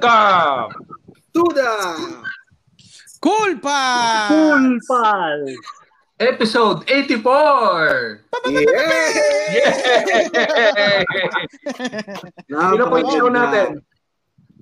Welcome 0.00 0.86
to 1.34 1.42
the 1.58 1.74
Cool 3.20 3.58
Pals! 3.58 4.30
Cool 4.30 4.78
Pals! 4.86 5.50
Episode 6.20 6.86
84! 6.86 8.22
Yeah! 8.46 8.62
yeah! 9.50 11.02
Sino 12.46 12.86
po 12.86 13.02
yung 13.02 13.10
show 13.10 13.26
natin? 13.26 13.82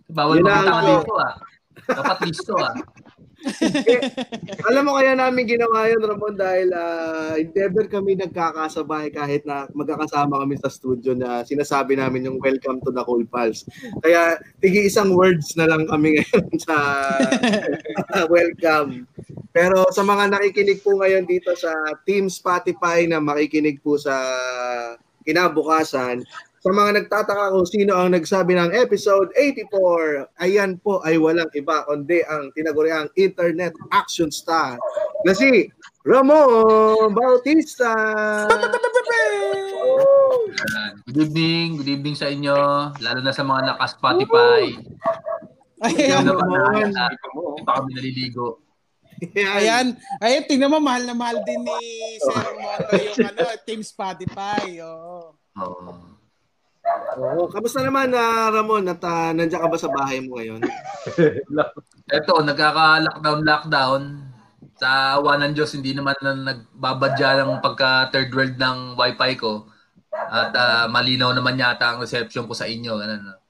Bawal 0.08 0.40
makita 0.40 1.04
dito 1.04 1.12
ah. 1.20 1.36
Dapat 1.84 2.16
listo 2.24 2.56
ah 2.56 2.72
eh, 3.86 4.00
alam 4.66 4.82
mo 4.86 4.98
kaya 4.98 5.14
namin 5.14 5.46
ginawa 5.46 5.86
yun, 5.86 6.02
Ramon, 6.02 6.34
dahil 6.34 6.68
uh, 6.74 7.38
never 7.54 7.86
kami 7.86 8.18
nagkakasabay 8.18 9.14
kahit 9.14 9.46
na 9.46 9.70
magkakasama 9.72 10.42
kami 10.42 10.58
sa 10.58 10.70
studio 10.72 11.14
na 11.14 11.46
sinasabi 11.46 11.94
namin 11.96 12.26
yung 12.26 12.38
welcome 12.42 12.82
to 12.82 12.90
the 12.90 13.02
Cool 13.06 13.24
Pals. 13.28 13.64
Kaya 14.02 14.40
tigi 14.58 14.90
isang 14.90 15.14
words 15.14 15.54
na 15.54 15.70
lang 15.70 15.86
kami 15.86 16.14
ngayon 16.18 16.46
sa 16.60 16.76
welcome. 18.26 19.06
Pero 19.56 19.88
sa 19.88 20.04
mga 20.04 20.36
nakikinig 20.36 20.84
po 20.84 21.00
ngayon 21.00 21.24
dito 21.24 21.54
sa 21.56 21.72
Team 22.04 22.28
Spotify 22.28 23.08
na 23.08 23.22
makikinig 23.22 23.80
po 23.80 23.96
sa 23.96 24.14
kinabukasan, 25.26 26.22
sa 26.66 26.74
mga 26.74 26.90
nagtataka 26.98 27.54
kung 27.54 27.68
sino 27.70 27.94
ang 27.94 28.10
nagsabi 28.10 28.58
ng 28.58 28.74
episode 28.74 29.30
84, 29.38 30.26
ayan 30.42 30.74
po 30.82 30.98
ay 31.06 31.14
walang 31.14 31.46
iba 31.54 31.86
kundi 31.86 32.26
ang 32.26 32.50
tinaguriang 32.58 33.06
internet 33.14 33.70
action 33.94 34.34
star 34.34 34.74
na 35.22 35.30
si 35.30 35.70
Ramon 36.02 37.14
Bautista. 37.14 37.94
Good 41.06 41.30
evening, 41.30 41.78
good 41.78 41.90
evening 42.02 42.18
sa 42.18 42.34
inyo, 42.34 42.58
lalo 42.98 43.18
na 43.22 43.30
sa 43.30 43.46
mga 43.46 43.62
naka-Spotify. 43.70 44.74
Ayan, 45.86 46.26
Ramon. 46.26 46.90
Baka 47.62 47.78
kami 47.78 47.94
naliligo. 47.94 48.58
Ayan. 49.38 49.94
Ayan, 50.18 50.42
tingnan 50.50 50.74
mo, 50.74 50.82
mahal 50.82 51.06
na 51.06 51.14
mahal 51.14 51.38
din 51.46 51.62
ni 51.62 51.78
Sir 52.26 52.50
Moto 52.58 52.90
yung 52.98 53.22
ano, 53.22 53.54
Team 53.62 53.86
Spotify. 53.86 54.82
Oo. 54.82 55.30
Oh. 55.62 56.15
Oo, 57.16 57.48
kamusta 57.48 57.80
naman 57.80 58.12
na 58.12 58.48
uh, 58.48 58.52
Ramon 58.52 58.86
at 58.86 59.02
uh, 59.02 59.32
nandiyan 59.32 59.62
ka 59.64 59.68
ba 59.72 59.78
sa 59.80 59.90
bahay 59.90 60.20
mo 60.20 60.36
ngayon? 60.36 60.60
Ito, 62.18 62.32
nagkaka-lockdown 62.44 63.40
lockdown. 63.42 64.02
Sa 64.76 65.16
awa 65.16 65.40
ng 65.40 65.56
Diyos, 65.56 65.72
hindi 65.72 65.96
naman 65.96 66.14
na 66.20 66.36
nagbabadya 66.36 67.40
ng 67.40 67.64
pagka 67.64 68.12
third 68.12 68.28
world 68.36 68.60
ng 68.60 68.94
wifi 68.94 69.32
ko. 69.40 69.72
At 70.12 70.52
uh, 70.52 70.84
malinaw 70.92 71.32
naman 71.32 71.56
yata 71.56 71.96
ang 71.96 72.04
reception 72.04 72.44
ko 72.44 72.52
sa 72.52 72.68
inyo. 72.68 72.92
Ano, 73.00 73.40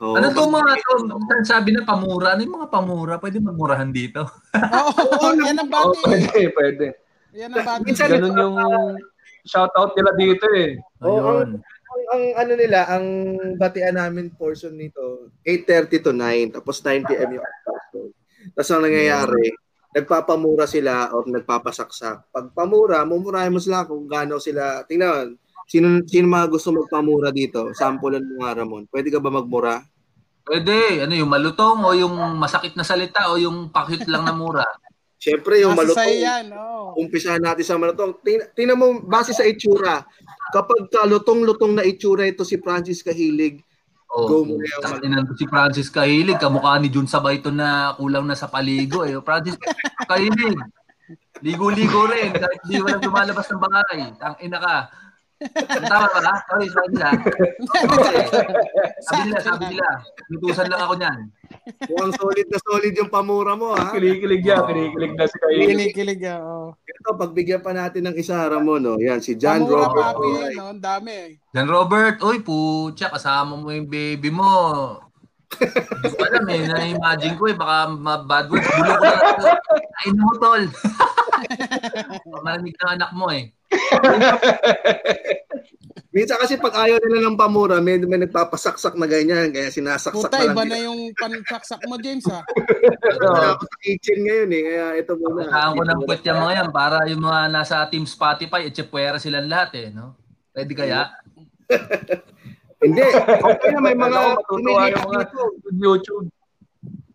Oh, 0.00 0.16
ano 0.16 0.32
to 0.32 0.48
mga 0.48 0.80
to? 0.80 1.12
Sabi 1.44 1.76
na 1.76 1.84
pamura. 1.84 2.32
Ano 2.32 2.40
yung 2.40 2.56
mga 2.56 2.72
pamura? 2.72 3.14
Pwede 3.20 3.36
magmurahan 3.36 3.92
dito. 3.92 4.24
Oo, 4.56 4.90
oh, 4.96 5.28
oh, 5.28 5.32
yan 5.44 5.60
ang 5.60 5.68
bati. 5.68 6.00
Oh, 6.00 6.08
pwede, 6.08 6.40
pwede. 6.56 6.84
Yan 7.36 7.52
ang 7.52 7.68
bati. 7.68 7.92
Ganun 7.92 8.32
yung 8.32 8.56
shoutout 9.44 9.92
nila 9.92 10.12
dito 10.16 10.48
eh. 10.56 10.80
Ayun. 11.04 11.60
Oh, 11.60 11.69
ang, 12.10 12.24
ano 12.34 12.52
nila, 12.58 12.90
ang 12.90 13.06
batian 13.54 13.96
namin 13.96 14.34
portion 14.34 14.74
nito, 14.74 15.30
8.30 15.46 16.04
to 16.04 16.12
9, 16.12 16.56
tapos 16.58 16.82
9 16.82 17.06
p.m. 17.06 17.38
yung 17.38 17.46
episode. 17.46 18.12
Tapos 18.52 18.70
ang 18.74 18.82
nangyayari, 18.84 19.46
nagpapamura 19.94 20.66
sila 20.66 21.14
o 21.14 21.22
nagpapasaksak. 21.26 22.34
Pag 22.34 22.46
pamura, 22.54 23.02
mumurahin 23.06 23.54
mo 23.54 23.62
sila 23.62 23.86
kung 23.86 24.10
gaano 24.10 24.42
sila, 24.42 24.82
tingnan, 24.86 25.38
sino, 25.70 26.02
sino 26.06 26.26
mga 26.26 26.50
gusto 26.50 26.74
magpamura 26.74 27.30
dito? 27.30 27.70
Sampulan 27.74 28.22
mo 28.26 28.42
nga, 28.42 28.58
Ramon. 28.58 28.90
Pwede 28.90 29.10
ka 29.10 29.22
ba 29.22 29.30
magmura? 29.30 29.82
Pwede. 30.42 31.06
Ano 31.06 31.14
yung 31.14 31.30
malutong 31.30 31.78
o 31.86 31.94
yung 31.94 32.14
masakit 32.38 32.74
na 32.74 32.82
salita 32.82 33.30
o 33.30 33.38
yung 33.38 33.70
pakit 33.70 34.02
lang 34.10 34.26
na 34.26 34.34
mura? 34.34 34.66
Siyempre, 35.20 35.60
yung 35.60 35.76
malutong. 35.76 36.16
Yan, 36.16 36.48
oh. 36.56 36.96
Umpisahan 36.96 37.44
natin 37.44 37.62
sa 37.62 37.76
malutong. 37.76 38.16
Tingnan 38.56 38.74
mo, 38.74 39.04
base 39.04 39.36
sa 39.36 39.44
itsura, 39.44 40.00
kapag 40.50 40.90
kalutong-lutong 40.90 41.78
na 41.78 41.86
itsura 41.86 42.26
ito 42.26 42.44
si 42.44 42.58
Francis 42.58 43.00
Kahilig, 43.00 43.62
Oh, 44.10 44.26
go 44.26 44.42
yung 44.42 45.38
si 45.38 45.46
Francis 45.46 45.86
Kahilig, 45.86 46.42
kamukha 46.42 46.82
ni 46.82 46.90
Jun 46.90 47.06
Sabayton 47.06 47.54
na 47.54 47.94
kulang 47.94 48.26
na 48.26 48.34
sa 48.34 48.50
paligo. 48.50 49.06
Eh. 49.06 49.14
Francis 49.22 49.54
Kahilig, 50.02 50.58
ligo-ligo 51.46 52.10
rin. 52.10 52.34
Kahit 52.34 52.58
hindi 52.66 52.82
wala 52.82 52.98
lumalabas 52.98 53.46
ng 53.46 53.62
bangay. 53.62 53.98
Ang 54.18 54.36
ina 54.42 54.58
ka. 54.58 54.76
Tama 55.40 56.08
ba? 56.20 56.34
Sorry, 56.52 56.68
sorry 56.68 56.88
nila. 56.92 57.10
Sabi 59.00 59.22
nila, 59.32 59.40
sabi 59.40 59.64
nila. 59.72 59.88
Nutusan 60.28 60.68
lang 60.68 60.80
ako 60.84 60.94
niyan. 61.00 61.18
Mukhang 61.88 62.14
solid 62.20 62.46
na 62.52 62.58
solid 62.60 62.92
yung 62.92 63.08
pamura 63.08 63.56
mo, 63.56 63.72
ha? 63.72 63.88
Kinikilig 63.96 64.44
yan, 64.44 64.68
kinikilig 64.68 65.12
na 65.16 65.24
si 65.24 65.36
Kayo. 65.40 65.60
Kinikilig 65.64 66.20
yan, 66.20 66.40
oh. 66.44 66.76
Ito, 66.84 67.16
pagbigyan 67.16 67.64
pa 67.64 67.72
natin 67.72 68.12
ng 68.12 68.16
isa, 68.20 68.36
Ramon, 68.52 68.84
no? 68.84 68.94
Yan, 69.00 69.24
si 69.24 69.32
John 69.40 69.64
Pamura, 69.64 69.88
Robert. 69.88 70.04
papi, 70.12 70.28
no? 70.60 70.64
Ang 70.76 70.82
dami, 70.84 71.10
eh. 71.10 71.30
John 71.56 71.68
Robert, 71.72 72.16
uy, 72.20 72.38
putya, 72.44 73.08
kasama 73.08 73.56
mo 73.56 73.72
yung 73.72 73.88
baby 73.88 74.28
mo. 74.28 74.52
Hindi 75.50 76.08
ko 76.14 76.22
alam 76.30 76.46
eh, 76.46 76.62
na-imagine 76.68 77.34
ko 77.34 77.44
eh, 77.50 77.56
baka 77.58 77.90
bad 78.28 78.46
words. 78.52 78.68
Bulo 78.70 78.92
ko 78.92 79.04
na. 79.08 79.18
Kain 79.98 80.16
mo, 80.20 80.30
tol. 80.38 80.62
Malamig 82.44 82.76
na 82.78 82.86
anak 82.94 83.10
mo 83.16 83.32
eh. 83.32 83.50
Minsan 86.10 86.42
kasi 86.42 86.58
pag 86.58 86.74
ayaw 86.74 86.98
nila 87.06 87.30
ng 87.30 87.38
pamura, 87.38 87.78
may, 87.78 88.02
may 88.02 88.26
nagpapasaksak 88.26 88.98
na 88.98 89.06
ganyan, 89.06 89.54
kaya 89.54 89.70
sinasaksak 89.70 90.26
Puta, 90.26 90.42
na 90.42 90.50
iba 90.50 90.66
lang. 90.66 90.70
na 90.74 90.78
yung 90.90 91.14
pansaksak 91.14 91.78
mo, 91.86 91.94
James, 92.02 92.26
ha? 92.26 92.42
Wala 93.22 93.54
ako 93.54 93.70
sa 93.70 93.78
kitchen 93.78 94.26
ngayon 94.26 94.50
eh, 94.50 94.62
kaya 94.66 94.86
ito 94.98 95.14
muna. 95.14 95.46
Kailangan 95.46 95.78
ko 95.78 95.82
ng 95.86 96.00
put 96.10 96.20
yung 96.26 96.42
mga 96.42 96.54
yan 96.58 96.68
para 96.74 97.06
yung 97.06 97.22
mga 97.22 97.40
nasa 97.54 97.86
Team 97.86 98.10
Spotify, 98.10 98.66
etsepwera 98.66 99.22
silang 99.22 99.46
lahat 99.46 99.70
eh, 99.78 99.94
no? 99.94 100.18
Pwede 100.50 100.74
kaya? 100.74 101.14
Hindi, 102.82 103.06
okay 103.22 103.70
na 103.70 103.78
may 103.78 103.94
mga 103.94 104.18
matutuwa 104.34 104.90
yung 104.90 105.06
mga. 105.06 105.22
YouTube. 105.78 106.26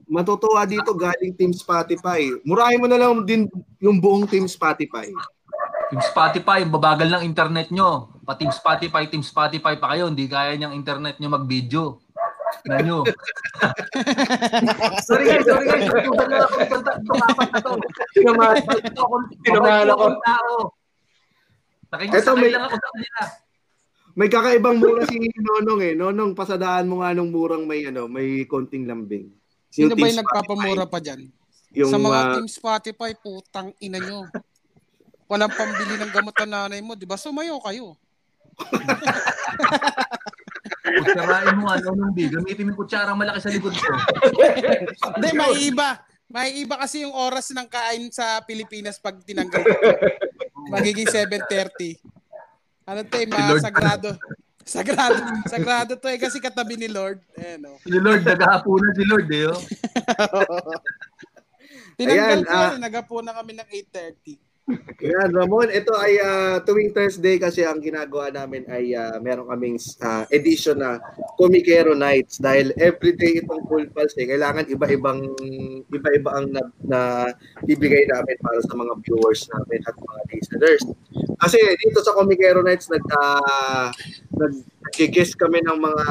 Matutuwa 0.07 0.63
dito 0.63 0.95
galing 0.95 1.35
Team 1.35 1.51
Spotify. 1.51 2.31
Murahin 2.47 2.79
mo 2.79 2.87
na 2.87 2.95
lang 2.95 3.27
din 3.27 3.51
yung 3.83 3.99
buong 3.99 4.23
Team 4.29 4.47
Spotify. 4.47 5.11
Team 5.85 6.01
Spotify, 6.01 6.65
babagal 6.65 7.07
ng 7.13 7.23
internet 7.23 7.69
nyo. 7.69 8.09
Pa 8.25 8.33
Team 8.33 8.49
Spotify, 8.49 9.05
Team 9.05 9.21
Spotify 9.21 9.77
pa 9.77 9.93
kayo, 9.93 10.09
hindi 10.09 10.25
kaya 10.25 10.57
niyang 10.57 10.73
internet 10.73 11.21
nyo 11.21 11.29
mag-video. 11.29 12.01
Na 12.65 12.81
nyo. 12.81 13.05
sorry 15.07 15.25
guys, 15.29 15.45
sorry 15.45 15.65
guys. 15.69 15.85
Tutusan 15.85 16.27
na 16.29 16.37
ako 16.41 16.55
itong 16.65 16.83
itong 16.85 17.21
apat 17.21 17.49
na 17.53 17.59
to. 17.61 17.71
Sinamahan 18.17 18.55
Ito 18.65 19.01
ako. 19.05 19.15
Sinamahan 19.45 19.87
ako. 19.93 20.05
tao. 20.25 20.53
Nakikisakay 21.93 22.49
lang 22.49 22.63
ako 22.65 22.75
sa 22.81 22.89
kanila. 22.89 23.21
May 24.15 24.29
kakaibang 24.31 24.77
mura 24.79 25.03
si 25.05 25.19
Nonong 25.19 25.81
eh. 25.83 25.93
Nonong, 25.93 26.31
pasadaan 26.33 26.87
mo 26.87 27.03
nga 27.03 27.11
nung 27.11 27.29
murang 27.29 27.67
may 27.67 27.85
ano, 27.85 28.07
may 28.07 28.47
konting 28.47 28.87
lambing. 28.87 29.29
Sino 29.69 29.93
ba 29.93 30.07
yung 30.07 30.23
nagpapamura 30.23 30.87
pa 30.87 31.03
dyan? 31.03 31.27
Yung, 31.75 31.91
sa 31.91 31.99
mga 31.99 32.19
ah, 32.23 32.31
Team 32.39 32.47
Spotify, 32.47 33.11
putang 33.19 33.75
ina 33.83 33.99
nyo. 33.99 34.31
Walang 35.25 35.53
pambili 35.53 35.97
ng 35.97 36.13
gamot 36.13 36.35
na 36.45 36.69
nanay 36.69 36.81
mo, 36.85 36.93
di 36.93 37.09
ba? 37.09 37.17
Sumayo 37.17 37.57
kayo. 37.65 37.97
Kutsarain 40.85 41.57
mo 41.57 41.67
ano 41.67 41.89
nung 41.97 42.13
big. 42.13 42.29
Gamitin 42.29 42.69
mo 42.69 42.71
yung 42.73 42.79
kutsarang 42.79 43.17
malaki 43.17 43.41
sa 43.41 43.49
likod 43.49 43.73
ko. 43.73 43.93
Hindi, 45.17 45.29
may 45.33 45.53
iba. 45.65 45.89
May 46.29 46.61
iba 46.61 46.77
kasi 46.77 47.05
yung 47.05 47.13
oras 47.13 47.49
ng 47.53 47.67
kain 47.69 48.09
sa 48.13 48.41
Pilipinas 48.45 49.01
pag 49.01 49.17
tinanggal. 49.25 49.65
Magiging 50.69 51.09
7.30. 51.09 51.97
Ano 52.85 53.01
to 53.01 53.17
eh, 53.17 53.25
mga 53.25 53.61
sagrado. 53.61 54.09
Sagrado. 54.65 55.21
Sagrado 55.49 55.93
to 55.97 56.07
eh, 56.09 56.17
kasi 56.21 56.37
katabi 56.37 56.77
ni 56.77 56.89
Lord. 56.89 57.21
Eh, 57.37 57.57
no. 57.57 57.77
Si 57.81 57.97
Lord, 57.97 58.25
naghahapunan 58.25 58.93
si 58.93 59.03
Lord 59.09 59.29
eh. 59.29 59.49
Oh. 59.49 59.57
Tinanggal 61.97 62.43
Ayan, 62.43 62.43
ko 62.43 62.53
ah. 62.53 62.69
yun, 62.75 62.81
nagapo 62.83 63.15
na 63.23 63.33
kami 63.33 63.55
ng 63.55 63.69
8.30. 63.89 64.44
Yan, 65.05 65.29
Ramon, 65.29 65.69
ito 65.69 65.93
ay 65.93 66.17
ah, 66.17 66.57
tuwing 66.65 66.89
Thursday 66.89 67.37
kasi 67.37 67.61
ang 67.61 67.77
ginagawa 67.77 68.33
namin 68.33 68.65
ay 68.65 68.97
ah, 68.97 69.21
meron 69.21 69.45
kaming 69.45 69.77
ah, 70.01 70.25
edition 70.33 70.81
na 70.81 70.97
Comicero 71.37 71.93
Nights 71.93 72.41
dahil 72.41 72.73
everyday 72.81 73.45
itong 73.45 73.61
Cool 73.69 73.85
Pals 73.93 74.17
eh, 74.17 74.25
kailangan 74.25 74.65
iba-ibang 74.65 75.21
iba-iba 75.93 76.29
ang 76.33 76.49
na, 76.49 76.65
na 76.81 77.01
bibigay 77.61 78.09
namin 78.09 78.37
para 78.41 78.57
sa 78.65 78.73
mga 78.73 78.93
viewers 79.05 79.45
namin 79.53 79.85
at 79.85 79.93
mga 80.01 80.21
listeners. 80.33 80.83
Kasi 81.45 81.61
dito 81.85 82.01
sa 82.01 82.17
Comicero 82.17 82.65
Nights 82.65 82.89
nag 82.89 83.05
uh, 83.05 83.93
nag-guest 84.33 85.37
kami 85.37 85.61
ng 85.61 85.77
mga 85.77 86.05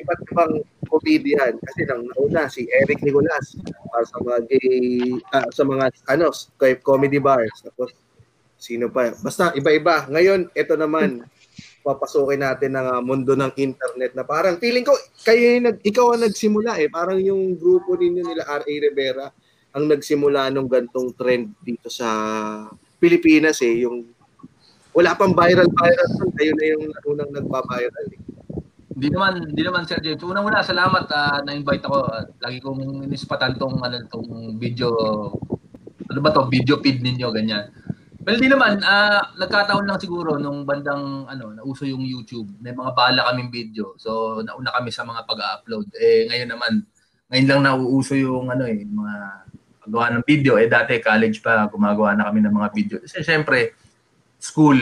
iba't 0.00 0.20
ibang 0.32 0.52
comedian 0.92 1.56
kasi 1.56 1.88
nang 1.88 2.04
nauna 2.12 2.52
si 2.52 2.68
Eric 2.68 3.00
Nicolas 3.00 3.56
para 3.88 4.04
sa 4.04 4.20
mga 4.20 4.38
gay 4.52 5.16
ah, 5.32 5.48
sa 5.48 5.64
mga 5.64 5.84
ano 6.12 6.28
comedy 6.84 7.16
bars 7.16 7.64
tapos 7.64 7.96
sino 8.60 8.92
pa 8.92 9.16
basta 9.24 9.56
iba-iba 9.56 10.04
ngayon 10.12 10.52
ito 10.52 10.74
naman 10.76 11.24
papasukin 11.82 12.40
natin 12.40 12.78
ng 12.78 12.86
ah, 12.88 13.02
mundo 13.02 13.34
ng 13.34 13.52
internet 13.58 14.14
na 14.14 14.22
parang 14.22 14.56
feeling 14.62 14.86
ko 14.86 14.94
kayo 15.26 15.58
nag, 15.58 15.82
ikaw 15.82 16.14
ang 16.14 16.24
nagsimula 16.24 16.78
eh. 16.78 16.88
Parang 16.88 17.18
yung 17.18 17.58
grupo 17.58 17.98
ninyo 17.98 18.22
nila 18.22 18.46
RA 18.46 18.64
Rivera 18.64 19.26
ang 19.74 19.90
nagsimula 19.90 20.48
nung 20.54 20.70
gantong 20.70 21.12
trend 21.18 21.52
dito 21.60 21.90
sa 21.90 22.08
Pilipinas 23.02 23.58
eh. 23.66 23.82
Yung 23.82 24.06
wala 24.94 25.18
pang 25.18 25.34
viral 25.34 25.66
viral 25.66 26.10
kayo 26.38 26.52
na 26.54 26.64
yung 26.70 26.84
unang 27.10 27.30
nagpa-viral. 27.34 28.06
Eh. 28.14 28.21
Hindi 28.92 29.08
naman, 29.08 29.32
hindi 29.48 29.62
naman 29.64 29.88
Sir 29.88 30.00
James. 30.04 30.20
Unang-una, 30.20 30.60
salamat 30.60 31.04
ah, 31.12 31.40
na-invite 31.40 31.84
ako. 31.88 31.98
Ah, 32.04 32.24
lagi 32.44 32.60
kong 32.60 33.08
inispatan 33.08 33.56
tong 33.56 33.80
ano 33.80 34.04
tong 34.08 34.56
video 34.60 34.92
ano 36.12 36.20
ba 36.20 36.28
to, 36.28 36.44
video 36.52 36.76
feed 36.84 37.00
ninyo 37.00 37.32
ganyan. 37.32 37.72
Well, 38.22 38.38
hindi 38.38 38.52
naman 38.52 38.84
ah 38.86 39.34
nagkataon 39.34 39.88
lang 39.88 39.98
siguro 39.98 40.38
nung 40.38 40.62
bandang 40.62 41.26
ano, 41.26 41.56
nauso 41.56 41.88
yung 41.88 42.04
YouTube. 42.04 42.46
May 42.60 42.70
mga 42.70 42.92
bala 42.94 43.26
kaming 43.32 43.50
video. 43.50 43.96
So 43.98 44.42
nauna 44.44 44.70
kami 44.76 44.94
sa 44.94 45.02
mga 45.02 45.24
pag-upload. 45.26 45.90
Eh 45.98 46.28
ngayon 46.30 46.50
naman, 46.52 46.72
ngayon 47.32 47.46
lang 47.48 47.60
nauuso 47.66 48.14
yung 48.14 48.52
ano 48.52 48.68
eh, 48.68 48.84
mga 48.84 49.14
paggawa 49.82 50.06
ng 50.14 50.24
video. 50.28 50.60
Eh 50.60 50.70
dati 50.70 51.02
college 51.02 51.42
pa, 51.42 51.66
gumagawa 51.66 52.14
na 52.14 52.30
kami 52.30 52.44
ng 52.44 52.54
mga 52.54 52.68
video. 52.70 52.96
Kasi 53.02 53.26
syempre, 53.26 53.74
school, 54.38 54.78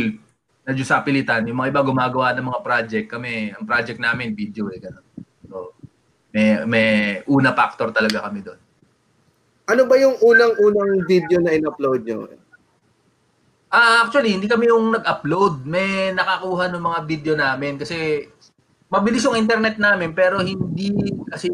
sa 0.82 1.02
pilitan. 1.02 1.46
Yung 1.46 1.58
mga 1.58 1.70
iba 1.74 1.82
gumagawa 1.82 2.34
ng 2.34 2.46
mga 2.46 2.60
project. 2.62 3.06
Kami, 3.10 3.54
ang 3.54 3.64
project 3.66 3.98
namin, 3.98 4.36
video 4.36 4.70
eh, 4.70 4.78
gano'n. 4.78 5.06
So, 5.50 5.74
may, 6.30 6.62
may 6.66 6.88
una 7.26 7.50
factor 7.54 7.90
talaga 7.90 8.26
kami 8.26 8.44
doon. 8.44 8.60
Ano 9.70 9.86
ba 9.86 9.94
yung 9.98 10.18
unang-unang 10.18 11.06
video 11.06 11.38
na 11.38 11.54
in-upload 11.54 12.02
nyo? 12.02 12.26
Ah, 13.70 14.02
actually, 14.02 14.34
hindi 14.34 14.50
kami 14.50 14.66
yung 14.66 14.98
nag-upload. 14.98 15.62
May 15.62 16.10
nakakuha 16.10 16.66
ng 16.74 16.82
mga 16.82 17.00
video 17.06 17.34
namin 17.38 17.78
kasi 17.78 18.26
mabilis 18.90 19.22
yung 19.22 19.38
internet 19.38 19.78
namin 19.78 20.10
pero 20.10 20.42
hindi 20.42 20.90
kasi 21.30 21.46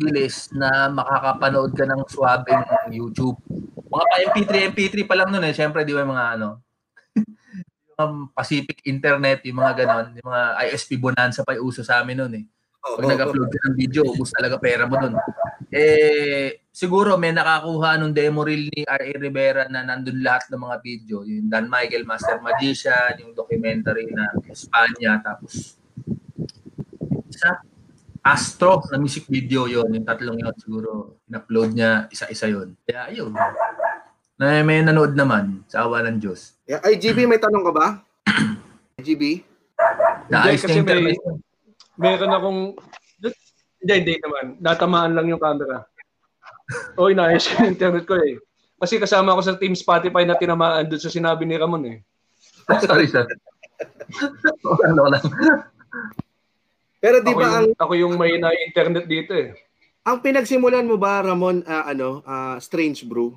bilis 0.00 0.48
na 0.56 0.88
makakapanood 0.88 1.76
ka 1.76 1.84
ng 1.84 2.08
swabe 2.08 2.56
ng 2.56 2.96
YouTube. 2.96 3.36
Mga 3.76 4.04
pa 4.08 4.16
MP3, 4.32 4.52
MP3 4.72 4.94
pa 5.04 5.16
lang 5.20 5.28
noon 5.28 5.44
eh. 5.44 5.52
Siyempre, 5.52 5.84
di 5.84 5.92
ba 5.92 6.00
yung 6.00 6.16
mga 6.16 6.26
ano, 6.40 6.48
yung 6.56 6.67
Pacific 8.30 8.78
Internet, 8.86 9.42
yung 9.42 9.58
mga 9.58 9.74
ganon, 9.82 10.06
yung 10.14 10.28
mga 10.30 10.44
ISP 10.70 11.02
Bonanza 11.02 11.42
pa 11.42 11.58
yung 11.58 11.66
uso 11.66 11.82
sa 11.82 11.98
amin 11.98 12.14
noon 12.22 12.34
eh. 12.38 12.44
Pag 12.78 13.10
nag-upload 13.10 13.50
ka 13.50 13.58
ng 13.68 13.76
video, 13.76 14.06
ubus 14.06 14.30
talaga 14.30 14.54
pera 14.62 14.86
mo 14.86 14.94
doon. 15.02 15.18
Eh, 15.66 16.62
siguro 16.70 17.18
may 17.18 17.34
nakakuha 17.34 17.98
nung 17.98 18.14
demo 18.14 18.46
reel 18.46 18.70
ni 18.70 18.86
R.A. 18.86 19.18
Rivera 19.18 19.66
na 19.66 19.82
nandun 19.82 20.22
lahat 20.22 20.46
ng 20.46 20.62
mga 20.62 20.76
video. 20.78 21.26
Yung 21.26 21.50
Dan 21.50 21.66
Michael, 21.66 22.06
Master 22.06 22.38
Magician, 22.38 23.18
yung 23.18 23.34
documentary 23.34 24.06
na 24.14 24.30
Espanya, 24.46 25.18
tapos 25.18 25.74
isa, 27.26 27.60
Astro 28.22 28.84
na 28.92 28.98
music 28.98 29.24
video 29.30 29.64
yon 29.64 29.88
yung 29.94 30.04
tatlong 30.04 30.36
yun 30.36 30.52
siguro 30.58 31.22
in-upload 31.30 31.70
niya 31.72 32.10
isa-isa 32.12 32.50
yon 32.50 32.76
kaya 32.84 33.08
ayun 33.08 33.32
na 34.38 34.62
may 34.62 34.80
nanood 34.80 35.18
naman 35.18 35.66
sa 35.66 35.84
awa 35.84 36.00
ng 36.06 36.22
Diyos 36.22 36.54
Yeah, 36.68 36.84
ay, 36.84 37.00
GB, 37.00 37.24
may 37.24 37.40
tanong 37.40 37.64
ka 37.64 37.72
ba? 37.72 37.86
GB? 39.06 39.42
kasi 40.28 40.68
na 40.68 40.78
internet 40.84 41.16
may- 41.16 41.40
Meron 41.98 42.30
akong... 42.30 42.60
Hindi, 43.78 43.92
hindi 43.94 44.14
naman. 44.22 44.60
Natamaan 44.62 45.16
lang 45.16 45.26
yung 45.32 45.42
camera. 45.42 45.86
O, 46.94 47.10
inayos 47.10 47.48
yung 47.56 47.72
internet 47.74 48.04
ko 48.04 48.20
eh. 48.20 48.38
Kasi 48.78 49.00
kasama 49.00 49.32
ako 49.34 49.40
sa 49.42 49.58
Team 49.58 49.74
Spotify 49.74 50.22
na 50.22 50.38
tinamaan 50.38 50.86
doon 50.86 51.02
sa 51.02 51.10
sinabi 51.10 51.42
ni 51.42 51.58
Ramon 51.58 51.88
eh. 51.88 51.98
sorry 52.84 53.08
sir 53.08 53.24
ano 54.84 55.02
lang 55.08 55.24
Pero 56.98 57.22
di 57.22 57.32
ba 57.32 57.62
ang 57.62 57.70
ako 57.78 57.92
yung 57.94 58.14
may 58.18 58.36
na 58.36 58.50
internet 58.52 59.06
dito 59.06 59.32
eh. 59.32 59.54
ang 60.04 60.18
pinagsimulan 60.20 60.84
mo 60.84 60.98
ba 60.98 61.22
Ramon 61.24 61.64
ah, 61.64 61.88
ano 61.88 62.20
ah, 62.26 62.56
Strange 62.60 63.06
Brew? 63.08 63.32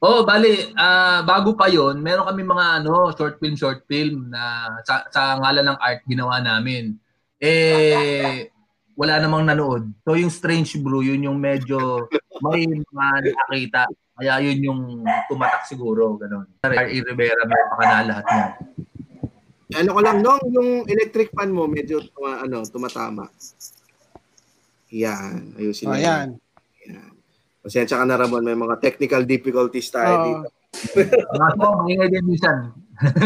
Oh, 0.00 0.24
bali, 0.24 0.72
ah 0.80 1.20
bago 1.20 1.52
pa 1.52 1.68
'yon, 1.68 2.00
meron 2.00 2.24
kami 2.24 2.40
mga 2.40 2.80
ano, 2.80 3.12
short 3.12 3.36
film, 3.36 3.52
short 3.52 3.84
film 3.84 4.32
na 4.32 4.64
sa, 4.80 5.04
sa 5.12 5.36
ngalan 5.36 5.68
ng 5.68 5.78
art 5.78 6.00
ginawa 6.08 6.40
namin. 6.40 6.96
Eh 7.36 8.48
wala 8.96 9.20
namang 9.20 9.44
nanood. 9.44 9.92
So 10.04 10.16
yung 10.16 10.32
Strange 10.32 10.80
Brew, 10.80 11.04
yun 11.04 11.24
yung 11.24 11.36
medyo 11.36 12.08
may 12.40 12.64
mga 12.64 13.06
nakakita. 13.28 13.84
Kaya 14.20 14.40
yun 14.44 14.58
yung 14.60 14.80
tumatak 15.28 15.64
siguro, 15.64 16.16
ganun. 16.20 16.44
R.E. 16.60 17.00
Rivera, 17.00 17.40
may 17.48 17.62
pakana 17.72 18.04
lahat 18.04 18.24
niya. 18.28 18.48
Ano 19.80 19.90
ko 19.96 20.00
lang 20.04 20.18
nung 20.20 20.44
yung 20.52 20.70
electric 20.84 21.32
fan 21.32 21.48
mo 21.48 21.64
medyo 21.64 22.04
tuma, 22.12 22.44
ano 22.44 22.60
tumatama. 22.68 23.28
Yan, 24.92 25.56
ayusin 25.56 25.88
Oh, 25.88 25.92
mo 25.92 25.96
yan. 25.96 26.04
Yan. 26.04 26.28
Pasensya 27.60 28.00
ka 28.00 28.04
na 28.08 28.16
Ramon, 28.16 28.44
may 28.44 28.56
mga 28.56 28.80
technical 28.80 29.22
difficulties 29.28 29.92
tayo 29.92 30.14
Oo. 30.16 30.24
dito. 30.24 30.48
Mga 31.36 31.48
so, 31.58 31.76
maingay 31.82 32.08
din 32.08 32.24
minsan. 32.24 32.56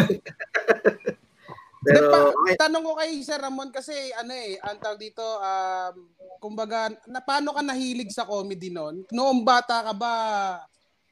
Pero 1.84 2.08
Pero, 2.08 2.32
okay, 2.32 2.56
tanong 2.56 2.80
ko 2.80 2.92
kay 2.96 3.12
Sir 3.20 3.36
Ramon 3.36 3.68
kasi 3.68 3.92
ano 4.16 4.32
eh, 4.32 4.56
ang 4.64 4.80
tawag 4.80 4.96
dito, 4.96 5.20
um, 5.20 5.94
kumbaga, 6.40 6.88
na, 7.04 7.20
paano 7.20 7.52
ka 7.52 7.60
nahilig 7.60 8.08
sa 8.08 8.24
comedy 8.24 8.72
noon? 8.72 9.04
Noong 9.12 9.44
bata 9.44 9.84
ka 9.84 9.92
ba, 9.92 10.14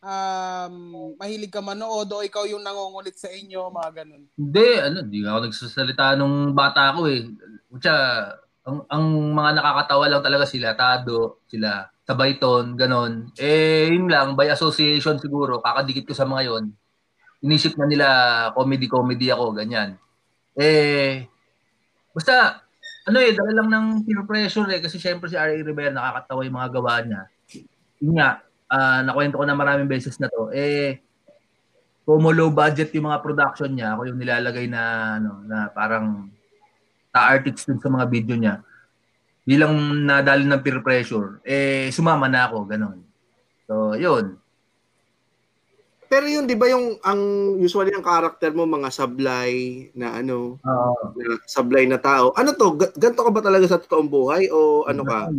um, 0.00 1.12
mahilig 1.20 1.52
ka 1.52 1.60
manood 1.60 2.08
o 2.08 2.24
ikaw 2.24 2.48
yung 2.48 2.64
nangungulit 2.64 3.20
sa 3.20 3.28
inyo, 3.28 3.68
mga 3.68 3.90
ganun? 4.02 4.24
Hindi, 4.32 4.68
ano, 4.80 4.98
hindi 5.04 5.20
ako 5.20 5.38
nagsasalita 5.44 6.16
nung 6.16 6.56
bata 6.56 6.96
ako 6.96 7.00
eh. 7.12 7.20
Kutsa, 7.68 7.92
ang, 8.62 8.86
ang 8.86 9.04
mga 9.34 9.50
nakakatawa 9.58 10.04
lang 10.06 10.22
talaga 10.22 10.44
sila, 10.46 10.78
Tado, 10.78 11.42
sila, 11.50 11.90
Sabayton, 12.06 12.78
ganon. 12.78 13.30
Eh, 13.38 13.90
yun 13.90 14.06
lang, 14.06 14.38
by 14.38 14.50
association 14.54 15.18
siguro, 15.18 15.58
kakadikit 15.58 16.06
ko 16.06 16.14
sa 16.14 16.26
mga 16.26 16.42
yon. 16.50 16.64
Inisip 17.42 17.74
na 17.74 17.86
nila 17.90 18.06
comedy-comedy 18.54 19.34
ako, 19.34 19.54
ganyan. 19.54 19.98
Eh, 20.54 21.26
basta, 22.14 22.62
ano 23.02 23.18
eh, 23.18 23.34
dala 23.34 23.50
lang 23.50 23.68
ng 23.70 23.86
peer 24.06 24.22
pressure 24.22 24.70
eh, 24.70 24.80
kasi 24.82 25.02
syempre 25.02 25.26
si 25.26 25.34
R.A. 25.34 25.58
Rivera 25.58 25.90
nakakatawa 25.90 26.46
yung 26.46 26.58
mga 26.58 26.70
gawa 26.70 26.94
niya. 27.02 27.22
Yun 27.98 28.14
nga, 28.14 28.30
ah, 28.70 29.02
nakwento 29.02 29.42
ko 29.42 29.44
na 29.46 29.58
maraming 29.58 29.90
beses 29.90 30.14
na 30.22 30.30
to, 30.30 30.54
eh, 30.54 31.02
kung 32.02 32.22
low 32.22 32.50
budget 32.50 32.90
yung 32.94 33.10
mga 33.10 33.22
production 33.22 33.70
niya, 33.70 33.94
ako 33.94 34.10
yung 34.10 34.18
nilalagay 34.18 34.66
na 34.66 34.82
ano 35.22 35.38
na 35.46 35.70
parang 35.70 36.30
ta-artists 37.12 37.68
dun 37.68 37.78
sa 37.78 37.92
mga 37.92 38.08
video 38.08 38.34
niya. 38.34 38.64
Bilang 39.44 39.76
nadali 40.08 40.48
ng 40.48 40.64
peer 40.64 40.80
pressure, 40.80 41.44
eh 41.44 41.92
sumama 41.92 42.26
na 42.26 42.48
ako, 42.48 42.64
ganun. 42.64 43.04
So, 43.68 43.94
yun. 43.94 44.40
pero 46.12 46.28
yun 46.28 46.44
'di 46.44 46.60
ba 46.60 46.68
yung 46.68 47.00
ang 47.00 47.20
usually 47.56 47.88
ang 47.88 48.04
character 48.04 48.52
mo 48.52 48.68
mga 48.68 48.92
sablay 48.92 49.88
na 49.96 50.20
ano, 50.20 50.60
na 50.60 51.40
sablay 51.48 51.88
na 51.88 51.96
tao. 51.96 52.36
Ano 52.36 52.52
to? 52.52 52.76
Ga- 52.76 52.92
Ganto 52.92 53.24
ka 53.24 53.32
ba 53.32 53.40
talaga 53.40 53.64
sa 53.64 53.80
totoong 53.80 54.12
buhay 54.12 54.52
o 54.52 54.84
ano 54.84 55.08
ka? 55.08 55.32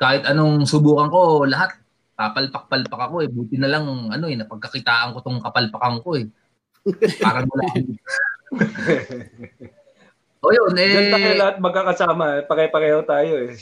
Kahit 0.00 0.24
anong 0.24 0.64
subukan 0.64 1.12
ko, 1.12 1.44
lahat 1.44 1.76
papalpak-palpak 2.16 3.00
ako 3.04 3.20
eh. 3.20 3.28
Buti 3.28 3.60
na 3.60 3.68
lang 3.68 3.84
ano 4.08 4.32
eh 4.32 4.36
napagkakitaan 4.40 5.12
ko 5.12 5.20
tong 5.20 5.44
kapalpakan 5.44 6.00
ko 6.00 6.16
eh. 6.16 6.24
Parang 7.20 7.44
wala. 7.44 7.68
o 10.38 10.46
yun 10.54 10.70
Diyan 10.74 11.06
tayo 11.10 11.28
eh. 11.32 11.38
lahat 11.38 11.56
magkakasama. 11.58 12.24
eh. 12.38 12.42
Pare-pareho 12.46 13.00
tayo 13.02 13.32
eh. 13.48 13.54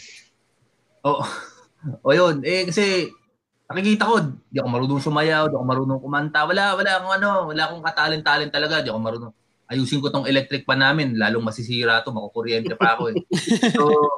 O, 1.06 1.22
o 2.02 2.08
yun, 2.12 2.42
eh 2.42 2.66
kasi 2.66 3.08
nakikita 3.66 4.06
ko, 4.06 4.16
di 4.46 4.58
ako 4.58 4.68
marunong 4.70 5.02
sumayaw, 5.02 5.50
di 5.50 5.54
ako 5.54 5.64
marunong 5.66 6.00
kumanta, 6.02 6.46
wala, 6.46 6.74
wala 6.78 6.90
akong 6.98 7.14
ano, 7.18 7.30
wala 7.50 7.62
akong 7.66 7.82
katalent-talent 7.82 8.52
talaga, 8.54 8.82
di 8.82 8.90
ako 8.90 9.00
marunong. 9.02 9.32
Ayusin 9.66 9.98
ko 9.98 10.10
tong 10.10 10.30
electric 10.30 10.62
pa 10.62 10.78
namin, 10.78 11.18
lalong 11.18 11.42
masisira 11.42 11.98
to, 12.06 12.14
makukuryente 12.14 12.78
pa 12.78 12.94
ako 12.94 13.10
eh. 13.10 13.18
So, 13.74 14.14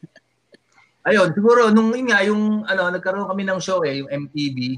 ayun, 1.08 1.32
siguro, 1.32 1.72
nung 1.72 1.96
yun 1.96 2.12
nga, 2.12 2.20
yung, 2.24 2.68
ano, 2.68 2.92
nagkaroon 2.92 3.28
kami 3.28 3.48
ng 3.48 3.60
show 3.60 3.80
eh, 3.84 4.04
yung 4.04 4.12
MTV, 4.28 4.76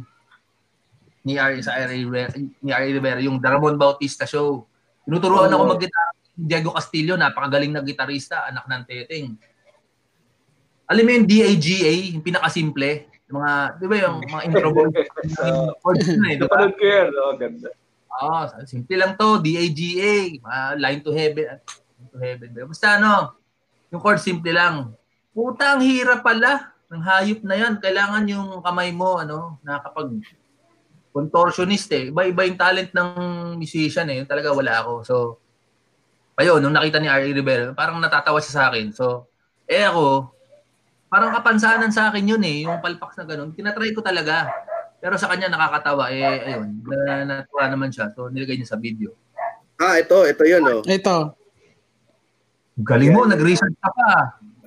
ni 1.20 1.36
R 1.36 1.52
sa 1.60 1.76
R 1.76 1.92
ni 1.92 2.70
R 2.72 2.84
Rivera 2.88 3.20
yung 3.20 3.36
Ramon 3.44 3.76
Bautista 3.76 4.24
show. 4.24 4.64
Tinuturuan 5.04 5.52
ako 5.52 5.76
mag-gitara. 5.76 6.09
Diego 6.40 6.72
Castillo, 6.72 7.20
napakagaling 7.20 7.72
na 7.72 7.84
gitarista, 7.84 8.48
anak 8.48 8.64
ng 8.64 8.82
Teteng. 8.88 9.36
Alam 10.90 11.04
mo 11.06 11.10
yung 11.12 11.28
DAGA, 11.28 11.92
yung 12.16 12.24
pinakasimple, 12.24 13.06
yung 13.28 13.36
mga, 13.38 13.52
di 13.78 13.86
ba 13.86 13.96
yung 14.00 14.16
mga 14.24 14.42
intro 14.48 14.68
board, 14.74 14.90
yung 15.46 15.70
chords 15.78 16.08
na 16.16 16.26
eh, 16.32 16.36
di 16.40 16.44
ba? 16.48 16.56
Napanood 16.56 16.74
ko 16.74 16.84
yan. 16.88 17.08
Oh, 17.14 17.34
ganda. 17.36 17.68
Oo, 18.10 18.40
simple 18.66 18.96
lang 18.98 19.12
to, 19.14 19.38
DAGA, 19.38 20.14
ah, 20.48 20.72
line 20.74 21.00
to 21.04 21.12
heaven, 21.14 21.46
ah, 21.46 21.60
line 21.62 22.08
to 22.10 22.18
heaven. 22.18 22.48
Basta 22.66 22.98
ano, 22.98 23.38
yung 23.92 24.00
chord 24.02 24.18
simple 24.18 24.50
lang. 24.50 24.96
Puta, 25.30 25.78
ang 25.78 25.82
hirap 25.84 26.26
pala 26.26 26.74
ng 26.90 27.02
hayop 27.06 27.40
na 27.46 27.54
yan. 27.54 27.78
Kailangan 27.78 28.26
yung 28.26 28.48
kamay 28.58 28.90
mo, 28.90 29.22
ano, 29.22 29.62
nakakapag 29.62 30.18
contortionist 31.10 31.90
eh. 31.94 32.10
Iba-iba 32.10 32.46
yung 32.46 32.58
talent 32.58 32.90
ng 32.94 33.10
musician 33.58 34.06
eh. 34.10 34.22
Yung 34.22 34.30
talaga 34.30 34.54
wala 34.54 34.72
ako. 34.82 34.92
So, 35.02 35.14
ayun, 36.40 36.58
nung 36.64 36.72
nakita 36.72 36.96
ni 36.98 37.06
Ari 37.06 37.36
Rivera, 37.36 37.76
parang 37.76 38.00
natatawa 38.00 38.40
siya 38.40 38.54
sa 38.56 38.64
akin. 38.72 38.96
So, 38.96 39.28
eh 39.68 39.84
ako, 39.84 40.32
parang 41.12 41.30
kapansanan 41.36 41.92
sa 41.92 42.08
akin 42.08 42.24
yun 42.24 42.42
eh, 42.42 42.64
yung 42.64 42.80
palpak 42.80 43.12
na 43.20 43.24
ganun. 43.28 43.52
Tinatry 43.52 43.92
ko 43.92 44.00
talaga. 44.00 44.48
Pero 45.00 45.20
sa 45.20 45.28
kanya 45.28 45.52
nakakatawa, 45.52 46.08
eh, 46.12 46.56
ayun, 46.56 46.80
na, 46.84 47.44
natuwa 47.44 47.64
naman 47.68 47.92
siya. 47.92 48.12
So, 48.16 48.32
nilagay 48.32 48.56
niya 48.56 48.72
sa 48.72 48.80
video. 48.80 49.12
Ah, 49.80 50.00
ito, 50.00 50.24
ito 50.24 50.42
yun, 50.44 50.64
oh. 50.64 50.80
Ito. 50.84 51.36
Galing 52.80 53.12
mo, 53.12 53.28
nag-research 53.28 53.76
ka 53.76 53.90
pa. 53.92 54.12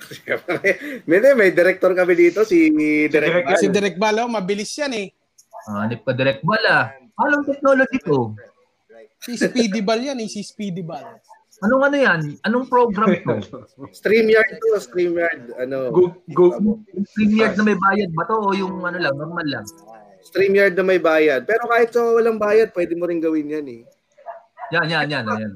may, 1.10 1.22
may 1.34 1.50
director 1.54 1.94
kami 1.98 2.14
dito, 2.14 2.46
si 2.46 2.70
Direk 3.10 3.10
Direk 3.10 3.46
Bal. 3.46 3.58
Si 3.58 3.68
Direk 3.70 3.96
Balo, 3.98 4.26
mabilis 4.30 4.74
yan 4.78 4.94
eh. 4.94 5.08
Ah, 5.64 5.88
Hanip 5.88 6.04
ka 6.04 6.12
direct 6.12 6.44
bala. 6.44 6.92
Anong 7.16 7.48
technology 7.48 7.98
to? 8.04 8.36
Si 9.24 9.40
Speedy 9.40 9.80
Ball 9.80 10.12
yan 10.12 10.20
eh, 10.20 10.28
si 10.28 10.44
Speedy 10.44 10.84
Ball. 10.84 11.24
Anong 11.64 11.84
ano 11.88 11.98
yan? 11.98 12.20
Anong 12.44 12.68
program 12.68 13.16
to? 13.24 13.64
StreamYard 14.00 14.52
to, 14.60 14.68
StreamYard. 14.84 15.56
Ano, 15.56 15.96
Go, 15.96 16.04
go, 16.36 16.46
Yung 16.60 17.08
premiere 17.16 17.56
na 17.56 17.64
may 17.64 17.80
bayad 17.80 18.10
ba 18.12 18.24
to 18.28 18.36
o 18.36 18.52
yung 18.52 18.84
ano 18.84 19.00
lang, 19.00 19.16
normal 19.16 19.48
lang? 19.48 19.66
StreamYard 20.28 20.76
na 20.76 20.84
may 20.84 21.00
bayad. 21.00 21.48
Pero 21.48 21.64
kahit 21.72 21.96
sa 21.96 22.04
walang 22.04 22.40
bayad, 22.40 22.76
pwede 22.76 22.94
mo 23.00 23.08
rin 23.08 23.24
gawin 23.24 23.48
yan 23.48 23.68
eh. 23.68 23.82
Yan, 24.76 24.88
yan, 24.92 25.08
yan. 25.08 25.26
yan. 25.28 25.54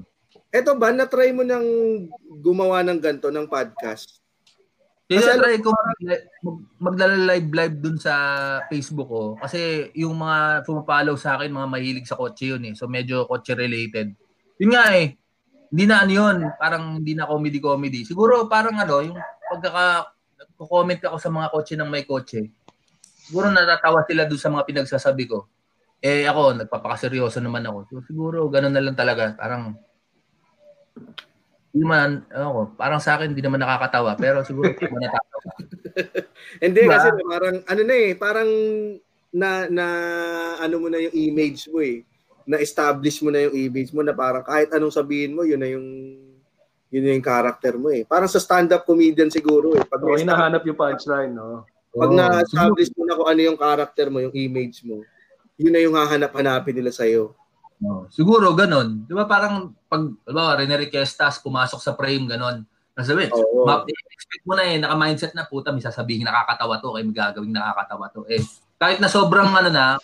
Eto 0.48 0.80
ba, 0.80 0.96
na-try 0.96 1.36
mo 1.36 1.44
nang 1.44 1.68
gumawa 2.40 2.80
ng 2.88 3.00
ganto 3.04 3.28
ng 3.28 3.52
podcast? 3.52 4.24
Kasi 5.08 5.40
try 5.40 5.56
ko 5.64 5.72
mag, 5.72 6.00
magla-live 6.84 7.48
live 7.48 7.76
dun 7.80 7.96
sa 7.96 8.12
Facebook 8.68 9.08
ko 9.08 9.24
kasi 9.40 9.88
yung 9.96 10.20
mga 10.20 10.68
pumapalaw 10.68 11.16
sa 11.16 11.40
akin 11.40 11.48
mga 11.48 11.72
mahilig 11.72 12.08
sa 12.12 12.20
kotse 12.20 12.52
yun 12.52 12.68
eh. 12.68 12.76
So 12.76 12.92
medyo 12.92 13.24
kotse 13.24 13.56
related. 13.56 14.12
Yun 14.60 14.76
nga 14.76 14.92
eh. 15.00 15.16
Hindi 15.68 15.84
na 15.84 16.04
ano 16.04 16.12
yun, 16.12 16.38
parang 16.56 16.84
hindi 17.04 17.14
na 17.14 17.28
comedy 17.28 17.60
comedy. 17.60 18.08
Siguro 18.08 18.48
parang 18.48 18.76
ano, 18.80 19.04
yung 19.04 19.18
pagkaka 19.52 20.16
comment 20.58 21.02
ako 21.02 21.18
sa 21.22 21.30
mga 21.30 21.48
kotse 21.54 21.74
ng 21.78 21.90
may 21.90 22.08
kotse. 22.08 22.50
Siguro 23.28 23.52
natatawa 23.52 24.08
sila 24.08 24.24
dun 24.26 24.40
sa 24.40 24.50
mga 24.50 24.64
pinagsasabi 24.66 25.28
ko. 25.28 25.46
Eh 26.00 26.24
ako, 26.30 26.64
nagpapakaseryoso 26.64 27.42
naman 27.42 27.66
ako. 27.68 27.80
So, 27.90 27.96
siguro 28.06 28.48
ganun 28.48 28.74
na 28.74 28.82
lang 28.82 28.96
talaga. 28.96 29.36
Parang 29.36 29.76
hindi 31.76 31.84
man, 31.86 32.26
ako, 32.32 32.74
parang 32.80 32.98
sa 33.04 33.20
akin 33.20 33.36
hindi 33.36 33.44
naman 33.44 33.62
nakakatawa, 33.62 34.18
pero 34.18 34.42
siguro 34.42 34.72
hindi 34.72 34.88
man 34.88 35.04
natatawa. 35.06 35.52
Hindi 36.62 36.86
Diba? 36.86 36.94
kasi 36.94 37.10
parang 37.26 37.56
ano 37.66 37.82
na 37.82 37.96
eh, 37.98 38.12
parang 38.14 38.50
na 39.34 39.66
na 39.66 39.86
ano 40.62 40.76
mo 40.78 40.88
na 40.94 41.02
yung 41.02 41.16
image 41.18 41.66
mo 41.74 41.82
eh. 41.82 42.06
Na-establish 42.48 43.20
mo 43.22 43.30
na 43.30 43.44
yung 43.44 43.56
image 43.56 43.92
mo 43.92 44.02
na 44.02 44.16
parang 44.16 44.42
kahit 44.42 44.72
anong 44.72 44.96
sabihin 44.96 45.36
mo, 45.36 45.44
yun 45.44 45.60
na 45.60 45.68
yung 45.68 45.88
yun 46.88 47.04
na 47.04 47.12
yung 47.20 47.26
character 47.26 47.76
mo 47.76 47.92
eh. 47.92 48.08
Parang 48.08 48.32
sa 48.32 48.40
stand-up 48.40 48.88
comedian 48.88 49.28
siguro 49.28 49.76
eh. 49.76 49.84
Pag, 49.84 50.02
oh, 50.08 50.16
na- 50.16 50.24
hinahanap 50.24 50.64
yung 50.64 50.80
punchline, 50.80 51.36
no? 51.36 51.68
pag 51.98 52.12
Oo, 52.14 52.16
na-establish 52.16 52.94
mo 52.96 53.04
na 53.04 53.18
kung 53.18 53.28
ano 53.28 53.42
yung 53.42 53.60
character 53.60 54.08
mo, 54.08 54.24
yung 54.24 54.36
image 54.36 54.86
mo, 54.88 55.04
yun 55.58 55.74
na 55.74 55.82
yung 55.82 55.98
hahanap-hanapin 55.98 56.78
nila 56.78 56.94
sa'yo. 56.94 57.34
No, 57.78 58.10
siguro 58.10 58.58
ganun. 58.58 59.06
'Di 59.06 59.14
ba 59.14 59.30
parang 59.30 59.70
pag 59.86 60.02
ba 60.26 60.58
Rene 60.58 60.82
Requestas 60.82 61.38
pumasok 61.46 61.78
sa 61.78 61.94
frame 61.94 62.26
ganun. 62.26 62.66
Nasabi, 62.98 63.30
Oo. 63.30 63.70
map 63.70 63.86
expect 63.86 64.44
mo 64.50 64.58
na 64.58 64.66
eh 64.66 64.82
naka-mindset 64.82 65.38
na 65.38 65.46
puta 65.46 65.70
may 65.70 65.86
sasabihin 65.86 66.26
nakakatawa 66.26 66.82
to, 66.82 66.98
kay 66.98 67.06
may 67.06 67.14
gagawing 67.14 67.54
nakakatawa 67.54 68.10
to. 68.10 68.26
Eh 68.26 68.42
kahit 68.82 68.98
na 68.98 69.10
sobrang 69.10 69.54
ano 69.54 69.70
na 69.70 70.02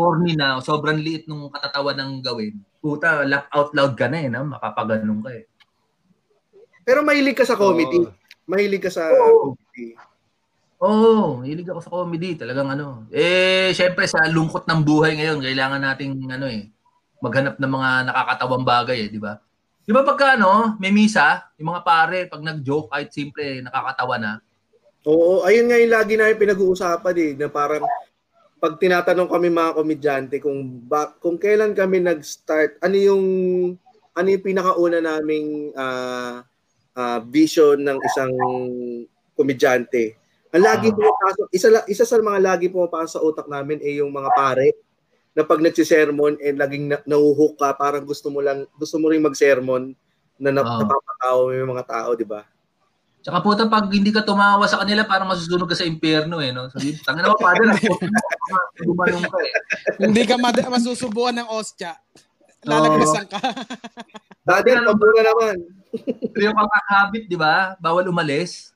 corny 0.00 0.32
na, 0.32 0.56
sobrang 0.64 0.96
liit 0.96 1.28
nung 1.28 1.52
katatawa 1.52 1.92
ng 1.92 2.24
gawin. 2.24 2.56
Puta, 2.80 3.28
laugh 3.28 3.52
out 3.52 3.76
loud 3.76 3.92
ka 3.92 4.08
na 4.08 4.24
eh, 4.24 4.32
no? 4.32 4.48
makapaganon 4.48 5.20
ka 5.20 5.30
eh. 5.36 5.44
Pero 6.88 7.04
mahilig 7.04 7.36
ka 7.36 7.44
sa 7.44 7.60
comedy. 7.60 8.00
Oo. 8.00 8.16
Mahilig 8.48 8.80
ka 8.80 8.88
sa 8.88 9.12
Oo. 9.12 9.52
comedy. 9.52 9.92
Oo, 10.80 10.88
oh, 10.88 11.44
hilig 11.44 11.68
ako 11.68 11.80
sa 11.84 11.92
comedy, 11.92 12.40
talagang 12.40 12.72
ano. 12.72 13.04
Eh, 13.12 13.68
syempre 13.76 14.08
sa 14.08 14.24
lungkot 14.32 14.64
ng 14.64 14.80
buhay 14.80 15.12
ngayon, 15.20 15.44
kailangan 15.44 15.76
nating 15.76 16.24
ano 16.32 16.48
eh, 16.48 16.72
maghanap 17.20 17.60
ng 17.60 17.72
mga 17.76 17.90
nakakatawang 18.08 18.64
bagay 18.64 18.98
eh, 19.04 19.08
di 19.12 19.20
ba? 19.20 19.36
Di 19.84 19.92
ba 19.92 20.00
pagka 20.08 20.40
ano, 20.40 20.80
may 20.80 20.88
misa, 20.88 21.52
yung 21.60 21.76
mga 21.76 21.84
pare, 21.84 22.18
pag 22.32 22.40
nag-joke, 22.40 22.88
kahit 22.88 23.12
simple, 23.12 23.60
nakakatawa 23.60 24.16
na. 24.16 24.32
Oo, 25.04 25.44
ayun 25.44 25.68
nga 25.68 25.76
yung 25.76 25.92
lagi 25.92 26.16
namin 26.16 26.40
pinag-uusapan 26.40 27.16
eh, 27.20 27.32
na 27.36 27.52
parang 27.52 27.84
pag 28.60 28.76
tinatanong 28.76 29.32
kami 29.32 29.48
mga 29.48 29.72
komedyante 29.72 30.36
kung 30.36 30.60
ba, 30.84 31.08
kung 31.16 31.40
kailan 31.40 31.72
kami 31.72 32.04
nag-start, 32.04 32.76
ano 32.84 32.94
yung 32.94 33.24
ano 34.12 34.26
yung 34.28 34.44
pinakauna 34.44 35.00
naming 35.00 35.72
ah 35.72 36.44
ah, 36.92 37.18
vision 37.24 37.80
ng 37.80 37.98
isang 38.04 38.32
komedyante. 39.32 40.14
Ang 40.52 40.66
lagi 40.66 40.90
Ah. 40.90 40.94
pumapasok, 40.94 41.46
isa 41.54 41.68
isa 41.88 42.04
sa 42.04 42.20
mga 42.20 42.40
lagi 42.42 42.66
pumapasok 42.68 43.10
sa 43.16 43.24
utak 43.24 43.46
namin 43.48 43.80
ay 43.80 44.04
yung 44.04 44.12
mga 44.12 44.28
pare 44.36 44.76
na 45.32 45.46
pag 45.46 45.62
nagsisermon 45.62 46.36
and 46.42 46.58
laging 46.58 46.90
na, 46.90 46.98
nauhook 47.06 47.56
ka, 47.56 47.72
parang 47.78 48.04
gusto 48.04 48.28
mo 48.28 48.42
lang 48.42 48.66
gusto 48.76 48.98
mo 48.98 49.08
ring 49.08 49.22
mag-sermon 49.22 49.94
na 50.36 50.50
nap- 50.50 50.66
napapatawa 50.84 51.48
mo 51.48 51.52
yung 51.54 51.72
mga 51.72 51.86
tao, 51.86 52.10
di 52.12 52.26
ba? 52.26 52.42
Tsaka 53.20 53.38
puta, 53.44 53.68
pag 53.68 53.92
hindi 53.92 54.08
ka 54.08 54.24
tumawa 54.24 54.64
sa 54.64 54.80
kanila, 54.80 55.04
parang 55.04 55.28
masusunog 55.28 55.68
ka 55.68 55.76
sa 55.76 55.84
impyerno 55.84 56.40
eh, 56.40 56.56
no? 56.56 56.72
Sabi, 56.72 56.96
tangin 57.04 57.20
na 57.20 57.32
mo, 57.32 57.36
padre, 57.36 57.68
gumanong 58.80 59.28
ka 59.28 59.38
eh. 59.44 59.52
Hindi 60.08 60.22
ka 60.24 60.40
mad- 60.40 60.64
masusubuan 60.72 61.36
ng 61.36 61.48
ostya. 61.52 62.00
Lalagnasan 62.64 63.26
ka. 63.28 63.38
Ano- 64.50 64.96
pabura 64.96 65.22
naman. 65.22 65.56
Pero 66.34 66.42
yung 66.50 66.58
habit, 66.90 67.30
di 67.30 67.38
ba? 67.38 67.78
Bawal 67.78 68.08
umalis. 68.10 68.72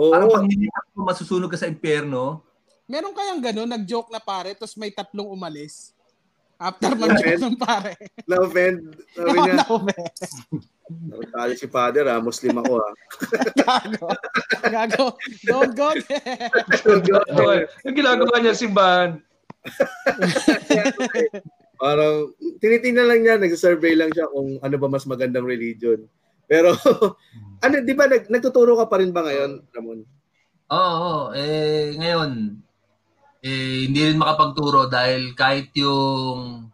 Oo. 0.00 0.14
Parang 0.14 0.32
pag 0.32 0.48
hindi 0.48 0.70
ka 0.70 0.80
masusunog 0.96 1.50
ka 1.52 1.60
sa 1.60 1.68
impyerno, 1.68 2.46
Meron 2.86 3.10
kayang 3.18 3.42
gano'n, 3.42 3.66
nag-joke 3.66 4.14
na 4.14 4.22
pare, 4.22 4.54
tapos 4.54 4.78
may 4.78 4.94
tatlong 4.94 5.26
umalis. 5.26 5.90
After 6.54 6.94
mag-joke 6.94 7.42
ng 7.42 7.58
pare. 7.58 7.98
Na-offend. 8.30 8.94
Sabi 9.10 9.26
Ako 9.34 9.42
niya, 9.42 9.54
na 9.58 9.66
umalis. 9.66 10.30
Nakatali 10.86 11.58
si 11.58 11.66
father 11.66 12.06
ha, 12.06 12.22
Muslim 12.22 12.62
ako 12.62 12.78
ha. 12.78 12.90
Gago. 13.58 14.06
Gago. 14.70 15.06
Don't 15.42 15.74
go 15.74 15.90
there. 16.06 16.46
Okay. 16.86 17.58
Yung 17.90 17.96
ginagawa 17.98 18.38
niya 18.38 18.54
simbahan. 18.54 19.18
Parang, 21.82 22.32
tinitingnan 22.62 23.10
lang 23.10 23.20
niya, 23.20 23.34
nag-survey 23.36 23.98
lang 23.98 24.14
siya 24.14 24.30
kung 24.32 24.56
ano 24.62 24.76
ba 24.80 24.88
mas 24.88 25.04
magandang 25.04 25.44
religion. 25.44 26.06
Pero, 26.46 26.72
ano, 27.64 27.74
di 27.82 27.92
ba, 27.92 28.08
nag, 28.08 28.32
nagtuturo 28.32 28.78
ka 28.80 28.86
pa 28.88 29.02
rin 29.02 29.12
ba 29.12 29.26
ngayon, 29.26 29.60
Ramon? 29.74 30.00
Oo, 30.72 30.94
oo. 30.98 31.22
eh 31.36 31.94
ngayon 31.94 32.58
eh 33.46 33.86
hindi 33.86 34.10
rin 34.10 34.18
makapagturo 34.18 34.90
dahil 34.90 35.30
kahit 35.38 35.70
yung 35.78 36.66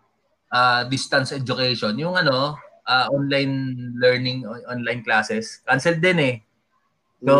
ah, 0.49 0.89
distance 0.89 1.37
education, 1.37 1.93
yung 2.01 2.17
ano, 2.17 2.57
ah, 2.93 3.07
online 3.09 3.77
learning, 3.97 4.45
online 4.69 5.01
classes, 5.01 5.65
cancel 5.65 5.97
din 5.97 6.19
eh. 6.21 6.37
So, 7.23 7.35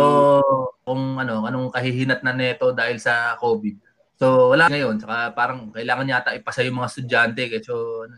kung 0.87 1.19
ano, 1.19 1.43
anong 1.43 1.75
kahihinat 1.75 2.23
na 2.23 2.31
neto 2.33 2.71
dahil 2.71 2.97
sa 2.97 3.35
COVID. 3.37 3.75
So, 4.15 4.55
wala 4.55 4.71
ngayon. 4.71 5.03
Saka 5.03 5.35
parang 5.35 5.75
kailangan 5.75 6.07
yata 6.07 6.37
ipasa 6.39 6.63
yung 6.63 6.79
mga 6.79 6.89
estudyante. 6.89 7.43
Kaya 7.51 7.61
so, 7.61 8.07
ano, 8.07 8.15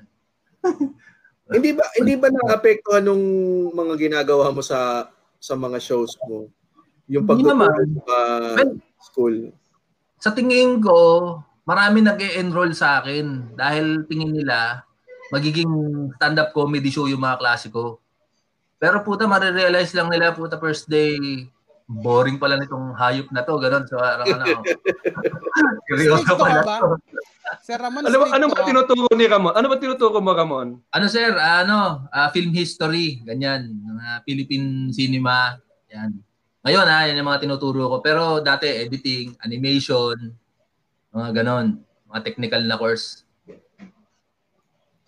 Hindi 1.45 1.77
ba, 1.77 1.85
hindi 1.93 2.17
ba 2.17 2.27
na-apektuhan 2.33 3.05
nung 3.05 3.25
mga 3.69 3.93
ginagawa 4.01 4.49
mo 4.49 4.65
sa 4.65 5.09
sa 5.37 5.53
mga 5.53 5.77
shows 5.77 6.17
mo? 6.25 6.49
Yung 7.05 7.29
pagtuturo 7.29 7.69
sa 8.01 8.17
Well, 8.57 8.73
school. 8.97 9.35
sa 10.17 10.33
tingin 10.33 10.81
ko, 10.81 10.97
marami 11.69 12.01
nag 12.01 12.17
enroll 12.17 12.73
sa 12.73 12.97
akin 12.97 13.53
dahil 13.53 14.09
tingin 14.09 14.33
nila 14.33 14.81
magiging 15.35 15.67
stand-up 16.15 16.55
comedy 16.55 16.87
show 16.87 17.11
yung 17.11 17.19
mga 17.19 17.43
klasiko. 17.43 17.99
Pero 18.79 19.03
puta, 19.03 19.27
marirealize 19.27 19.91
lang 19.91 20.07
nila, 20.07 20.31
puta, 20.31 20.55
first 20.55 20.87
day, 20.87 21.19
boring 21.85 22.39
pala 22.39 22.55
nitong 22.55 22.95
hayop 22.95 23.27
na 23.35 23.43
to, 23.43 23.59
ganun. 23.59 23.83
So, 23.85 23.99
parang 23.99 24.27
ano, 24.31 24.63
seryoso 25.91 26.23
Stricto 26.23 26.39
pala 26.39 26.61
ka 26.61 26.63
ba? 26.63 26.77
to. 26.79 26.87
Sir 27.61 27.77
Ramon, 27.77 28.01
Ano 28.09 28.17
ba, 28.17 28.27
ano 28.33 28.45
ba 28.49 28.65
tinuturo 28.65 29.05
ni 29.13 29.25
Ramon? 29.29 29.53
Ano 29.53 29.67
ba 29.69 29.77
tinuturo 29.77 30.17
mo, 30.17 30.31
Ramon? 30.33 30.81
Ano 30.89 31.05
sir, 31.11 31.35
ano, 31.35 32.07
ah, 32.09 32.29
film 32.33 32.55
history, 32.55 33.21
ganyan, 33.21 33.69
mga 33.69 34.25
Philippine 34.25 34.89
cinema, 34.89 35.59
yan. 35.91 36.15
Ngayon 36.65 36.85
ha, 36.89 37.05
yan 37.05 37.21
yung 37.21 37.29
mga 37.29 37.45
tinuturo 37.45 37.85
ko. 37.85 37.97
Pero 38.01 38.41
dati, 38.41 38.65
editing, 38.65 39.37
animation, 39.45 40.17
mga 41.13 41.29
ganon, 41.41 41.77
mga 42.09 42.21
technical 42.25 42.61
na 42.65 42.77
course. 42.81 43.24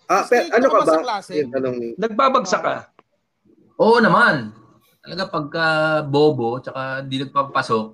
Ah, 0.08 0.24
pero, 0.24 0.48
ano 0.56 0.66
ka 0.72 0.78
ba 0.80 0.84
ba? 0.84 0.92
sa 0.96 1.04
klase? 1.04 1.30
Yung 1.36 1.52
tanong 1.52 1.76
ni. 1.76 1.88
Nagbabagsak 2.00 2.62
ka. 2.64 2.76
Oo 3.76 4.00
naman. 4.00 4.56
Talaga 5.04 5.24
pagka 5.28 5.66
bobo, 6.08 6.58
tsaka 6.58 7.04
hindi 7.04 7.22
nagpapasok, 7.22 7.86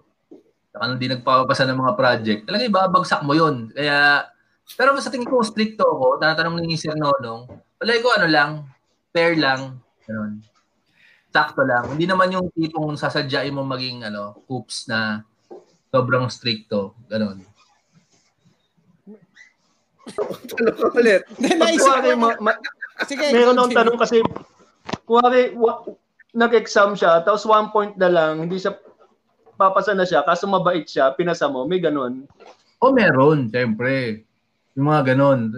tsaka 0.73 0.85
hindi 0.94 1.06
nagpapasa 1.11 1.66
ng 1.68 1.78
mga 1.78 1.94
project, 1.94 2.40
talaga 2.49 2.62
ibabagsak 2.64 3.21
mo 3.23 3.35
yun. 3.37 3.71
Kaya, 3.71 4.26
pero 4.75 4.97
sa 4.99 5.12
tingin 5.12 5.28
ko, 5.28 5.44
stricto 5.44 5.85
ako, 5.85 6.18
tatanong 6.18 6.64
ni 6.64 6.75
Sir 6.75 6.97
Nonong, 6.97 7.47
palagi 7.78 8.00
ko 8.02 8.11
ano 8.18 8.26
lang, 8.26 8.50
fair 9.14 9.38
lang, 9.38 9.85
Ganun. 10.04 10.44
Sakto 11.35 11.66
lang. 11.66 11.97
Hindi 11.97 12.06
naman 12.06 12.30
yung 12.30 12.47
tipong 12.54 12.94
sasadyain 12.94 13.56
mo 13.56 13.66
maging 13.66 14.06
ano, 14.06 14.38
hoops 14.47 14.87
na 14.87 15.25
sobrang 15.90 16.28
stricto. 16.30 16.94
Ganun. 17.11 17.42
Tanong 20.04 20.76
ko 20.76 20.87
ulit. 20.94 21.23
Hindi, 21.37 21.49
naisip 21.56 21.88
ko. 21.88 22.11
ma- 22.16 22.40
ma- 22.40 22.61
Sige, 23.04 23.25
meron 23.32 23.58
akong 23.58 23.75
tanong 23.75 23.99
kasi, 23.99 24.18
kuwari, 25.02 25.50
wa- 25.56 25.82
nag-exam 26.30 26.94
siya, 26.94 27.23
tapos 27.23 27.46
one 27.46 27.70
point 27.70 27.94
na 27.94 28.11
lang, 28.11 28.44
hindi 28.44 28.58
siya, 28.58 28.75
papasa 29.54 29.94
na 29.94 30.02
siya, 30.02 30.23
kaso 30.23 30.46
mabait 30.46 30.82
siya, 30.82 31.14
pinasa 31.14 31.46
mo, 31.46 31.62
may 31.64 31.78
ganun. 31.78 32.26
O 32.78 32.90
meron, 32.90 33.46
syempre. 33.49 34.26
Yung 34.75 34.90
mga 34.90 35.14
ganun. 35.14 35.54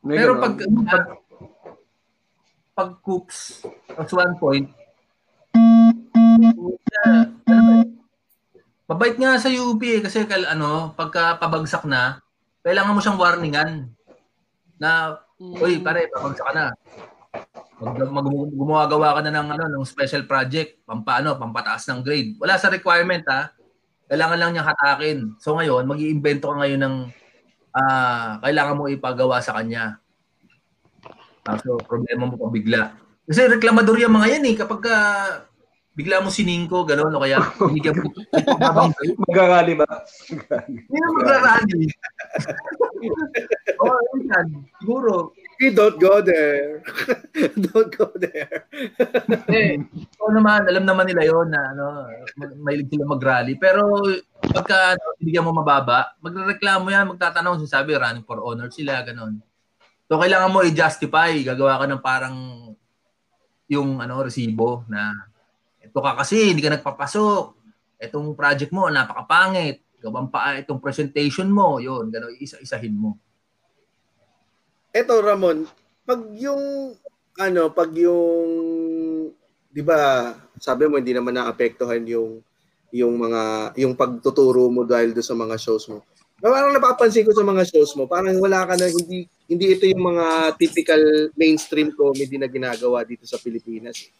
May 0.00 0.16
Pero 0.16 0.36
ganun. 0.36 0.42
pag, 0.42 0.54
pag, 0.88 1.04
pag 2.72 2.90
coops, 3.04 3.60
at 3.92 4.08
one 4.08 4.34
point, 4.40 4.66
mabait 8.88 9.14
nga 9.14 9.38
sa 9.38 9.48
UP 9.48 9.80
eh, 9.80 10.00
kasi 10.00 10.24
kal, 10.24 10.42
ano, 10.44 10.96
pagka 10.96 11.36
pabagsak 11.36 11.84
na, 11.84 12.18
kailangan 12.60 12.94
mo 12.96 13.00
siyang 13.00 13.20
warningan 13.20 13.70
na, 14.80 15.20
uy, 15.40 15.80
pare, 15.80 16.08
pabagsak 16.12 16.46
ka 16.46 16.52
na. 16.52 16.66
Mag, 17.80 17.96
mag, 18.12 18.26
gumagawa 18.52 19.16
ka 19.16 19.20
na 19.24 19.32
ng, 19.40 19.48
ano, 19.56 19.64
ng 19.68 19.84
special 19.88 20.28
project, 20.28 20.84
pampaano, 20.84 21.36
pampataas 21.36 21.88
ng 21.88 22.00
grade. 22.04 22.36
Wala 22.36 22.60
sa 22.60 22.68
requirement, 22.68 23.24
ha? 23.28 23.52
Kailangan 24.10 24.38
lang 24.42 24.50
niyang 24.52 24.68
hatakin. 24.68 25.18
So 25.38 25.54
ngayon, 25.54 25.86
mag 25.86 26.02
iimbento 26.02 26.50
ka 26.50 26.58
ngayon 26.58 26.82
ng 26.82 26.96
ah 27.70 28.42
kailangan 28.42 28.74
mo 28.74 28.90
ipagawa 28.90 29.38
sa 29.38 29.54
kanya. 29.54 30.02
Kaso 31.46 31.78
problema 31.86 32.26
mo 32.26 32.34
pa 32.34 32.50
bigla. 32.50 32.82
Kasi 33.30 33.46
reklamador 33.46 34.02
yung 34.02 34.18
mga 34.18 34.28
yan 34.34 34.44
eh. 34.50 34.54
Kapag 34.58 34.80
ka 34.82 34.96
bigla 35.90 36.22
mo 36.22 36.30
siningko, 36.30 36.86
gano'n, 36.86 37.12
o 37.12 37.22
kaya 37.22 37.42
binigyan 37.58 37.98
mo 37.98 38.08
habang 38.62 38.94
Magarali 39.26 39.74
ba? 39.74 39.88
Hindi 40.70 40.96
na 40.96 41.08
magrarally. 41.12 41.86
Oo, 43.80 43.88
oh, 43.88 44.00
yun 44.12 44.22
yan. 44.28 44.46
Siguro. 44.78 45.12
Hey, 45.60 45.76
don't 45.76 45.96
go 46.00 46.24
there. 46.24 46.80
don't 47.68 47.92
go 47.92 48.08
there. 48.16 48.64
Eh, 49.52 49.76
oo 50.20 50.32
naman, 50.32 50.64
alam 50.64 50.84
naman 50.88 51.08
nila 51.08 51.24
yon 51.28 51.52
na 51.52 51.76
ano, 51.76 52.08
mag- 52.36 52.60
mahilig 52.60 52.88
sila 52.88 53.04
mag-rally. 53.04 53.56
Pero 53.60 54.04
pagka 54.40 54.96
ano, 54.96 55.04
binigyan 55.20 55.44
mo 55.44 55.52
mababa, 55.52 56.16
magrereklamo 56.24 56.88
yan, 56.88 57.12
magtatanong, 57.12 57.60
sinasabi, 57.60 57.92
running 57.96 58.24
for 58.24 58.40
honor 58.40 58.72
sila, 58.72 59.04
gano'n. 59.04 59.36
So, 60.08 60.16
kailangan 60.16 60.52
mo 60.52 60.64
i-justify. 60.64 61.36
Gagawa 61.44 61.80
ka 61.80 61.86
ng 61.88 62.02
parang 62.04 62.36
yung 63.70 64.02
ano 64.02 64.26
resibo 64.26 64.82
na 64.90 65.29
ito 65.90 65.98
ka 65.98 66.12
kasi, 66.14 66.54
hindi 66.54 66.62
ka 66.62 66.78
nagpapasok. 66.78 67.58
Itong 67.98 68.38
project 68.38 68.70
mo, 68.70 68.86
napakapangit. 68.86 69.82
Gawang 70.00 70.32
pa 70.32 70.56
itong 70.56 70.80
presentation 70.80 71.50
mo, 71.50 71.82
yun, 71.82 72.08
gano'n, 72.08 72.38
isa-isahin 72.40 72.94
mo. 72.94 73.18
Eto 74.94 75.18
Ramon, 75.20 75.68
pag 76.02 76.22
yung 76.34 76.94
ano, 77.38 77.70
pag 77.70 77.94
yung 77.94 78.50
'di 79.70 79.82
ba, 79.86 80.34
sabi 80.58 80.90
mo 80.90 80.98
hindi 80.98 81.14
naman 81.14 81.38
naapektuhan 81.38 82.02
yung 82.10 82.42
yung 82.90 83.14
mga 83.14 83.72
yung 83.78 83.94
pagtuturo 83.94 84.66
mo 84.66 84.82
dahil 84.82 85.14
do 85.14 85.22
sa 85.22 85.38
mga 85.38 85.54
shows 85.54 85.86
mo. 85.86 86.02
Parang 86.40 86.74
napapansin 86.74 87.22
ko 87.22 87.30
sa 87.36 87.44
mga 87.44 87.68
shows 87.68 87.94
mo, 87.94 88.08
parang 88.10 88.34
wala 88.42 88.66
ka 88.66 88.74
na 88.74 88.90
hindi 88.90 89.30
hindi 89.46 89.66
ito 89.76 89.86
yung 89.86 90.10
mga 90.10 90.56
typical 90.58 91.30
mainstream 91.38 91.94
comedy 91.94 92.34
na 92.40 92.50
ginagawa 92.50 93.06
dito 93.06 93.28
sa 93.28 93.38
Pilipinas. 93.38 94.10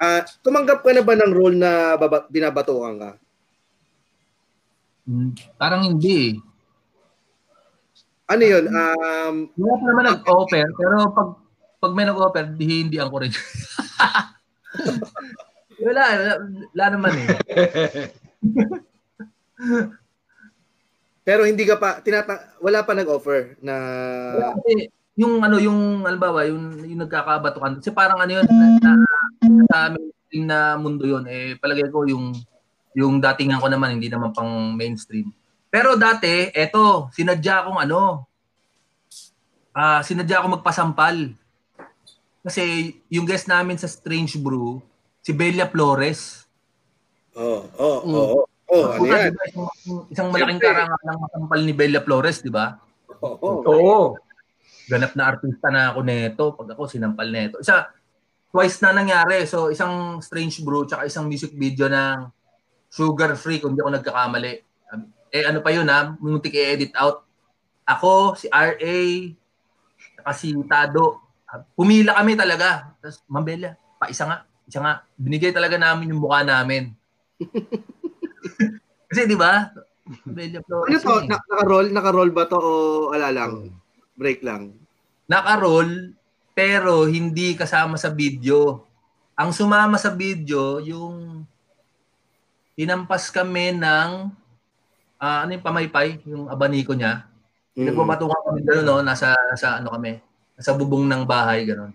Ah, 0.00 0.24
tumanggap 0.40 0.80
ka 0.80 0.96
na 0.96 1.04
ba 1.04 1.12
ng 1.12 1.32
role 1.36 1.60
na 1.60 1.92
baba, 2.00 2.24
binabatukan 2.32 2.96
ka? 2.96 3.10
Hmm, 5.04 5.36
Parang 5.60 5.84
hindi 5.84 6.32
eh. 6.32 6.34
Ano 8.30 8.46
'yun? 8.46 8.64
Um, 8.70 9.34
Wala 9.58 9.74
pa 9.76 9.84
naman 9.90 10.04
nag-offer, 10.08 10.64
pero 10.72 10.94
pag 11.12 11.28
pag 11.82 11.92
may 11.92 12.06
nag-offer, 12.08 12.48
di 12.56 12.86
hindi 12.86 12.96
ako 12.96 13.26
rin. 13.26 13.28
wala, 15.84 16.04
wala, 16.16 16.34
wala 16.72 16.86
naman 16.94 17.12
eh. 17.20 17.28
pero 21.26 21.44
hindi 21.44 21.68
ka 21.68 21.76
pa 21.76 22.00
tinata 22.00 22.56
wala 22.64 22.80
pa 22.80 22.96
nag-offer 22.96 23.60
na 23.60 23.76
Wala 24.40 24.56
yung 25.20 25.44
ano 25.44 25.60
yung 25.60 26.08
halimbawa 26.08 26.48
yung 26.48 26.80
yung 26.88 27.00
nagkakabatukan 27.04 27.76
kasi 27.84 27.92
parang 27.92 28.16
ano 28.16 28.40
yun 28.40 28.46
na, 28.80 28.92
na, 29.68 29.78
na 30.32 30.58
mundo 30.80 31.04
yun 31.04 31.28
eh 31.28 31.60
palagay 31.60 31.92
ko 31.92 32.08
yung 32.08 32.32
yung 32.96 33.20
datingan 33.20 33.60
ko 33.60 33.68
naman 33.68 34.00
hindi 34.00 34.08
naman 34.08 34.32
pang 34.32 34.72
mainstream. 34.74 35.28
Pero 35.68 35.94
dati 35.94 36.48
eto 36.56 37.12
sinadya 37.12 37.62
akong 37.62 37.78
ano 37.78 38.24
ah 39.76 40.00
sinadya 40.00 40.40
akong 40.40 40.56
magpasampal. 40.56 41.36
Kasi 42.40 42.96
yung 43.12 43.28
guest 43.28 43.44
namin 43.44 43.76
sa 43.76 43.86
Strange 43.86 44.40
Brew 44.40 44.80
si 45.20 45.36
Belia 45.36 45.68
Flores. 45.68 46.48
Oh, 47.36 47.68
oh, 47.76 47.98
Mm. 48.02 48.16
oh, 48.16 48.42
oh, 48.72 48.84
ano 48.90 49.00
Puta, 49.04 49.16
yan? 49.20 49.30
diba, 49.30 49.44
isang, 49.46 49.68
isang 50.10 50.28
malaking 50.32 50.58
karangan 50.58 50.98
ng 51.04 51.20
masampal 51.20 51.60
ni 51.62 51.72
Belia 51.76 52.02
Flores, 52.02 52.42
di 52.42 52.50
ba? 52.50 52.80
Oh, 53.22 53.36
oh. 53.38 53.56
Oo. 53.68 53.98
Ganap 54.90 55.14
na 55.14 55.30
artista 55.30 55.70
na 55.70 55.94
ako 55.94 56.00
neto 56.02 56.44
pag 56.58 56.74
ako 56.74 56.90
sinampal 56.90 57.30
neto. 57.30 57.62
Isa 57.62 57.86
twice 58.50 58.82
na 58.82 58.90
nangyari. 58.90 59.46
So 59.46 59.70
isang 59.70 60.18
Strange 60.18 60.58
Brew 60.66 60.84
tsaka 60.84 61.06
isang 61.06 61.30
music 61.30 61.54
video 61.54 61.86
ng 61.86 62.26
Sugar 62.90 63.38
Free 63.38 63.62
kung 63.62 63.78
di 63.78 63.80
ako 63.80 63.94
nagkakamali. 63.94 64.54
Eh 65.30 65.46
ano 65.46 65.62
pa 65.62 65.70
yun 65.70 65.86
ha, 65.86 66.18
muntik 66.18 66.58
i-edit 66.58 66.90
out. 66.98 67.22
Ako, 67.86 68.38
si 68.38 68.46
RA, 68.50 68.98
tsaka 70.18 70.30
si 70.34 70.54
Tado. 70.66 71.22
Pumila 71.74 72.14
kami 72.18 72.38
talaga. 72.38 72.94
Tapos, 73.02 73.18
Mambella, 73.26 73.74
pa 73.98 74.06
isa 74.06 74.26
nga. 74.26 74.46
Isa 74.66 74.78
nga. 74.78 75.02
Binigay 75.18 75.50
talaga 75.50 75.74
namin 75.74 76.14
yung 76.14 76.22
mukha 76.22 76.46
namin. 76.46 76.94
Kasi 79.10 79.26
di 79.26 79.34
ba? 79.34 79.74
Ano 80.06 80.38
to? 80.62 80.78
eh. 80.86 81.26
Na- 81.26 81.42
naka-roll? 81.50 81.86
Naka-roll 81.90 82.30
ba 82.30 82.46
to 82.46 82.58
o 82.58 82.70
ala 83.10 83.34
lang? 83.34 83.74
Break 84.14 84.46
lang? 84.46 84.79
Naka-roll 85.30 86.18
pero 86.50 87.06
hindi 87.06 87.54
kasama 87.54 87.94
sa 87.94 88.10
video. 88.10 88.82
Ang 89.38 89.54
sumama 89.54 89.94
sa 89.94 90.10
video 90.10 90.82
yung 90.82 91.46
hinampas 92.74 93.30
kami 93.30 93.70
ng 93.78 94.10
ah, 95.22 95.46
ano 95.46 95.50
yung 95.54 95.62
pamaypay, 95.62 96.18
yung 96.26 96.50
abaniko 96.50 96.98
niya. 96.98 97.30
Mm. 97.78 97.94
Nagbabatungan 97.94 98.40
kami 98.42 98.60
gano'n, 98.66 98.84
no? 98.84 99.00
nasa, 99.06 99.38
nasa 99.46 99.78
ano 99.78 99.94
kami, 99.94 100.18
nasa 100.58 100.74
bubong 100.74 101.06
ng 101.06 101.22
bahay, 101.22 101.62
gano'n. 101.62 101.94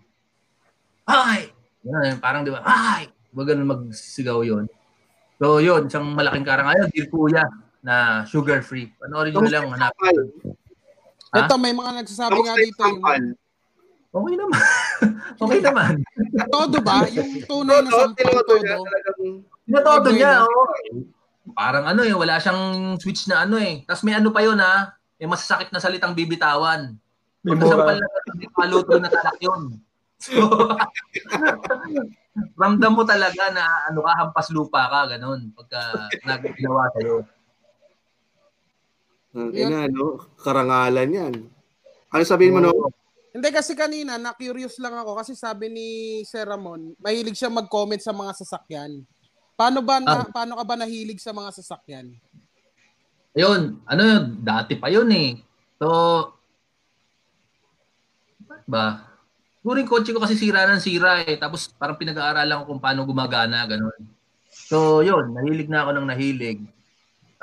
Ay! 1.05 1.51
Ganun, 1.83 2.17
parang 2.23 2.41
di 2.47 2.49
ba, 2.49 2.63
ay! 2.63 3.11
Ba 3.35 3.43
ganun 3.43 3.67
magsigaw 3.67 4.41
yon 4.47 4.65
So 5.35 5.59
yun, 5.59 5.91
isang 5.91 6.15
malaking 6.15 6.47
karangalan, 6.47 6.87
Dear 6.95 7.11
Kuya, 7.11 7.43
na 7.83 8.23
sugar 8.23 8.63
free. 8.63 8.87
Panoorin 8.95 9.35
nyo 9.35 9.51
lang, 9.51 9.67
yung 9.67 9.75
hanap. 9.75 9.91
sampal? 9.99 10.17
Ha? 10.23 10.64
Ito, 11.35 11.53
may 11.59 11.73
mga 11.75 11.91
nagsasabi 11.99 12.39
nga 12.39 12.55
Kamusta 12.55 12.61
yung 12.61 12.71
dito. 12.71 12.83
Yung, 12.83 13.03
sampal? 13.03 13.23
Okay 14.15 14.35
naman. 14.39 14.63
okay 15.43 15.59
naman. 15.59 15.93
todo 16.47 16.77
ba? 16.79 17.03
Yung 17.11 17.31
tunay 17.43 17.77
na 17.83 17.91
Todo, 17.91 18.15
sampal 18.15 18.31
todo. 19.75 20.07
Ay, 20.07 20.15
niya, 20.15 20.33
oo. 20.47 20.63
Parang 21.51 21.85
ano 21.85 22.01
eh, 22.01 22.15
wala 22.15 22.39
siyang 22.39 22.95
switch 22.97 23.27
na 23.27 23.43
ano 23.43 23.59
eh. 23.59 23.83
Tapos 23.83 24.07
may 24.07 24.15
ano 24.15 24.31
pa 24.31 24.41
yun 24.41 24.57
ha, 24.57 24.95
may 25.19 25.27
masasakit 25.27 25.69
na 25.69 25.83
salitang 25.83 26.15
bibitawan. 26.15 26.95
May 27.45 27.53
mura. 27.53 27.99
na 27.99 28.07
paluto 28.55 28.95
na 28.97 29.11
talak 29.11 29.37
yun. 29.43 29.75
So, 30.15 30.31
ramdam 32.61 32.95
mo 32.95 33.03
talaga 33.03 33.51
na 33.51 33.91
ano 33.91 33.99
ka, 33.99 34.11
hampas 34.15 34.47
lupa 34.49 34.87
ka, 34.87 35.11
ganun, 35.11 35.51
pagka 35.51 36.07
nagginawa 36.23 36.87
sa'yo. 36.95 37.27
Ang 39.35 39.51
ina, 39.51 39.91
no? 39.91 40.23
Karangalan 40.39 41.09
yan. 41.11 41.33
Ano 42.09 42.21
sabihin 42.23 42.55
mo, 42.55 42.63
no? 42.63 42.71
Hindi 43.35 43.51
kasi 43.51 43.75
kanina, 43.75 44.15
na-curious 44.15 44.79
lang 44.79 44.95
ako 44.95 45.19
kasi 45.19 45.35
sabi 45.35 45.67
ni 45.67 45.87
Sir 46.23 46.47
Ramon, 46.47 46.95
mahilig 47.03 47.35
siya 47.35 47.51
mag-comment 47.51 47.99
sa 47.99 48.15
mga 48.15 48.31
sasakyan. 48.31 49.03
Paano 49.59 49.83
ba 49.83 49.99
na, 49.99 50.23
Ah. 50.23 50.27
paano 50.31 50.55
ka 50.55 50.63
ba 50.63 50.79
nahilig 50.79 51.19
sa 51.19 51.35
mga 51.35 51.51
sasakyan? 51.51 52.15
Ayun, 53.35 53.83
ano 53.83 54.01
yun, 54.07 54.23
dati 54.39 54.79
pa 54.79 54.87
yun 54.87 55.11
eh. 55.11 55.35
So, 55.75 55.87
ba? 58.63 59.03
Siguro 59.59 59.77
yung 59.81 59.91
kotse 59.91 60.13
ko 60.15 60.23
kasi 60.23 60.39
sira 60.39 60.63
ng 60.69 60.79
sira 60.79 61.25
eh. 61.25 61.35
Tapos 61.35 61.67
parang 61.75 61.99
pinag-aaralan 61.99 62.63
ko 62.63 62.71
kung 62.71 62.79
paano 62.79 63.03
gumagana, 63.03 63.67
ganun. 63.67 63.97
So, 64.47 65.03
yun, 65.03 65.35
nahilig 65.35 65.67
na 65.67 65.83
ako 65.83 65.91
ng 65.99 66.07
nahilig. 66.07 66.59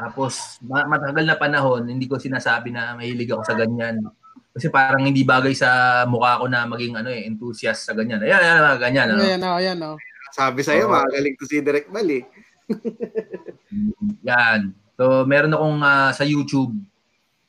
Tapos, 0.03 0.59
ma- 0.67 0.89
matagal 0.91 1.23
na 1.23 1.39
panahon, 1.39 1.87
hindi 1.87 2.11
ko 2.11 2.19
sinasabi 2.19 2.75
na 2.75 2.99
mahilig 2.99 3.31
ako 3.31 3.43
sa 3.47 3.55
ganyan. 3.55 4.03
Kasi 4.51 4.67
parang 4.67 5.07
hindi 5.07 5.23
bagay 5.23 5.55
sa 5.55 6.03
mukha 6.11 6.43
ko 6.43 6.51
na 6.51 6.67
maging 6.67 6.99
ano 6.99 7.09
eh, 7.09 7.23
enthusiast 7.23 7.87
sa 7.87 7.95
ganyan. 7.95 8.19
Ayan, 8.19 8.43
ayan, 8.43 8.77
ganyan. 8.83 9.07
Ano? 9.15 9.23
Ayan, 9.23 9.41
oh, 9.47 9.57
ayan, 9.57 9.79
oh. 9.87 9.97
Sabi 10.35 10.67
sa'yo, 10.67 10.91
Oo. 10.91 10.97
magaling 10.99 11.39
to 11.39 11.47
si 11.47 11.63
Direk 11.63 11.87
Mal 11.93 12.09
eh. 12.11 12.25
Yan. 14.29 14.75
So, 14.99 15.23
meron 15.23 15.55
akong 15.55 15.79
ah, 15.87 16.11
sa 16.11 16.27
YouTube. 16.27 16.75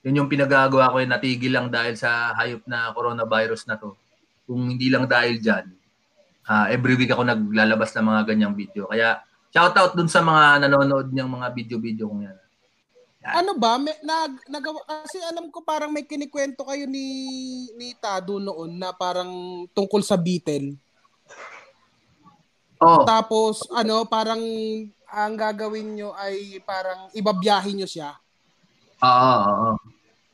Yun 0.06 0.20
yung 0.24 0.30
pinagagawa 0.30 0.92
ko, 0.94 1.02
eh, 1.02 1.08
natigil 1.10 1.58
lang 1.58 1.68
dahil 1.74 1.98
sa 1.98 2.38
hayop 2.38 2.68
na 2.70 2.94
coronavirus 2.94 3.66
na 3.66 3.80
to. 3.80 3.98
Kung 4.46 4.78
hindi 4.78 4.94
lang 4.94 5.10
dahil 5.10 5.42
dyan, 5.42 5.66
ah, 6.46 6.70
every 6.70 7.00
week 7.00 7.10
ako 7.10 7.26
naglalabas 7.26 7.96
ng 7.98 8.06
mga 8.06 8.22
ganyang 8.30 8.54
video. 8.54 8.86
Kaya, 8.86 9.24
shoutout 9.54 9.96
dun 9.96 10.12
sa 10.12 10.20
mga 10.20 10.68
nanonood 10.68 11.08
niyang 11.12 11.32
mga 11.32 11.48
video-video 11.56 12.06
kong 12.12 12.24
yan. 12.28 12.38
Ano 13.24 13.56
ba? 13.56 13.80
May, 13.80 13.96
nag, 14.04 14.36
nagawa, 14.52 14.84
kasi 14.84 15.16
alam 15.24 15.48
ko 15.48 15.64
parang 15.64 15.96
may 15.96 16.04
kinikwento 16.04 16.68
kayo 16.68 16.84
ni, 16.84 17.08
ni 17.80 17.96
Tado 17.96 18.36
noon 18.36 18.76
na 18.76 18.92
parang 18.92 19.32
tungkol 19.72 20.04
sa 20.04 20.20
Beatle. 20.20 20.76
Oh, 22.84 23.08
Tapos, 23.08 23.64
ano, 23.72 24.04
parang 24.04 24.44
ang 25.08 25.34
gagawin 25.40 25.96
nyo 25.96 26.12
ay 26.20 26.60
parang 26.68 27.08
ibabiyahin 27.16 27.80
nyo 27.80 27.88
siya. 27.88 28.12
oo, 29.00 29.08
oo, 29.08 29.54
oo. 29.72 29.76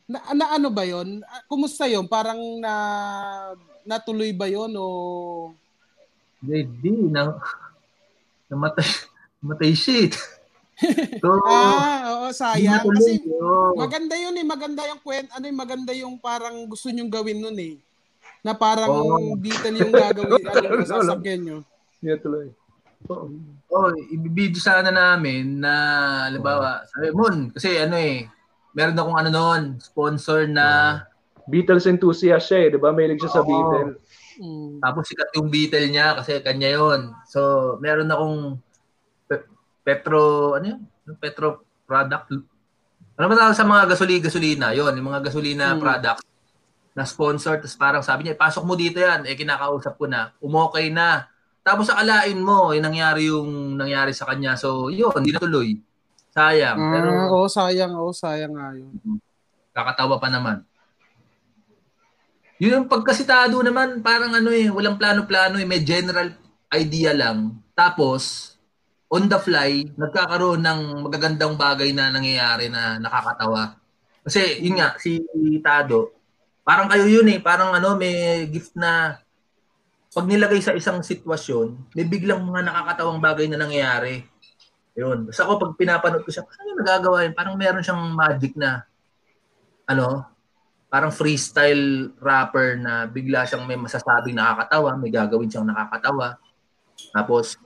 Na, 0.10 0.34
na 0.34 0.46
ano 0.58 0.74
ba 0.74 0.82
yon? 0.82 1.22
Ah, 1.22 1.46
Kumusta 1.46 1.86
yon? 1.86 2.10
Parang 2.10 2.42
na 2.58 2.74
natuloy 3.86 4.34
ba 4.34 4.50
yon 4.50 4.74
o 4.74 4.88
Hindi, 6.42 6.90
na, 7.14 7.38
namatay, 8.50 8.90
namatay 9.46 9.78
shit. 9.78 10.18
So, 11.24 11.30
Ah, 11.44 12.00
oo, 12.16 12.28
sayang 12.32 12.88
kasi 12.88 13.20
maganda 13.76 14.16
yun 14.16 14.36
eh, 14.40 14.46
maganda 14.48 14.82
yung 14.88 15.02
kwent, 15.04 15.28
ano 15.36 15.44
yung 15.44 15.60
maganda 15.60 15.92
yung 15.92 16.16
parang 16.18 16.56
gusto 16.66 16.88
nyong 16.88 17.12
gawin 17.12 17.40
nun 17.44 17.58
eh. 17.60 17.76
Na 18.40 18.56
parang 18.56 18.88
Oo. 18.88 19.36
detail 19.36 19.76
yung 19.76 19.92
gagawin, 19.92 20.44
ano 20.56 20.88
sasakyan 20.88 21.40
nyo. 21.44 21.58
Yeah, 22.00 22.16
tuloy. 22.24 22.56
Oo. 23.12 23.28
Oh, 23.70 23.92
ibibidyo 24.10 24.58
sana 24.60 24.88
namin 24.90 25.60
na, 25.60 25.74
halimbawa, 26.32 26.88
sabi, 26.88 27.12
Mon, 27.12 27.52
kasi 27.52 27.76
ano 27.76 28.00
eh, 28.00 28.26
meron 28.72 28.96
akong 28.96 29.20
ano 29.20 29.30
noon, 29.30 29.62
sponsor 29.84 30.48
na, 30.48 31.00
Beatles 31.50 31.90
enthusiast 31.90 32.46
siya 32.54 32.70
eh, 32.70 32.70
di 32.70 32.78
ba? 32.78 32.94
Mahilig 32.94 33.20
siya 33.20 33.42
sa 33.42 33.44
Oo. 33.44 33.50
Beatles. 33.50 33.98
Mm. 34.40 34.80
tapos 34.80 35.04
sikat 35.12 35.36
yung 35.36 35.52
Beatle 35.52 35.92
niya 35.92 36.16
kasi 36.16 36.40
kanya 36.40 36.72
yon 36.72 37.12
So, 37.28 37.76
meron 37.84 38.08
akong 38.08 38.56
Petro, 39.90 40.54
ano 40.54 40.66
yun? 40.70 40.80
Yung 41.10 41.18
Petro 41.18 41.66
product. 41.90 42.38
Ano 43.18 43.26
ba 43.26 43.34
tawag 43.34 43.58
sa 43.58 43.66
mga 43.66 43.90
gasoli 43.90 44.22
gasolina? 44.22 44.70
Yon, 44.70 44.94
yung 44.94 45.10
mga 45.10 45.26
gasolina 45.26 45.74
Hmm. 45.74 45.82
product 45.82 46.22
na 46.94 47.04
sponsor. 47.04 47.58
Tapos 47.58 47.74
parang 47.74 48.04
sabi 48.06 48.30
niya, 48.30 48.38
pasok 48.38 48.62
mo 48.62 48.78
dito 48.78 49.02
yan. 49.02 49.26
Eh, 49.26 49.34
kinakausap 49.34 49.98
ko 49.98 50.06
na. 50.06 50.30
Umokay 50.38 50.94
na. 50.94 51.26
Tapos 51.66 51.90
akalain 51.90 52.38
mo, 52.38 52.70
eh, 52.70 52.78
nangyari 52.78 53.28
yung 53.28 53.50
nangyari 53.74 54.14
sa 54.14 54.30
kanya. 54.30 54.54
So, 54.54 54.94
yun, 54.94 55.10
hindi 55.12 55.34
natuloy. 55.34 55.74
Sayang. 56.30 56.78
Pero, 56.78 57.08
Ah, 57.10 57.28
oo, 57.34 57.50
sayang, 57.50 57.94
oo, 57.98 58.14
sayang 58.14 58.54
nga 58.54 58.70
yun. 58.72 58.94
kakatawa 59.74 60.22
pa 60.22 60.30
naman. 60.30 60.62
Yun 62.60 62.84
yung 62.84 62.88
pagkasitado 62.88 63.56
naman, 63.64 64.04
parang 64.04 64.36
ano 64.36 64.52
eh, 64.52 64.68
walang 64.68 65.00
plano-plano 65.00 65.56
eh, 65.58 65.66
may 65.66 65.80
general 65.80 66.30
idea 66.70 67.16
lang. 67.16 67.56
Tapos, 67.72 68.49
on 69.10 69.26
the 69.26 69.40
fly, 69.42 69.90
nagkakaroon 69.98 70.62
ng 70.62 70.82
magagandang 71.10 71.58
bagay 71.58 71.90
na 71.92 72.14
nangyayari 72.14 72.70
na 72.70 73.02
nakakatawa. 73.02 73.82
Kasi, 74.22 74.62
yun 74.62 74.78
nga, 74.78 74.94
si 75.02 75.18
Tado, 75.66 76.14
parang 76.62 76.86
kayo 76.86 77.10
yun 77.10 77.26
eh, 77.34 77.42
parang 77.42 77.74
ano, 77.74 77.98
may 77.98 78.46
gift 78.46 78.78
na 78.78 79.18
pag 80.14 80.26
nilagay 80.30 80.62
sa 80.62 80.78
isang 80.78 81.02
sitwasyon, 81.02 81.94
may 81.98 82.06
biglang 82.06 82.46
mga 82.46 82.70
nakakatawang 82.70 83.22
bagay 83.22 83.50
na 83.50 83.58
nangyayari. 83.58 84.26
Yun. 84.94 85.30
Basta 85.30 85.46
ako, 85.46 85.58
pag 85.58 85.74
pinapanood 85.78 86.22
ko 86.26 86.30
siya, 86.30 86.46
ano 86.46 86.70
yung 86.70 86.80
nagagawa 86.82 87.18
yun? 87.26 87.34
Parang 87.34 87.56
meron 87.58 87.82
siyang 87.82 88.14
magic 88.14 88.54
na, 88.58 88.86
ano, 89.90 90.22
parang 90.90 91.14
freestyle 91.14 92.14
rapper 92.18 92.78
na 92.78 93.06
bigla 93.06 93.46
siyang 93.46 93.66
may 93.66 93.78
masasabing 93.78 94.38
nakakatawa, 94.38 94.98
may 94.98 95.14
gagawin 95.14 95.50
siyang 95.50 95.70
nakakatawa. 95.70 96.38
Tapos, 97.14 97.58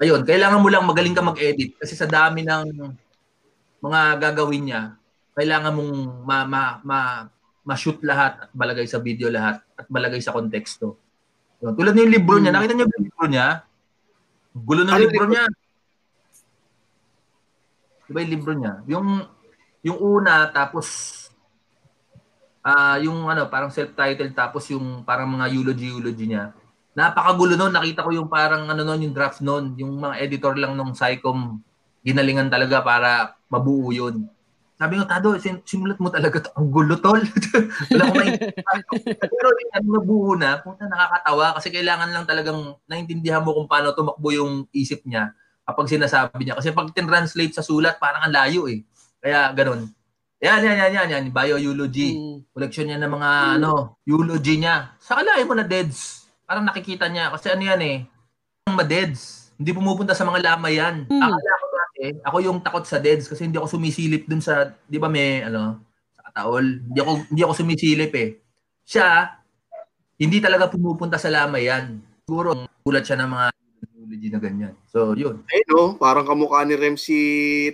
ayun, 0.00 0.24
kailangan 0.24 0.58
mo 0.58 0.68
lang 0.72 0.88
magaling 0.88 1.12
ka 1.12 1.20
mag-edit 1.20 1.76
kasi 1.76 1.92
sa 1.92 2.08
dami 2.08 2.40
ng 2.42 2.96
mga 3.84 4.00
gagawin 4.16 4.64
niya, 4.64 4.82
kailangan 5.36 5.72
mong 5.76 5.92
ma, 6.24 6.38
ma, 6.48 6.62
ma, 6.80 6.98
ma-shoot 7.64 8.00
lahat 8.00 8.48
at 8.48 8.50
balagay 8.56 8.88
sa 8.88 8.98
video 8.98 9.28
lahat 9.28 9.60
at 9.76 9.86
balagay 9.86 10.20
sa 10.24 10.32
konteksto. 10.32 10.96
Yun. 11.60 11.76
Tulad 11.76 11.92
ng 11.92 12.08
libro 12.08 12.40
niya, 12.40 12.52
nakita 12.56 12.72
niyo 12.72 12.86
ba 12.88 12.96
yung 12.96 13.06
libro 13.06 13.26
niya? 13.28 13.46
Gulo 14.50 14.82
ng 14.82 14.94
Ano 14.96 15.02
libro 15.04 15.24
libro? 15.28 15.32
niya. 15.36 15.44
Di 18.08 18.10
ba 18.16 18.18
yung 18.24 18.32
libro 18.32 18.52
niya? 18.56 18.72
Yung, 18.88 19.08
yung 19.84 19.98
una, 20.00 20.48
tapos 20.48 21.16
ah 22.60 23.00
yung 23.00 23.24
ano, 23.28 23.48
parang 23.48 23.72
self-titled 23.72 24.36
tapos 24.36 24.68
yung 24.68 25.00
parang 25.04 25.28
mga 25.28 25.48
eulogy-eulogy 25.52 26.26
niya. 26.28 26.52
Napakagulo 26.94 27.54
noon. 27.54 27.72
Nakita 27.74 28.02
ko 28.02 28.10
yung 28.10 28.28
parang 28.28 28.66
ano 28.66 28.82
noon, 28.82 29.10
yung 29.10 29.14
draft 29.14 29.40
noon. 29.40 29.78
Yung 29.78 29.98
mga 29.98 30.18
editor 30.22 30.54
lang 30.58 30.74
nung 30.74 30.94
Psycom 30.94 31.62
ginalingan 32.00 32.48
talaga 32.48 32.80
para 32.80 33.36
mabuo 33.52 33.92
yun. 33.92 34.24
Sabi 34.80 34.96
ko, 34.96 35.04
Tado, 35.04 35.36
sim- 35.36 35.60
simulat 35.60 36.00
mo 36.00 36.08
talaga 36.08 36.40
to. 36.40 36.50
Ang 36.56 36.72
gulo, 36.72 36.96
tol. 36.96 37.20
Wala 37.92 38.02
ko 38.08 38.14
maintindihan. 38.16 38.80
Pero 39.28 39.48
yung 39.52 39.72
ano, 39.76 39.86
nabuo 40.00 40.32
na, 40.40 40.56
puta 40.56 40.88
nakakatawa 40.88 41.52
kasi 41.60 41.68
kailangan 41.68 42.08
lang 42.08 42.24
talagang 42.24 42.80
naintindihan 42.88 43.44
mo 43.44 43.52
kung 43.52 43.68
paano 43.68 43.92
tumakbo 43.92 44.32
yung 44.32 44.64
isip 44.72 45.04
niya 45.04 45.36
kapag 45.68 45.84
sinasabi 45.84 46.48
niya. 46.48 46.56
Kasi 46.56 46.72
pag 46.72 46.88
tin-translate 46.96 47.52
sa 47.52 47.60
sulat, 47.60 48.00
parang 48.00 48.24
ang 48.24 48.32
layo 48.32 48.64
eh. 48.72 48.80
Kaya 49.20 49.52
ganun. 49.52 49.92
Yan, 50.40 50.64
yan, 50.64 50.76
yan, 50.88 50.92
yan, 50.96 51.08
yan. 51.12 51.24
Bio-eulogy. 51.28 52.16
Mm. 52.16 52.36
Collection 52.48 52.86
niya 52.88 52.98
ng 53.04 53.12
mga 53.12 53.30
ano, 53.60 54.00
eulogy 54.08 54.64
niya. 54.64 54.96
Sa 54.96 55.20
kalahin 55.20 55.44
mo 55.44 55.52
na 55.52 55.68
deads. 55.68 56.19
Parang 56.50 56.66
nakikita 56.66 57.06
niya. 57.06 57.30
Kasi 57.30 57.46
ano 57.54 57.62
yan 57.62 57.78
eh, 57.78 57.96
ang 58.66 58.74
ma-deads. 58.74 59.54
Hindi 59.54 59.70
pumupunta 59.70 60.18
sa 60.18 60.26
mga 60.26 60.42
lamay 60.42 60.82
yan. 60.82 61.06
Hmm. 61.06 61.22
Akala 61.22 61.52
ko 61.54 61.66
dati, 61.70 62.02
ako 62.26 62.36
yung 62.42 62.58
takot 62.58 62.82
sa 62.82 62.98
deads 62.98 63.30
kasi 63.30 63.46
hindi 63.46 63.54
ako 63.54 63.78
sumisilip 63.78 64.26
dun 64.26 64.42
sa, 64.42 64.74
di 64.90 64.98
ba 64.98 65.06
may, 65.06 65.46
ano, 65.46 65.78
sa 66.10 66.26
kataol. 66.26 66.82
Hindi 66.90 66.98
ako, 66.98 67.12
hindi 67.30 67.42
ako 67.46 67.52
sumisilip 67.54 68.12
eh. 68.18 68.42
Siya, 68.82 69.30
hindi 70.18 70.42
talaga 70.42 70.66
pumupunta 70.66 71.22
sa 71.22 71.30
lamay 71.30 71.70
yan. 71.70 72.02
Siguro, 72.26 72.66
gulat 72.82 73.06
siya 73.06 73.22
ng 73.22 73.30
mga 73.30 73.46
eulogy 74.10 74.28
na 74.34 74.40
ganyan. 74.42 74.74
So, 74.90 75.14
yun. 75.14 75.46
Ayun 75.46 75.70
oh, 75.78 75.90
parang 75.94 76.26
kamukha 76.26 76.66
ni 76.66 76.74
Rem 76.74 76.98
si 76.98 77.14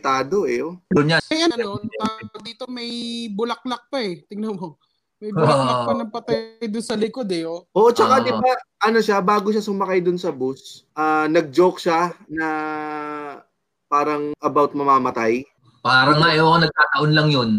Tado 0.05 0.45
eh. 0.45 0.61
Oh. 0.61 0.77
Yun 0.93 1.17
yan. 1.17 1.23
May 1.33 1.49
ano, 1.49 1.81
tawag 1.81 2.45
dito 2.45 2.69
may 2.69 2.91
bulaklak 3.33 3.89
pa 3.89 4.05
eh. 4.05 4.21
Tingnan 4.29 4.53
mo. 4.53 4.77
May 5.21 5.33
bulaklak 5.33 5.81
pa 5.89 5.93
ng 5.97 6.13
patay 6.13 6.69
doon 6.69 6.85
sa 6.85 6.93
likod 6.93 7.25
eh. 7.33 7.49
Oh. 7.49 7.65
Oo, 7.73 7.89
tsaka 7.89 8.21
Ah. 8.21 8.25
di 8.25 8.29
ba, 8.37 8.53
ano 8.85 8.99
siya, 9.01 9.25
bago 9.25 9.49
siya 9.49 9.65
sumakay 9.65 10.05
dun 10.05 10.21
sa 10.21 10.29
bus, 10.29 10.85
ah, 10.93 11.25
nag-joke 11.25 11.81
siya 11.81 12.13
na 12.29 12.49
parang 13.89 14.37
about 14.45 14.77
mamamatay. 14.77 15.41
Parang 15.81 16.21
nga, 16.21 16.37
ewan 16.37 16.61
ko, 16.61 16.65
nagkataon 16.69 17.11
lang 17.17 17.29
yun. 17.33 17.51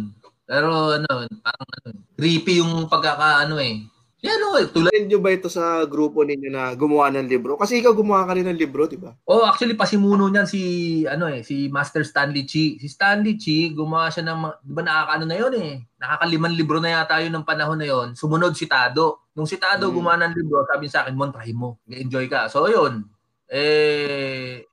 Pero 0.45 1.01
ano, 1.01 1.09
parang 1.41 1.67
ano, 1.81 1.87
creepy 2.13 2.61
yung 2.61 2.85
pagkakaano 2.85 3.57
eh. 3.57 3.81
Yan 4.25 4.41
o, 4.49 4.57
tulad. 4.73 4.89
Send 4.89 5.13
nyo 5.13 5.21
ba 5.21 5.29
ito 5.29 5.45
sa 5.45 5.85
grupo 5.85 6.25
ninyo 6.25 6.49
na 6.49 6.73
gumawa 6.73 7.13
ng 7.13 7.29
libro? 7.29 7.53
Kasi 7.53 7.77
ikaw 7.77 7.93
gumawa 7.93 8.25
ka 8.25 8.33
rin 8.33 8.49
ng 8.49 8.57
libro, 8.57 8.89
di 8.89 8.97
ba? 8.97 9.13
Oh, 9.29 9.45
actually 9.45 9.77
pasimuno 9.77 10.25
niyan 10.25 10.49
si 10.49 10.61
ano 11.05 11.29
eh, 11.29 11.45
si 11.45 11.69
Master 11.69 12.01
Stanley 12.01 12.41
Chi. 12.49 12.81
Si 12.81 12.89
Stanley 12.89 13.37
Chi, 13.37 13.69
gumawa 13.77 14.09
siya 14.09 14.25
ng 14.25 14.65
'di 14.65 14.73
ba 14.73 14.81
nakakaano 14.81 15.25
na 15.29 15.37
'yon 15.37 15.53
eh. 15.61 15.85
Nakakaliman 16.01 16.49
libro 16.57 16.81
na 16.81 16.97
yata 16.97 17.21
'yun 17.21 17.29
ng 17.37 17.45
panahon 17.45 17.77
na 17.77 17.85
'yon. 17.85 18.07
Sumunod 18.17 18.57
si 18.57 18.65
Tado. 18.65 19.29
Nung 19.37 19.45
si 19.45 19.61
Tado 19.61 19.85
Hmm. 19.93 20.01
gumawa 20.01 20.17
ng 20.25 20.33
libro, 20.33 20.65
sabi 20.65 20.89
sa 20.89 21.05
akin, 21.05 21.13
"Mon, 21.13 21.29
try 21.29 21.53
mo. 21.53 21.77
Enjoy 21.85 22.25
ka." 22.25 22.49
So 22.49 22.65
'yun. 22.65 23.05
Eh 23.45 24.65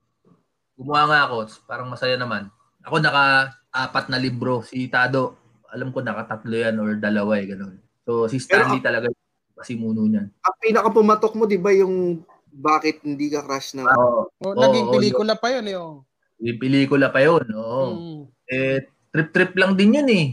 gumawa 0.81 1.03
nga 1.13 1.21
ako, 1.29 1.37
parang 1.69 1.93
masaya 1.93 2.17
naman. 2.17 2.49
Ako 2.83 2.97
naka-apat 2.99 4.09
na 4.09 4.17
libro. 4.19 4.65
Si 4.65 4.89
Tado, 4.89 5.37
alam 5.69 5.93
ko 5.93 6.01
naka-tatlo 6.01 6.55
yan 6.57 6.81
or 6.81 6.97
dalawa 6.97 7.37
eh, 7.39 7.47
ganun. 7.53 7.77
So 8.09 8.27
si 8.33 8.41
Stanley 8.41 8.81
talaga 8.81 9.13
pasimuno 9.55 10.05
niyan. 10.05 10.29
Ang 10.31 10.57
pinakapumatok 10.61 11.33
mo, 11.39 11.47
di 11.47 11.59
ba, 11.59 11.71
yung 11.71 12.27
bakit 12.55 13.03
hindi 13.03 13.31
ka 13.31 13.43
crush 13.43 13.75
na 13.75 13.91
Oo. 13.91 14.31
Oh, 14.31 14.53
Oo, 14.53 14.59
naging 14.59 14.87
oo, 14.87 14.95
pelikula 14.95 15.35
pa 15.35 15.51
yun 15.51 15.67
eh. 15.67 15.77
Oh. 15.79 16.07
Yung 16.39 16.59
pelikula 16.61 17.11
pa 17.11 17.19
'yon. 17.23 17.47
Oo. 17.55 17.83
Mm. 17.95 18.23
eh 18.51 18.79
trip-trip 19.15 19.55
lang 19.55 19.79
din 19.79 19.95
yun 20.03 20.11
eh. 20.11 20.27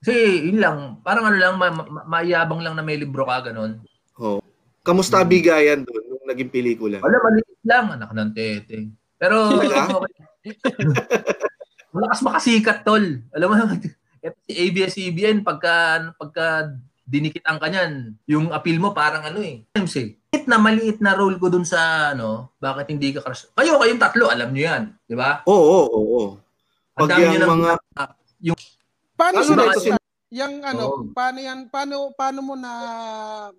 Kasi 0.00 0.48
yun 0.48 0.56
lang, 0.56 0.76
parang 1.04 1.28
ano 1.28 1.36
lang, 1.36 1.54
ma- 1.60 1.68
ma- 1.72 2.08
mayabang 2.08 2.64
lang 2.64 2.72
na 2.72 2.80
may 2.80 2.96
libro 2.96 3.28
ka, 3.28 3.52
ganun. 3.52 3.84
Kamusta 4.80 5.20
bigayan 5.20 5.84
doon 5.84 6.04
nung 6.08 6.24
naging 6.24 6.48
pelikula? 6.48 6.96
Wala, 7.04 7.20
maliit 7.20 7.60
lang, 7.60 7.92
anak 7.92 8.10
ng 8.16 8.30
teteng. 8.32 8.96
Pero, 9.20 9.52
Wala? 9.60 9.84
okay. 10.00 10.16
Malakas 11.92 12.20
makasikat, 12.24 12.78
tol. 12.88 13.04
Alam 13.36 13.48
mo 13.52 13.54
naman, 13.60 13.84
ito 14.24 14.38
si 14.48 14.52
ABS-CBN, 14.56 15.44
pagka, 15.44 16.08
pagka 16.16 16.72
dinikitan 17.06 17.56
ka 17.56 17.70
niyan. 17.70 18.18
Yung 18.26 18.50
appeal 18.50 18.82
mo 18.82 18.90
parang 18.90 19.22
ano 19.22 19.38
eh. 19.38 19.62
Times 19.70 19.94
eh. 19.96 20.18
Maliit 20.18 20.46
na 20.50 20.58
maliit 20.58 20.98
na 21.00 21.14
role 21.14 21.38
ko 21.38 21.46
dun 21.46 21.62
sa 21.62 22.12
ano, 22.12 22.50
bakit 22.58 22.90
hindi 22.90 23.14
ka 23.14 23.22
crush. 23.22 23.46
Kayo, 23.54 23.78
kayong 23.78 24.02
tatlo, 24.02 24.26
alam 24.26 24.50
nyo 24.50 24.62
yan. 24.62 24.82
Di 25.06 25.14
ba? 25.14 25.46
Oo, 25.46 25.86
oo, 25.86 25.86
oo. 25.88 26.22
Ang 26.98 27.06
Pag 27.06 27.18
yung 27.22 27.30
nyo 27.30 27.40
ng 27.40 27.52
mga... 27.54 27.72
Paano 29.16 29.36
Ano 29.40 29.80
si- 29.80 29.94
Yung 30.36 30.58
ano, 30.60 30.82
Oo. 30.90 31.02
paano 31.14 31.38
yan, 31.38 31.70
paano, 31.70 32.10
paano 32.12 32.42
mo 32.42 32.54
na 32.58 32.72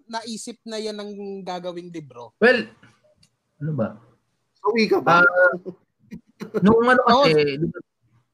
naisip 0.05 0.59
na 0.67 0.75
yan 0.77 0.99
ang 0.99 1.11
gagawing 1.41 1.89
libro? 1.89 2.35
Well, 2.43 2.67
ano 3.63 3.71
ba? 3.71 3.87
Uwi 4.67 4.85
ka 4.91 4.99
ba? 4.99 5.23
Ah, 5.23 5.55
Nung 6.59 6.83
ano 6.83 7.01
kasi, 7.07 7.55
di 7.55 7.65
ba, 7.71 7.79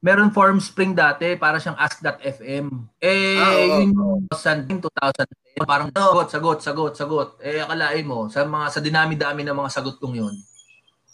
meron 0.04 0.28
form 0.36 0.60
spring 0.60 0.92
dati, 0.92 1.32
para 1.40 1.56
siyang 1.56 1.80
ask.fm. 1.80 2.68
Eh, 3.00 3.40
Ah, 3.40 3.56
oo, 3.56 3.88
yun 3.88 4.28
2000, 4.28 4.84
2000, 4.84 5.64
parang 5.64 5.88
sagot, 5.88 6.28
sagot, 6.28 6.58
sagot, 6.60 6.92
sagot. 6.92 7.28
Eh, 7.40 7.64
akalain 7.64 8.04
mo, 8.04 8.28
sa 8.28 8.44
mga 8.44 8.66
sa 8.68 8.84
dinami-dami 8.84 9.48
ng 9.48 9.56
mga 9.56 9.72
sagot 9.72 9.96
kong 9.96 10.20
yun, 10.20 10.34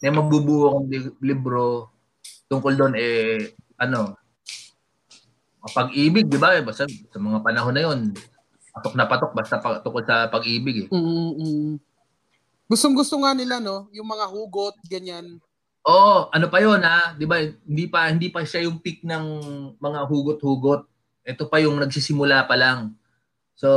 may 0.02 0.10
magbubuo 0.10 0.74
kong 0.74 0.86
li- 0.90 1.16
libro 1.22 1.94
tungkol 2.50 2.74
doon, 2.74 2.94
eh, 2.98 3.54
ano, 3.78 4.18
pag-ibig, 5.70 6.26
di 6.26 6.40
ba? 6.40 6.58
Eh, 6.58 6.66
basta 6.66 6.82
sa 6.90 7.18
mga 7.22 7.46
panahon 7.46 7.74
na 7.78 7.86
yun, 7.86 8.10
patok 8.74 8.94
na 8.98 9.06
patok, 9.06 9.30
basta 9.38 9.62
pa, 9.62 9.78
tungkol 9.78 10.02
sa 10.02 10.26
pag-ibig 10.26 10.86
eh. 10.86 10.88
mm 10.90 11.78
Gustong 12.70 12.94
gusto 12.94 13.18
nga 13.18 13.34
nila 13.34 13.58
no, 13.58 13.90
yung 13.90 14.06
mga 14.06 14.30
hugot 14.30 14.78
ganyan. 14.86 15.42
Oo, 15.90 16.30
ano 16.30 16.46
pa 16.46 16.58
'yon 16.62 16.80
ha? 16.86 17.18
'Di 17.18 17.26
ba? 17.26 17.42
Hindi 17.42 17.84
pa 17.90 18.00
hindi 18.06 18.28
pa 18.30 18.46
siya 18.46 18.70
yung 18.70 18.78
peak 18.78 19.02
ng 19.02 19.24
mga 19.82 20.00
hugot-hugot. 20.06 20.86
Ito 21.26 21.50
pa 21.50 21.58
yung 21.58 21.82
nagsisimula 21.82 22.46
pa 22.46 22.54
lang. 22.54 22.94
So, 23.58 23.68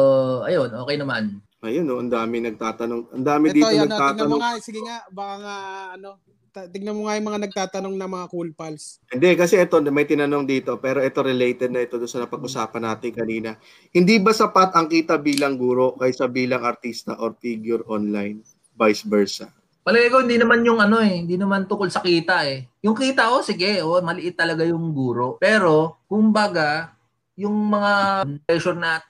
ayun, 0.48 0.72
okay 0.72 0.96
naman. 0.96 1.44
Ayun, 1.64 1.88
no, 1.88 2.00
ang 2.00 2.12
dami 2.12 2.44
nagtatanong. 2.44 3.02
Ang 3.16 3.26
dami 3.26 3.46
Ito 3.52 3.56
dito 3.56 3.72
yan, 3.72 3.88
no, 3.88 4.00
tingnan 4.00 4.28
mo 4.28 4.36
nagtatanong. 4.36 4.40
nga, 4.40 4.52
sige 4.60 4.80
nga, 4.84 4.98
baka 5.12 5.36
nga 5.40 5.58
ano, 5.96 6.10
ta- 6.52 6.68
tingnan 6.68 6.96
mo 6.96 7.02
nga 7.08 7.16
yung 7.16 7.28
mga 7.32 7.42
nagtatanong 7.50 7.96
na 7.96 8.08
mga 8.08 8.28
cool 8.28 8.50
pals. 8.52 9.00
Hindi, 9.08 9.32
kasi 9.40 9.56
ito, 9.60 9.80
may 9.90 10.04
tinanong 10.04 10.44
dito, 10.44 10.76
pero 10.78 11.00
ito 11.00 11.20
related 11.24 11.72
na 11.72 11.84
ito 11.84 11.96
doon 11.96 12.12
sa 12.12 12.24
napag-usapan 12.24 12.84
natin 12.84 13.12
kanina. 13.16 13.50
Hindi 13.96 14.20
ba 14.20 14.36
sapat 14.36 14.76
ang 14.76 14.92
kita 14.92 15.16
bilang 15.20 15.56
guro 15.56 15.96
kaysa 15.96 16.28
bilang 16.28 16.68
artista 16.68 17.16
or 17.18 17.32
figure 17.40 17.84
online? 17.88 18.44
Vice 18.76 19.04
versa. 19.08 19.48
Palagi 19.84 20.08
ko, 20.08 20.24
hindi 20.24 20.40
naman 20.40 20.64
yung 20.64 20.80
ano 20.80 21.04
eh, 21.04 21.20
hindi 21.20 21.36
naman 21.36 21.68
tukol 21.68 21.92
sa 21.92 22.00
kita 22.00 22.48
eh. 22.48 22.72
Yung 22.88 22.96
kita, 22.96 23.28
oh, 23.36 23.44
sige, 23.44 23.84
oh, 23.84 24.00
maliit 24.00 24.40
talaga 24.40 24.64
yung 24.64 24.96
guro. 24.96 25.36
Pero, 25.44 26.00
kumbaga, 26.08 26.96
yung 27.36 27.52
mga 27.52 28.24
pressure 28.48 28.80
na, 28.80 29.04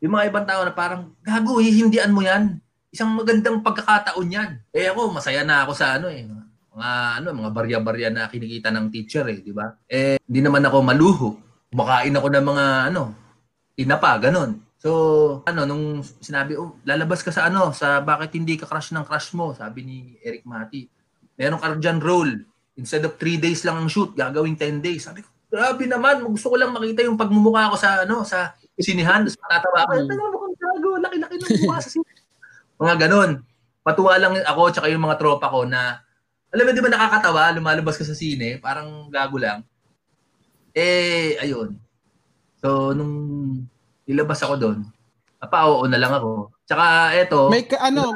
yung 0.00 0.16
mga 0.16 0.32
ibang 0.32 0.48
tao 0.48 0.64
na 0.64 0.72
parang, 0.72 1.12
gago, 1.20 1.60
hihindian 1.60 2.08
mo 2.08 2.24
yan. 2.24 2.56
Isang 2.88 3.12
magandang 3.12 3.60
pagkakataon 3.60 4.32
yan. 4.32 4.50
Eh 4.72 4.88
ako, 4.88 5.12
masaya 5.12 5.44
na 5.44 5.68
ako 5.68 5.76
sa 5.76 6.00
ano 6.00 6.08
eh. 6.08 6.24
Mga, 6.72 6.90
ano, 7.20 7.28
mga 7.36 7.50
barya-barya 7.52 8.08
na 8.08 8.32
kinikita 8.32 8.72
ng 8.72 8.88
teacher 8.88 9.28
eh, 9.28 9.44
di 9.44 9.52
ba? 9.52 9.76
Eh, 9.84 10.16
hindi 10.24 10.40
naman 10.40 10.64
ako 10.64 10.76
maluho. 10.80 11.28
Kumakain 11.68 12.16
ako 12.16 12.32
ng 12.32 12.46
mga, 12.48 12.64
ano, 12.88 13.02
tinapa, 13.76 14.16
ganun. 14.24 14.56
So, 14.80 14.90
ano, 15.44 15.68
nung 15.68 16.00
sinabi, 16.24 16.56
oh, 16.56 16.80
lalabas 16.88 17.20
ka 17.20 17.28
sa 17.28 17.52
ano, 17.52 17.68
sa 17.76 18.00
bakit 18.00 18.32
hindi 18.32 18.56
ka 18.56 18.64
crush 18.64 18.96
ng 18.96 19.04
crush 19.04 19.36
mo, 19.36 19.52
sabi 19.52 19.84
ni 19.84 19.96
Eric 20.24 20.48
Mati. 20.48 20.88
Meron 21.36 21.60
ka 21.60 21.76
dyan 21.76 22.00
role. 22.00 22.48
Instead 22.80 23.04
of 23.04 23.20
3 23.20 23.36
days 23.36 23.60
lang 23.68 23.76
ang 23.76 23.92
shoot, 23.92 24.16
gagawing 24.16 24.56
10 24.56 24.80
days. 24.80 25.04
Sabi 25.04 25.20
ko, 25.20 25.28
grabe 25.52 25.84
naman, 25.84 26.24
gusto 26.24 26.48
ko 26.48 26.56
lang 26.56 26.72
makita 26.72 27.04
yung 27.04 27.20
pagmumukha 27.20 27.68
ko 27.68 27.76
sa, 27.76 28.08
ano, 28.08 28.24
sa 28.24 28.56
sinihan. 28.80 29.20
Tapos 29.20 29.36
matatawa 29.36 29.78
ako, 29.84 29.92
ano 30.00 30.24
mo 30.32 30.38
kung 30.40 30.56
gago, 30.56 30.90
laki-laki 30.96 31.34
ng 31.36 31.48
mukha 31.60 31.78
sa 31.84 31.90
sinihan. 31.92 32.20
mga 32.80 32.94
ganun. 33.04 33.30
Patuwa 33.84 34.16
lang 34.16 34.32
ako, 34.48 34.62
tsaka 34.72 34.88
yung 34.88 35.04
mga 35.04 35.20
tropa 35.20 35.52
ko 35.52 35.68
na, 35.68 36.00
alam 36.48 36.64
mo, 36.64 36.70
di 36.72 36.80
ba 36.80 36.88
nakakatawa, 36.88 37.52
lumalabas 37.52 38.00
ka 38.00 38.04
sa 38.08 38.16
sine, 38.16 38.56
parang 38.56 39.12
gago 39.12 39.36
lang. 39.36 39.60
Eh, 40.72 41.36
ayun. 41.36 41.76
So, 42.64 42.96
nung 42.96 43.12
nilabas 44.10 44.42
ako 44.42 44.54
doon, 44.58 44.78
apa-oo 45.38 45.86
na 45.86 45.94
lang 45.96 46.10
ako. 46.10 46.50
Tsaka 46.66 47.14
eto, 47.14 47.46
May 47.46 47.62
ka, 47.62 47.78
ano, 47.78 48.10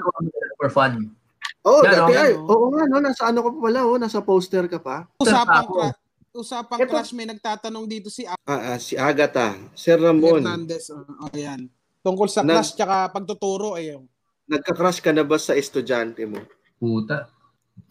for 0.59 0.69
fun. 0.69 1.15
Oh, 1.63 1.81
Yan, 1.81 1.95
dati 1.97 2.13
okay, 2.13 2.19
ay, 2.21 2.33
oo 2.37 2.67
nga, 2.69 2.83
no, 2.85 2.99
nasa 2.99 3.23
ano 3.25 3.39
ka 3.41 3.49
pa 3.49 3.59
pala, 3.63 3.81
oh, 3.87 3.97
nasa 3.97 4.19
poster 4.21 4.67
ka 4.67 4.83
pa. 4.83 5.07
usapang 5.17 5.65
crush, 5.65 5.97
usapang 6.35 6.79
Ito- 6.83 6.91
crush 6.91 7.15
may 7.15 7.25
nagtatanong 7.25 7.87
dito 7.87 8.11
si 8.11 8.27
Ah, 8.27 8.37
ah, 8.45 8.77
si 8.77 8.99
Agatha, 8.99 9.55
Sir 9.73 9.97
Ramon, 9.97 10.43
Hernandez. 10.43 10.91
Oh, 10.91 11.01
oh, 11.01 11.33
yan. 11.33 11.71
Tungkol 12.05 12.29
sa 12.29 12.43
Nag- 12.43 12.59
crush 12.59 12.75
tsaka 12.75 13.09
pagtuturo 13.09 13.79
eh. 13.79 13.97
nagka-crush 14.45 15.01
ka 15.01 15.09
na 15.09 15.25
ba 15.25 15.41
sa 15.41 15.57
estudyante 15.57 16.21
mo? 16.29 16.37
Puta. 16.77 17.33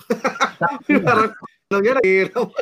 Parang, 1.01 1.33
ano 1.33 1.77
yan, 1.81 1.97
hirap. 2.05 2.53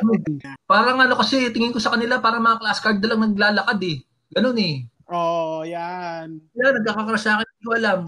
Parang 0.64 0.96
ano 0.96 1.12
kasi, 1.12 1.52
tingin 1.52 1.76
ko 1.76 1.80
sa 1.82 1.92
kanila, 1.92 2.16
parang 2.16 2.40
mga 2.40 2.56
class 2.56 2.80
card 2.80 2.98
na 2.98 3.12
lang 3.12 3.20
naglalakad 3.28 3.78
eh. 3.84 4.00
Ganun 4.32 4.56
eh. 4.56 4.88
Oh, 5.12 5.60
yan. 5.68 6.40
Kaya 6.56 6.68
nagkakakrush 6.80 7.20
sa 7.20 7.36
akin, 7.36 7.44
hindi 7.44 7.64
ko 7.68 7.72
alam. 7.76 7.98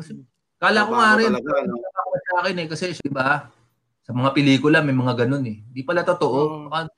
Kala 0.56 0.88
ko 0.88 0.92
nga 0.96 1.12
rin, 1.20 1.30
nagkakakrush 1.36 2.24
sa 2.24 2.34
akin 2.40 2.56
eh. 2.56 2.66
Kasi, 2.72 2.84
di 2.96 3.12
ba, 3.12 3.52
sa 4.00 4.16
mga 4.16 4.32
pelikula, 4.32 4.80
may 4.80 4.96
mga 4.96 5.12
ganun 5.24 5.44
eh. 5.44 5.60
Di 5.68 5.84
pala 5.84 6.00
totoo. 6.00 6.38
Oo. 6.40 6.72
Baka 6.72 6.88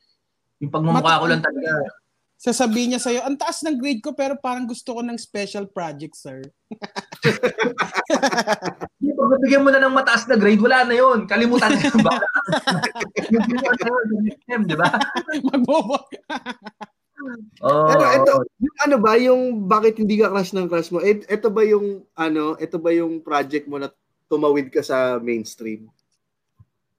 Yung 0.62 0.72
pagmumukha 0.72 1.20
ko 1.20 1.26
lang 1.26 1.42
talaga. 1.42 1.82
Sasabihin 2.36 2.92
niya 2.92 3.00
sa'yo, 3.00 3.24
ang 3.24 3.40
taas 3.40 3.64
ng 3.64 3.80
grade 3.80 4.04
ko 4.04 4.12
pero 4.12 4.36
parang 4.36 4.68
gusto 4.68 4.92
ko 4.92 5.00
ng 5.00 5.16
special 5.16 5.72
project, 5.72 6.20
sir. 6.20 6.44
Hindi, 9.00 9.10
pag 9.16 9.64
mo 9.64 9.72
na 9.72 9.80
ng 9.80 9.96
mataas 9.96 10.28
na 10.28 10.36
grade, 10.36 10.60
wala 10.60 10.84
na 10.84 11.00
yun. 11.00 11.24
Kalimutan 11.24 11.72
na 11.72 11.80
yun. 11.80 11.96
Yung 14.52 14.68
di 14.68 14.76
ba? 14.76 14.92
Magbobo. 15.48 15.96
Oo. 17.64 17.88
Pero 17.88 18.04
ito, 18.12 18.34
yung 18.60 18.76
ano 18.84 18.96
ba, 19.00 19.12
yung 19.16 19.42
bakit 19.64 19.96
hindi 19.96 20.20
ka 20.20 20.28
crush 20.28 20.52
ng 20.52 20.68
crush 20.68 20.90
mo, 20.92 21.00
et, 21.00 21.24
ito 21.26 21.48
ba 21.48 21.64
yung, 21.64 22.04
ano, 22.12 22.54
ito 22.60 22.76
ba 22.76 22.92
yung 22.92 23.24
project 23.24 23.64
mo 23.66 23.80
na 23.80 23.88
tumawid 24.28 24.68
ka 24.68 24.84
sa 24.84 25.16
mainstream? 25.16 25.88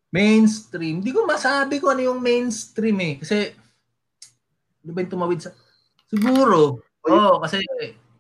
Mainstream. 0.10 1.04
Hindi 1.04 1.12
ko 1.14 1.28
masabi 1.28 1.78
kung 1.78 1.94
ano 1.94 2.14
yung 2.14 2.20
mainstream 2.24 2.98
eh. 3.04 3.14
Kasi, 3.22 3.54
di 4.82 4.92
ba 4.92 5.04
yung 5.04 5.14
tumawid 5.14 5.40
sa... 5.44 5.52
Siguro. 6.08 6.82
Oo, 7.08 7.34
kasi 7.44 7.60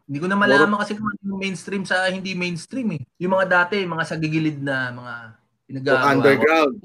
hindi 0.07 0.23
ko 0.23 0.27
na 0.31 0.39
malaman 0.39 0.79
kasi 0.79 0.95
kung 0.95 1.07
ano 1.11 1.19
yung 1.23 1.41
mainstream 1.43 1.83
sa 1.83 2.07
hindi 2.07 2.31
mainstream 2.31 2.95
eh. 2.95 3.03
Yung 3.19 3.35
mga 3.35 3.47
dati, 3.47 3.83
mga 3.83 4.03
sa 4.07 4.15
gigilid 4.15 4.59
na 4.63 4.91
mga 4.91 5.13
So, 5.67 5.71
pinagagawa. 5.75 5.99
ko. 5.99 6.07
underground. 6.15 6.75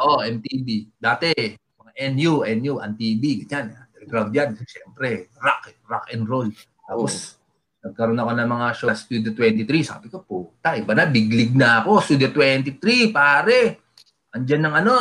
Oo, 0.00 0.16
MTV. 0.24 0.68
Dati, 0.96 1.28
mga 1.76 1.92
NU, 2.16 2.32
NU, 2.56 2.74
ANTV, 2.80 3.44
ganyan. 3.44 3.83
Underground 4.04 4.36
yan. 4.36 4.50
Siyempre, 4.68 5.32
rock, 5.40 5.72
rock 5.88 6.06
and 6.12 6.28
roll. 6.28 6.52
Tapos, 6.84 7.40
nagkaroon 7.80 8.20
ako 8.20 8.32
ng 8.36 8.50
mga 8.52 8.66
show 8.76 8.88
sa 8.92 9.00
Studio 9.00 9.32
23. 9.32 9.80
Sabi 9.80 10.06
ko, 10.12 10.20
puta, 10.20 10.76
iba 10.76 10.92
na, 10.92 11.08
big 11.08 11.32
league 11.32 11.56
na 11.56 11.80
ako. 11.80 12.04
Studio 12.04 12.28
23, 12.28 13.08
pare. 13.08 13.80
Andyan 14.36 14.68
ng 14.68 14.74
ano, 14.84 14.96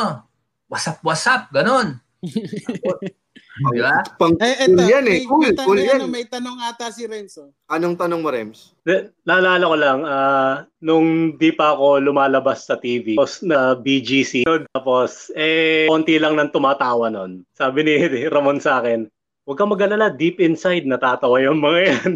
wasap-wasap, 0.71 1.51
ganon. 1.51 1.99
Di 3.53 3.79
ba? 3.79 4.01
Pang 4.17 4.33
Eh, 4.41 4.65
cool 4.65 4.73
eto, 4.73 4.81
yan 4.81 5.05
eh. 5.05 5.21
may, 5.21 5.21
Cool, 5.29 5.41
may, 5.45 5.53
cool 5.53 5.77
may, 5.77 5.85
yan. 5.85 5.97
ano, 6.01 6.07
may 6.09 6.25
tanong 6.25 6.57
ata 6.57 6.89
si 6.89 7.05
Renzo. 7.05 7.53
Anong 7.69 7.93
tanong 7.93 8.25
mo, 8.25 8.33
Rems? 8.33 8.73
De, 8.81 9.13
naalala 9.23 9.61
ko 9.61 9.77
lang, 9.77 9.99
ah, 10.03 10.55
nung 10.81 11.37
di 11.37 11.53
pa 11.53 11.77
ako 11.77 12.01
lumalabas 12.01 12.65
sa 12.65 12.81
TV, 12.81 13.13
tapos 13.13 13.45
na 13.45 13.77
BGC, 13.77 14.41
tapos 14.73 15.29
eh, 15.37 15.85
konti 15.85 16.17
lang 16.17 16.33
nang 16.33 16.49
tumatawa 16.49 17.13
nun. 17.13 17.45
Sabi 17.53 17.85
ni 17.85 17.93
Ramon 18.33 18.57
sa 18.57 18.81
akin, 18.81 19.05
huwag 19.45 19.57
kang 19.59 19.69
mag-alala, 19.69 20.09
deep 20.09 20.41
inside, 20.41 20.89
natatawa 20.89 21.37
yung 21.37 21.61
mga 21.61 21.79
yan. 21.93 22.11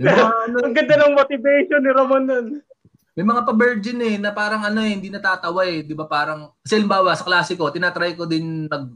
May 0.00 0.16
mga, 0.16 0.30
ano, 0.48 0.56
Ang 0.64 0.72
ganda 0.72 0.94
ng 0.96 1.12
motivation 1.12 1.80
ni 1.84 1.90
Ramon 1.92 2.24
nun. 2.24 2.46
May 3.20 3.36
mga 3.36 3.44
pa-virgin 3.44 4.00
eh, 4.00 4.16
na 4.16 4.32
parang 4.32 4.64
ano 4.64 4.80
eh, 4.80 4.96
hindi 4.96 5.12
natatawa 5.12 5.68
eh. 5.68 5.84
Di 5.84 5.92
ba 5.92 6.08
parang, 6.08 6.56
kasi 6.64 6.80
halimbawa 6.80 7.12
sa 7.12 7.28
klase 7.28 7.52
ko, 7.52 7.68
tinatry 7.68 8.16
ko 8.16 8.24
din 8.24 8.64
mag, 8.64 8.88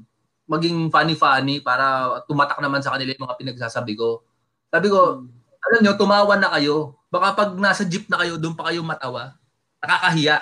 maging 0.48 0.88
funny-funny 0.88 1.60
para 1.60 2.16
tumatak 2.24 2.56
naman 2.64 2.80
sa 2.80 2.96
kanila 2.96 3.12
yung 3.12 3.28
mga 3.28 3.36
pinagsasabi 3.36 3.92
ko. 3.92 4.24
Sabi 4.72 4.88
ko, 4.88 5.28
alam 5.60 5.80
nyo, 5.84 5.92
tumawa 6.00 6.40
na 6.40 6.48
kayo. 6.56 6.96
Baka 7.12 7.36
pag 7.36 7.50
nasa 7.60 7.84
jeep 7.84 8.08
na 8.08 8.24
kayo, 8.24 8.40
doon 8.40 8.56
pa 8.56 8.72
kayo 8.72 8.80
matawa. 8.80 9.36
Nakakahiya. 9.84 10.40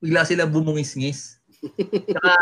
Bigla 0.00 0.24
sila 0.24 0.48
bumungis-ngis. 0.48 1.36
Saka, 2.08 2.32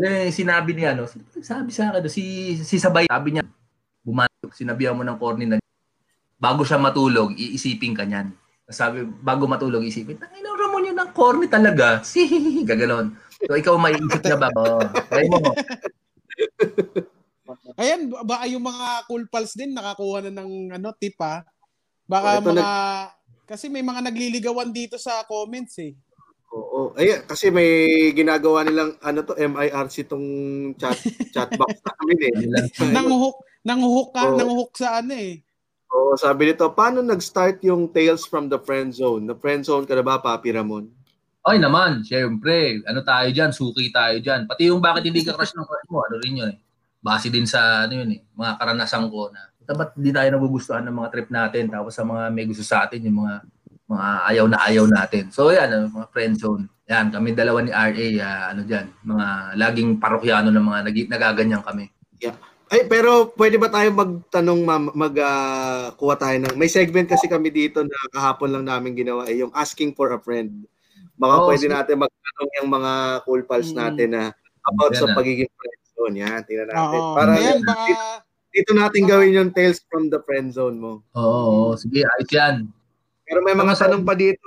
eh, 0.00 0.32
sinabi 0.40 0.72
niya, 0.72 0.96
no, 0.96 1.04
sabi 1.44 1.68
sa 1.68 1.92
akin, 1.92 2.08
si, 2.08 2.56
si 2.64 2.80
Sabay, 2.80 3.04
sabi 3.12 3.36
niya, 3.36 3.44
bumatok, 4.00 4.56
sinabihan 4.56 4.96
mo 4.96 5.04
ng 5.04 5.20
corny 5.20 5.44
na 5.44 5.60
bago 6.40 6.64
siya 6.64 6.80
matulog, 6.80 7.36
iisipin 7.36 7.92
ka 7.92 8.08
niyan. 8.08 8.32
Sabi, 8.70 9.02
bago 9.02 9.50
matulog, 9.50 9.82
isipin, 9.82 10.16
tangin 10.16 10.46
na 10.46 10.54
Ramon 10.54 10.88
yun 10.88 10.96
ng 10.96 11.10
corny 11.10 11.46
talaga. 11.50 11.98
Sihihihi, 12.06 12.62
gaganon. 12.62 13.18
So, 13.42 13.58
ikaw 13.58 13.74
maiisip 13.76 14.22
na 14.24 14.38
ba? 14.38 14.48
Oh, 14.58 14.80
try 15.10 15.26
mo. 15.26 15.52
Ayan, 17.76 18.14
ba- 18.24 18.46
yung 18.46 18.62
mga 18.62 19.04
cool 19.10 19.26
pals 19.26 19.58
din 19.58 19.74
nakakuha 19.74 20.30
na 20.30 20.40
ng 20.40 20.70
ano, 20.78 20.94
tip 20.94 21.18
ha. 21.18 21.42
Baka 22.06 22.38
Oh, 22.38 22.46
mga... 22.54 22.68
Kasi 23.50 23.66
may 23.66 23.82
mga 23.82 24.06
nagliligawan 24.06 24.70
dito 24.70 24.94
sa 24.94 25.26
comments 25.26 25.74
eh. 25.82 25.98
Oo. 26.50 26.94
Ay, 26.98 27.22
kasi 27.26 27.50
may 27.50 27.70
ginagawa 28.14 28.62
nilang 28.62 28.94
ano 29.02 29.22
to 29.22 29.34
MIRC 29.38 30.06
tong 30.06 30.26
chat 30.78 30.98
chat 31.30 31.50
box 31.54 31.78
namin 31.82 32.18
eh. 32.26 32.34
Nanguhuk, 32.96 33.38
nanguhuk 33.62 34.10
ka, 34.14 34.22
Oo. 34.30 34.38
nanguhuk 34.38 34.72
sa 34.74 34.98
ano 35.02 35.14
eh. 35.14 35.42
Oo, 35.90 36.14
sabi 36.14 36.50
nito, 36.50 36.70
paano 36.70 37.02
nag-start 37.02 37.66
yung 37.66 37.90
Tales 37.90 38.22
from 38.22 38.46
the 38.46 38.58
Friend 38.62 38.94
Zone? 38.94 39.26
Na 39.26 39.34
friend 39.34 39.66
zone 39.66 39.82
ka 39.82 39.98
na 39.98 40.06
ba, 40.06 40.22
Papi 40.22 40.54
Ramon? 40.54 40.86
Ay 41.42 41.58
naman, 41.58 42.04
syempre. 42.06 42.78
Ano 42.86 43.02
tayo 43.02 43.26
dyan? 43.32 43.50
Suki 43.50 43.90
tayo 43.90 44.20
dyan. 44.22 44.44
Pati 44.46 44.70
yung 44.70 44.78
bakit 44.78 45.08
hindi 45.08 45.24
ka 45.26 45.34
crush 45.34 45.56
ng 45.56 45.66
crush 45.66 45.88
mo, 45.90 46.04
ano 46.06 46.14
rin 46.22 46.34
yun 46.36 46.50
eh. 46.52 46.58
Base 47.00 47.32
din 47.32 47.48
sa 47.48 47.88
ano 47.88 47.96
yun 47.96 48.10
eh, 48.12 48.20
mga 48.36 48.60
karanasan 48.60 49.08
ko 49.08 49.32
na 49.32 49.48
"Puta, 49.56 49.72
ba't 49.72 49.96
hindi 49.96 50.12
tayo 50.12 50.28
nagugustuhan 50.36 50.84
ng 50.84 50.96
mga 51.00 51.08
trip 51.16 51.28
natin 51.32 51.64
tapos 51.72 51.96
sa 51.96 52.04
mga 52.04 52.28
may 52.28 52.44
gusto 52.44 52.60
sa 52.60 52.84
atin 52.84 53.00
yung 53.08 53.24
mga 53.24 53.34
mga 53.88 54.08
ayaw 54.30 54.44
na 54.52 54.58
ayaw 54.68 54.84
natin. 54.84 55.24
So 55.32 55.48
yan, 55.48 55.72
ano, 55.72 55.88
mga 55.88 56.08
friend 56.12 56.34
zone. 56.36 56.68
Yan, 56.92 57.08
kami 57.08 57.32
dalawa 57.32 57.64
ni 57.64 57.72
RA, 57.72 58.06
ah, 58.20 58.44
ano 58.52 58.62
dyan, 58.68 58.86
mga 59.00 59.26
laging 59.56 59.90
parokyano 59.96 60.52
ng 60.52 60.64
mga 60.68 60.80
nag 60.92 60.96
nagaganyan 61.08 61.62
kami. 61.64 61.88
Ay, 62.70 62.86
pero 62.86 63.34
pwede 63.34 63.58
ba 63.58 63.66
tayo 63.66 63.90
magtanong, 63.90 64.60
ma'am, 64.62 64.84
mag 64.94 65.14
kuha 65.98 66.14
tayo 66.14 66.38
ng, 66.38 66.54
may 66.54 66.70
segment 66.70 67.10
kasi 67.10 67.26
kami 67.26 67.50
dito 67.50 67.82
na 67.82 67.98
kahapon 68.14 68.46
lang 68.54 68.62
namin 68.62 68.94
ginawa, 68.94 69.26
eh, 69.26 69.42
yung 69.42 69.50
asking 69.58 69.90
for 69.90 70.14
a 70.14 70.20
friend. 70.22 70.70
Baka 71.18 71.34
Oo, 71.42 71.46
pwede 71.50 71.66
sige. 71.66 71.74
natin 71.74 71.98
magtanong 71.98 72.50
yung 72.62 72.70
mga 72.70 72.92
cool 73.26 73.42
pals 73.42 73.74
Mm. 73.74 73.78
natin 73.82 74.08
na 74.14 74.22
about 74.62 74.94
Yan 74.94 75.00
sa 75.02 75.06
na. 75.10 75.16
pagiging 75.18 75.50
friend 75.50 75.80
zone. 75.98 76.14
Yan, 76.22 76.40
tingnan 76.46 76.68
natin. 76.70 77.00
Oo. 77.02 77.14
Para 77.18 77.30
Ayan, 77.34 77.58
baka... 77.66 78.22
dito 78.54 78.70
natin 78.70 79.02
gawin 79.02 79.34
yung 79.34 79.50
Tales 79.50 79.82
from 79.90 80.06
the 80.06 80.22
Friend 80.22 80.50
Zone 80.50 80.78
mo. 80.78 81.02
Oo, 81.18 81.74
oo, 81.74 81.78
sige, 81.78 82.06
ayos 82.06 82.30
yan. 82.30 82.70
Pero 83.26 83.42
may 83.42 83.54
mga 83.54 83.74
Ano 83.74 83.82
tanong 83.82 84.02
pa 84.02 84.14
dito 84.14 84.42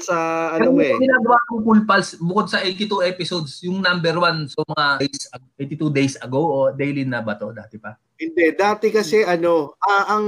sa 0.00 0.50
ano 0.54 0.74
eh. 0.80 0.94
yung 0.94 1.04
ginagawa 1.04 1.38
kong 1.48 1.62
Cool 1.62 1.82
Pals, 1.84 2.18
bukod 2.18 2.46
sa 2.48 2.62
82 2.64 3.04
episodes, 3.04 3.62
yung 3.62 3.82
number 3.82 4.14
one, 4.18 4.48
so 4.48 4.64
mga 4.64 5.04
days, 5.04 5.22
82 5.56 5.90
days 5.92 6.14
ago 6.18 6.40
o 6.40 6.56
daily 6.74 7.04
na 7.04 7.22
ba 7.22 7.38
to 7.38 7.52
dati 7.52 7.76
pa? 7.76 7.98
Hindi, 8.18 8.54
dati 8.56 8.90
kasi 8.90 9.22
ano, 9.22 9.78
ah, 9.82 10.18
ang 10.18 10.26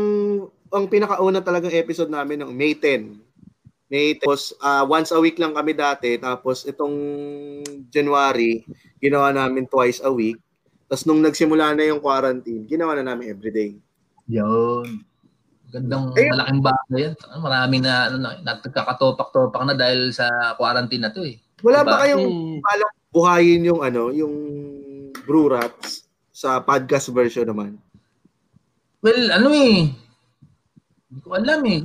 ang 0.70 0.84
pinakauna 0.86 1.42
talagang 1.42 1.74
episode 1.74 2.10
namin 2.10 2.46
ng 2.46 2.52
May 2.54 2.78
10. 2.78 3.90
May 3.90 4.14
10. 4.18 4.22
Tapos 4.22 4.54
ah, 4.62 4.86
once 4.86 5.10
a 5.10 5.18
week 5.18 5.36
lang 5.42 5.52
kami 5.52 5.74
dati, 5.74 6.14
tapos 6.20 6.62
itong 6.64 6.96
January, 7.90 8.62
ginawa 9.02 9.34
namin 9.34 9.66
twice 9.66 9.98
a 10.06 10.10
week. 10.12 10.38
Tapos 10.86 11.06
nung 11.06 11.22
nagsimula 11.22 11.74
na 11.74 11.86
yung 11.86 11.98
quarantine, 11.98 12.66
ginawa 12.66 12.98
na 12.98 13.14
namin 13.14 13.30
everyday. 13.30 13.74
Yun. 14.30 15.09
Gandang 15.70 16.10
Ayun. 16.18 16.34
malaking 16.34 16.62
bagay 16.62 16.98
yan. 17.06 17.14
Marami 17.38 17.76
na, 17.78 17.92
ano, 18.10 18.16
na 18.18 18.30
nagkakatopak-topak 18.42 19.62
na 19.64 19.74
dahil 19.78 20.10
sa 20.10 20.26
quarantine 20.58 21.06
na 21.06 21.14
to 21.14 21.22
eh. 21.22 21.38
Wala 21.62 21.82
Diba? 21.82 21.90
ba 21.94 22.00
kayong 22.02 22.26
Hmm. 22.26 22.58
balak 22.58 22.92
buhayin 23.10 23.62
yung 23.66 23.80
ano, 23.80 24.10
yung 24.10 24.34
Brew 25.24 25.50
Rats 25.50 26.06
sa 26.30 26.58
podcast 26.58 27.10
version 27.10 27.46
naman? 27.46 27.78
Well, 29.00 29.30
ano 29.30 29.48
eh. 29.54 29.94
Hindi 31.10 31.20
ko 31.22 31.34
alam 31.34 31.60
eh. 31.66 31.78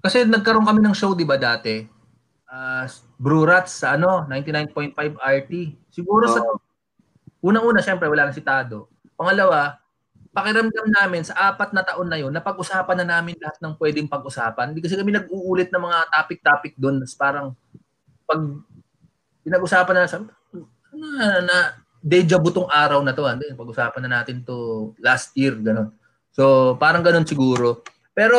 Kasi 0.00 0.24
nagkaroon 0.24 0.64
kami 0.64 0.80
ng 0.80 0.96
show, 0.96 1.12
di 1.12 1.24
ba, 1.24 1.36
dati? 1.36 1.84
Uh, 2.50 2.84
Brew 3.16 3.44
Rats 3.44 3.84
sa 3.84 3.94
ano, 3.94 4.24
99.5 4.28 5.16
RT. 5.16 5.52
Siguro 5.92 6.24
sa 6.26 6.40
Oo. 6.40 6.56
Unang-una, 7.40 7.80
syempre, 7.80 8.04
wala 8.04 8.28
nang 8.28 8.36
sitado. 8.36 8.92
Pangalawa, 9.16 9.79
pakiramdam 10.30 10.86
namin 10.94 11.26
sa 11.26 11.50
apat 11.50 11.74
na 11.74 11.82
taon 11.82 12.06
na 12.06 12.18
yun, 12.18 12.30
napag-usapan 12.30 13.02
na 13.02 13.18
namin 13.18 13.34
lahat 13.38 13.58
ng 13.58 13.74
pwedeng 13.78 14.06
pag-usapan. 14.06 14.70
Hindi 14.70 14.82
kasi 14.82 14.94
kami 14.94 15.10
nag-uulit 15.10 15.74
ng 15.74 15.82
mga 15.82 15.98
topic-topic 16.14 16.72
doon. 16.78 17.02
Parang, 17.18 17.54
pag 18.24 18.40
pinag-usapan 19.42 19.94
na, 19.94 20.06
sabi, 20.06 20.30
na, 20.94 21.26
na, 21.42 21.56
deja 22.00 22.38
vu 22.38 22.48
tong 22.54 22.70
araw 22.70 23.02
na 23.02 23.10
to. 23.10 23.26
Hindi, 23.26 23.50
pag-usapan 23.58 24.02
na 24.06 24.22
natin 24.22 24.46
to 24.46 24.90
last 25.02 25.34
year, 25.34 25.58
gano'n. 25.58 25.90
So, 26.30 26.74
parang 26.78 27.02
gano'n 27.02 27.26
siguro. 27.26 27.82
Pero, 28.14 28.38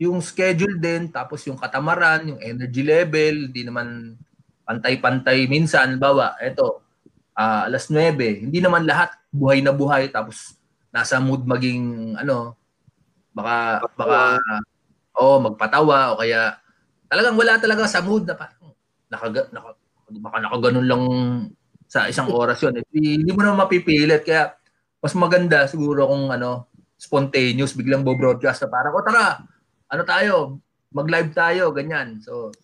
yung 0.00 0.22
schedule 0.24 0.80
din, 0.80 1.10
tapos 1.12 1.44
yung 1.44 1.58
katamaran, 1.58 2.24
yung 2.24 2.40
energy 2.40 2.80
level, 2.80 3.50
hindi 3.50 3.66
naman 3.66 4.16
pantay-pantay 4.64 5.50
minsan. 5.50 5.98
Bawa, 5.98 6.38
eto, 6.38 6.86
ah, 7.34 7.66
alas 7.66 7.90
9, 7.90 8.46
hindi 8.46 8.62
naman 8.62 8.86
lahat 8.86 9.12
buhay 9.30 9.62
na 9.62 9.74
buhay 9.74 10.10
tapos 10.10 10.59
nasa 10.90 11.22
mood 11.22 11.46
maging 11.46 12.14
ano 12.18 12.58
baka 13.30 13.86
baka 13.94 14.20
oh 15.14 15.38
magpatawa 15.38 16.14
o 16.14 16.18
kaya 16.18 16.58
talagang 17.06 17.38
wala 17.38 17.58
talaga 17.58 17.86
sa 17.86 18.02
mood 18.02 18.26
na 18.26 18.34
parang 18.34 18.74
naka, 19.10 19.26
naka 19.50 19.70
baka 20.18 20.36
nakaganon 20.42 20.86
lang 20.86 21.02
sa 21.90 22.06
isang 22.06 22.30
oras 22.40 22.62
yun. 22.62 22.78
Eh, 22.78 22.86
Hindi, 22.94 23.30
mo 23.34 23.42
na 23.42 23.54
mapipilit 23.54 24.22
kaya 24.22 24.54
mas 25.02 25.14
maganda 25.18 25.66
siguro 25.66 26.06
kung 26.06 26.30
ano 26.30 26.70
spontaneous 27.00 27.72
biglang 27.72 28.04
bo-broadcast 28.04 28.66
na 28.66 28.68
parang 28.68 28.92
o 28.92 29.02
tara 29.02 29.40
ano 29.88 30.02
tayo 30.04 30.34
mag-live 30.94 31.30
tayo 31.34 31.74
ganyan. 31.74 32.22
So 32.22 32.54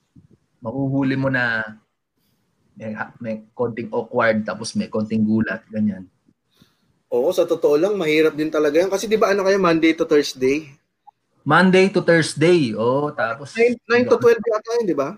mahuhuli 0.62 1.15
mo 1.19 1.31
na 1.31 1.62
may, 2.77 2.93
may 3.23 3.35
konting 3.57 3.89
awkward 3.91 4.45
tapos 4.45 4.77
may 4.77 4.91
konting 4.91 5.25
gulat 5.25 5.65
ganyan. 5.73 6.07
Oo, 7.11 7.31
sa 7.31 7.47
totoo 7.47 7.79
lang, 7.79 7.95
mahirap 7.95 8.35
din 8.35 8.51
talaga 8.51 8.83
yan. 8.83 8.90
Kasi 8.90 9.07
di 9.07 9.14
ba 9.14 9.31
ano 9.31 9.47
kayo, 9.47 9.59
Monday 9.62 9.95
to 9.95 10.03
Thursday? 10.07 10.66
Monday 11.47 11.87
to 11.87 12.03
Thursday. 12.03 12.75
Oh, 12.75 13.14
tapos 13.14 13.55
9, 13.55 13.79
9 13.87 14.11
to 14.11 14.19
12 14.19 14.42
yata 14.42 14.71
yun, 14.83 14.87
di 14.90 14.97
ba? 14.99 15.14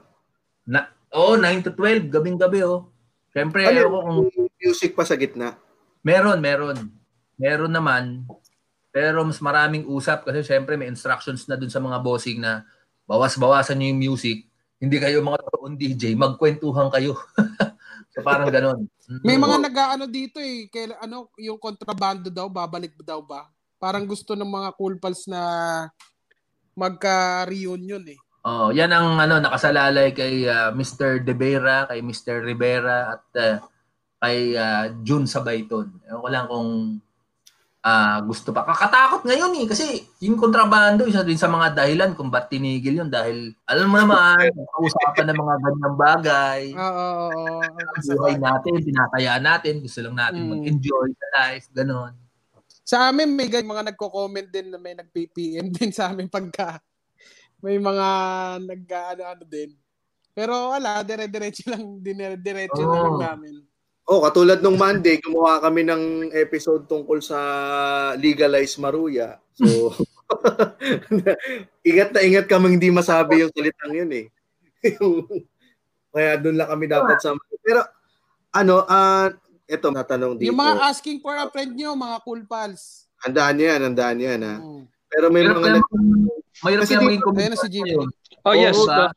Na, 0.69 0.93
oh, 1.17 1.41
9 1.41 1.65
to 1.65 1.73
12, 1.73 2.13
gabing-gabi 2.13 2.61
oh. 2.69 2.93
Siyempre, 3.33 3.65
Ano 3.65 3.89
ako 3.89 3.99
kung 4.05 4.21
yung 4.37 4.53
music 4.61 4.93
pa 4.93 5.09
sa 5.09 5.17
gitna? 5.17 5.57
meron, 6.05 6.41
meron. 6.41 6.77
Meron 7.41 7.73
naman. 7.73 8.25
Pero 8.93 9.25
mas 9.25 9.41
maraming 9.41 9.85
usap 9.89 10.25
kasi 10.25 10.41
siyempre 10.45 10.77
may 10.77 10.89
instructions 10.89 11.45
na 11.45 11.57
dun 11.57 11.69
sa 11.69 11.81
mga 11.81 12.01
bossing 12.01 12.41
na 12.41 12.65
bawas-bawasan 13.05 13.77
nyo 13.79 13.89
yung 13.93 14.01
music. 14.13 14.49
Hindi 14.81 14.97
kayo 15.01 15.25
mga 15.25 15.41
totoong 15.49 15.77
DJ, 15.77 16.13
magkwentuhan 16.17 16.89
kayo. 16.93 17.17
so 18.19 18.27
parang 18.27 18.51
ganon. 18.51 18.91
May 19.23 19.39
mga 19.39 19.57
nag-ano 19.63 20.05
dito 20.11 20.43
eh, 20.43 20.67
kay, 20.67 20.91
ano, 20.99 21.31
yung 21.39 21.57
kontrabando 21.63 22.29
daw, 22.29 22.51
babalik 22.51 22.99
daw 23.01 23.23
ba? 23.23 23.47
Parang 23.79 24.05
gusto 24.05 24.35
ng 24.35 24.51
mga 24.51 24.75
cool 24.75 24.99
pals 24.99 25.31
na 25.31 25.41
magka-reunion 26.75 28.03
eh. 28.11 28.19
Oh, 28.47 28.71
yan 28.71 28.95
ang 28.95 29.19
ano 29.19 29.43
nakasalalay 29.43 30.15
kay 30.15 30.47
ah, 30.47 30.71
Mr. 30.71 31.21
De 31.27 31.35
Vera, 31.35 31.85
kay 31.91 32.01
Mr. 32.01 32.41
Rivera 32.43 33.19
at 33.19 33.25
ah, 33.37 33.57
kay 34.23 34.55
ah, 34.55 34.89
June 35.03 35.27
Sabayton. 35.27 35.91
Ewan 36.07 36.23
ko 36.23 36.29
lang 36.31 36.47
kung 36.47 36.71
ah, 37.81 38.19
gusto 38.21 38.51
pa. 38.51 38.63
Kakatakot 38.63 39.23
ngayon 39.23 39.53
eh 39.59 39.67
kasi 39.67 39.87
yung 40.21 40.35
kontrabando 40.35 41.05
isa 41.05 41.23
din 41.23 41.39
sa 41.39 41.47
mga 41.47 41.75
dahilan 41.75 42.13
kung 42.13 42.29
ba't 42.29 42.47
tinigil 42.47 42.99
yun 42.99 43.11
dahil 43.11 43.55
alam 43.65 43.87
mo 43.87 43.97
naman, 43.97 44.39
usapan 44.85 45.31
ng 45.31 45.39
mga 45.39 45.55
ganyang 45.63 45.97
bagay. 45.97 46.63
Oo, 46.75 47.07
oo, 47.29 47.61
oo. 47.63 48.17
Buhay 48.19 48.37
natin, 48.37 48.83
tinataya 48.83 49.39
natin, 49.39 49.81
gusto 49.81 49.99
lang 50.01 50.15
natin 50.15 50.43
Mm. 50.45 50.51
mag-enjoy 50.55 51.09
sa 51.15 51.27
life, 51.37 51.67
ganon. 51.73 52.13
Sa 52.89 53.13
amin 53.13 53.29
may 53.29 53.53
gan- 53.53 53.69
mga 53.69 53.93
nagko-comment 53.93 54.49
din 54.49 54.73
na 54.73 54.81
may 54.81 54.97
nag-PPM 54.97 55.69
din 55.77 55.93
sa 55.93 56.09
amin 56.09 56.25
pagka 56.27 56.81
may 57.59 57.77
mga 57.77 58.07
nag-ano-ano 58.65 59.45
din. 59.45 59.75
Pero 60.31 60.71
wala, 60.71 61.03
dire-diretso 61.03 61.67
lang, 61.67 61.99
dire-diretso 61.99 62.79
Oo. 62.79 62.89
na 62.89 63.01
lang 63.03 63.19
namin. 63.19 63.55
Oh, 64.09 64.25
katulad 64.25 64.65
nung 64.65 64.81
Monday, 64.81 65.21
gumawa 65.21 65.61
kami 65.61 65.85
ng 65.85 66.33
episode 66.33 66.89
tungkol 66.89 67.21
sa 67.21 67.37
legalize 68.17 68.81
Maruya. 68.81 69.37
So, 69.53 69.93
ingat 71.89 72.17
na 72.17 72.25
ingat 72.25 72.49
kami 72.49 72.81
hindi 72.81 72.89
masabi 72.89 73.45
yung 73.45 73.53
salitang 73.53 73.93
yun 73.93 74.11
eh. 74.17 74.27
Kaya 76.17 76.41
doon 76.41 76.57
lang 76.57 76.73
kami 76.73 76.89
dapat 76.89 77.21
sa... 77.21 77.37
Pero, 77.61 77.85
ano, 78.57 78.89
ah, 78.89 79.29
eto, 79.69 79.93
natanong 79.93 80.41
dito. 80.41 80.49
Yung 80.49 80.57
mga 80.57 80.89
asking 80.89 81.21
for 81.21 81.37
a 81.37 81.45
friend 81.53 81.77
nyo, 81.77 81.93
mga 81.93 82.25
cool 82.25 82.41
pals. 82.49 83.13
Handaan 83.21 83.61
yan, 83.61 83.93
handaan 83.93 84.25
yan 84.25 84.41
ha. 84.41 84.57
Mm. 84.57 84.89
Pero 85.13 85.27
may 85.29 85.45
mga... 85.45 85.85
Kasi 86.65 86.97
kaya 86.97 87.05
maging 87.05 87.21
Ayun 87.21 87.21
na 87.21 87.27
comedian 87.29 87.61
si 87.61 87.69
Jimmy. 87.69 87.93
Oh, 88.49 88.57
yes. 88.57 88.81
Uh, 88.89 89.13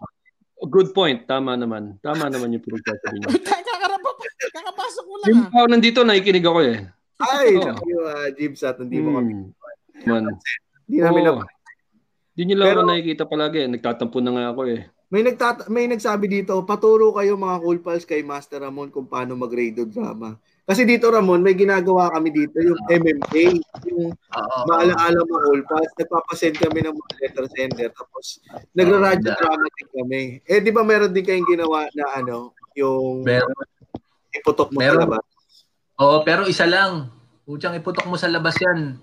good 0.69 0.93
point. 0.93 1.25
Tama 1.25 1.57
naman. 1.57 1.97
Tama 2.01 2.29
naman 2.29 2.53
yung 2.53 2.63
pinagsasabi 2.63 3.17
niyo. 3.17 3.29
Kakapasok 4.55 5.05
mo 5.07 5.15
lang 5.21 5.27
Yung 5.31 5.41
ah. 5.45 5.49
tao 5.53 5.65
nandito, 5.69 5.99
nakikinig 6.01 6.45
ako 6.45 6.59
eh. 6.65 6.77
Ay, 7.21 7.53
Oo. 7.53 7.65
naku, 7.69 7.85
uh, 8.01 8.27
Jibs 8.33 8.61
at 8.65 8.81
hindi 8.81 8.97
mo 8.97 9.21
kami. 9.21 9.33
Hmm. 9.37 10.07
Man. 10.09 10.25
Hindi 10.89 10.97
namin 10.99 11.21
Oo. 11.29 11.41
na... 11.41 11.45
Di 12.31 12.41
nyo 12.47 12.55
lang 12.57 12.67
Pero- 12.73 12.81
ako 12.81 12.89
nakikita 12.89 13.23
palagi. 13.29 13.59
Nagtatampo 13.69 14.17
na 14.19 14.31
nga 14.33 14.45
ako 14.53 14.61
eh. 14.69 14.81
May 15.11 15.21
nagtata- 15.27 15.67
may 15.67 15.85
nagsabi 15.91 16.25
dito, 16.31 16.55
paturo 16.63 17.11
kayo 17.11 17.35
mga 17.35 17.59
cool 17.59 17.79
pals 17.83 18.07
kay 18.07 18.23
Master 18.23 18.63
Ramon 18.63 18.87
kung 18.87 19.05
paano 19.11 19.35
mag-radio 19.35 19.83
drama. 19.83 20.39
Kasi 20.61 20.85
dito 20.85 21.09
Ramon, 21.09 21.41
may 21.41 21.57
ginagawa 21.57 22.13
kami 22.13 22.29
dito 22.29 22.61
yung 22.61 22.77
MMA, 22.85 23.45
yung 23.89 24.13
Oo. 24.13 24.57
maalaala 24.69 25.19
mo 25.25 25.35
cool 25.41 25.65
pals, 25.65 25.89
nagpapasend 25.97 26.61
kami 26.61 26.85
ng 26.85 26.93
mga 26.93 27.13
letter 27.17 27.45
sender 27.49 27.89
tapos 27.91 28.39
nagra-radio 28.77 29.33
Oo, 29.33 29.39
drama 29.41 29.65
din 29.73 29.89
kami. 29.89 30.21
Eh 30.45 30.61
di 30.61 30.69
ba 30.69 30.85
meron 30.85 31.11
din 31.11 31.25
kayong 31.25 31.49
ginawa 31.49 31.89
na 31.97 32.05
ano, 32.13 32.53
yung 32.77 33.25
Meron. 33.25 33.51
iputok 34.31 34.69
mo 34.69 34.79
sa 34.79 34.83
Meron. 34.85 35.01
labas? 35.09 35.25
Oo, 35.97 36.17
pero 36.21 36.45
isa 36.45 36.69
lang. 36.69 37.09
Putsang 37.41 37.75
iputok 37.75 38.05
mo 38.05 38.15
sa 38.15 38.29
labas 38.29 38.53
yan. 38.61 39.01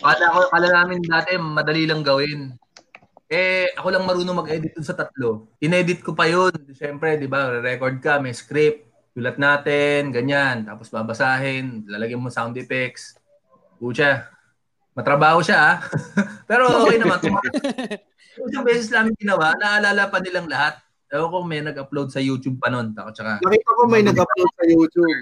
Kala 0.00 0.26
ko, 0.32 0.40
kala 0.48 0.68
namin 0.68 1.00
dati, 1.00 1.36
madali 1.38 1.84
lang 1.88 2.00
gawin. 2.04 2.56
Eh, 3.28 3.72
ako 3.72 3.88
lang 3.88 4.04
marunong 4.04 4.36
mag-edit 4.36 4.76
sa 4.84 4.92
tatlo. 4.92 5.48
Inedit 5.64 6.04
ko 6.04 6.12
pa 6.12 6.28
yun. 6.28 6.52
Siyempre, 6.76 7.16
di 7.16 7.24
ba, 7.24 7.56
record 7.56 7.96
ka, 8.04 8.20
may 8.20 8.36
script, 8.36 8.93
sulat 9.14 9.38
natin, 9.38 10.10
ganyan. 10.10 10.66
Tapos 10.66 10.90
babasahin, 10.90 11.86
lalagyan 11.86 12.18
mo 12.18 12.28
sound 12.28 12.58
effects. 12.58 13.14
Pucha, 13.78 14.26
matrabaho 14.92 15.38
siya 15.38 15.58
ah. 15.58 15.76
Pero 16.50 16.66
okay 16.82 16.98
naman. 16.98 17.22
Isang 18.50 18.66
beses 18.66 18.90
namin 18.90 19.14
ginawa, 19.14 19.54
naalala 19.54 20.10
pa 20.10 20.18
nilang 20.18 20.50
lahat. 20.50 20.82
Ewan 21.14 21.30
ko 21.30 21.38
may 21.46 21.62
nag-upload 21.62 22.10
sa 22.10 22.18
YouTube 22.18 22.58
pa 22.58 22.66
nun. 22.66 22.90
Tako, 22.90 23.14
tsaka, 23.14 23.38
Nakita 23.38 23.70
ko 23.78 23.82
may 23.86 24.02
nag-upload 24.02 24.50
sa 24.58 24.64
YouTube. 24.66 25.20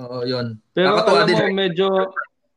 oo, 0.00 0.18
yun. 0.24 0.56
Pero 0.72 0.96
Nakakatuwa 0.96 1.20
alam 1.20 1.28
din 1.28 1.36
mo, 1.36 1.46
medyo 1.52 1.88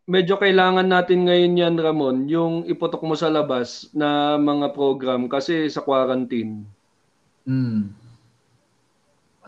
medyo 0.08 0.36
kailangan 0.40 0.88
natin 0.88 1.28
ngayon 1.28 1.60
yan, 1.60 1.76
Ramon, 1.80 2.18
yung 2.28 2.54
iputok 2.68 3.04
mo 3.04 3.16
sa 3.16 3.28
labas 3.28 3.92
na 3.92 4.40
mga 4.40 4.72
program 4.72 5.28
kasi 5.28 5.68
sa 5.68 5.84
quarantine. 5.84 6.64
Hmm. 7.44 7.92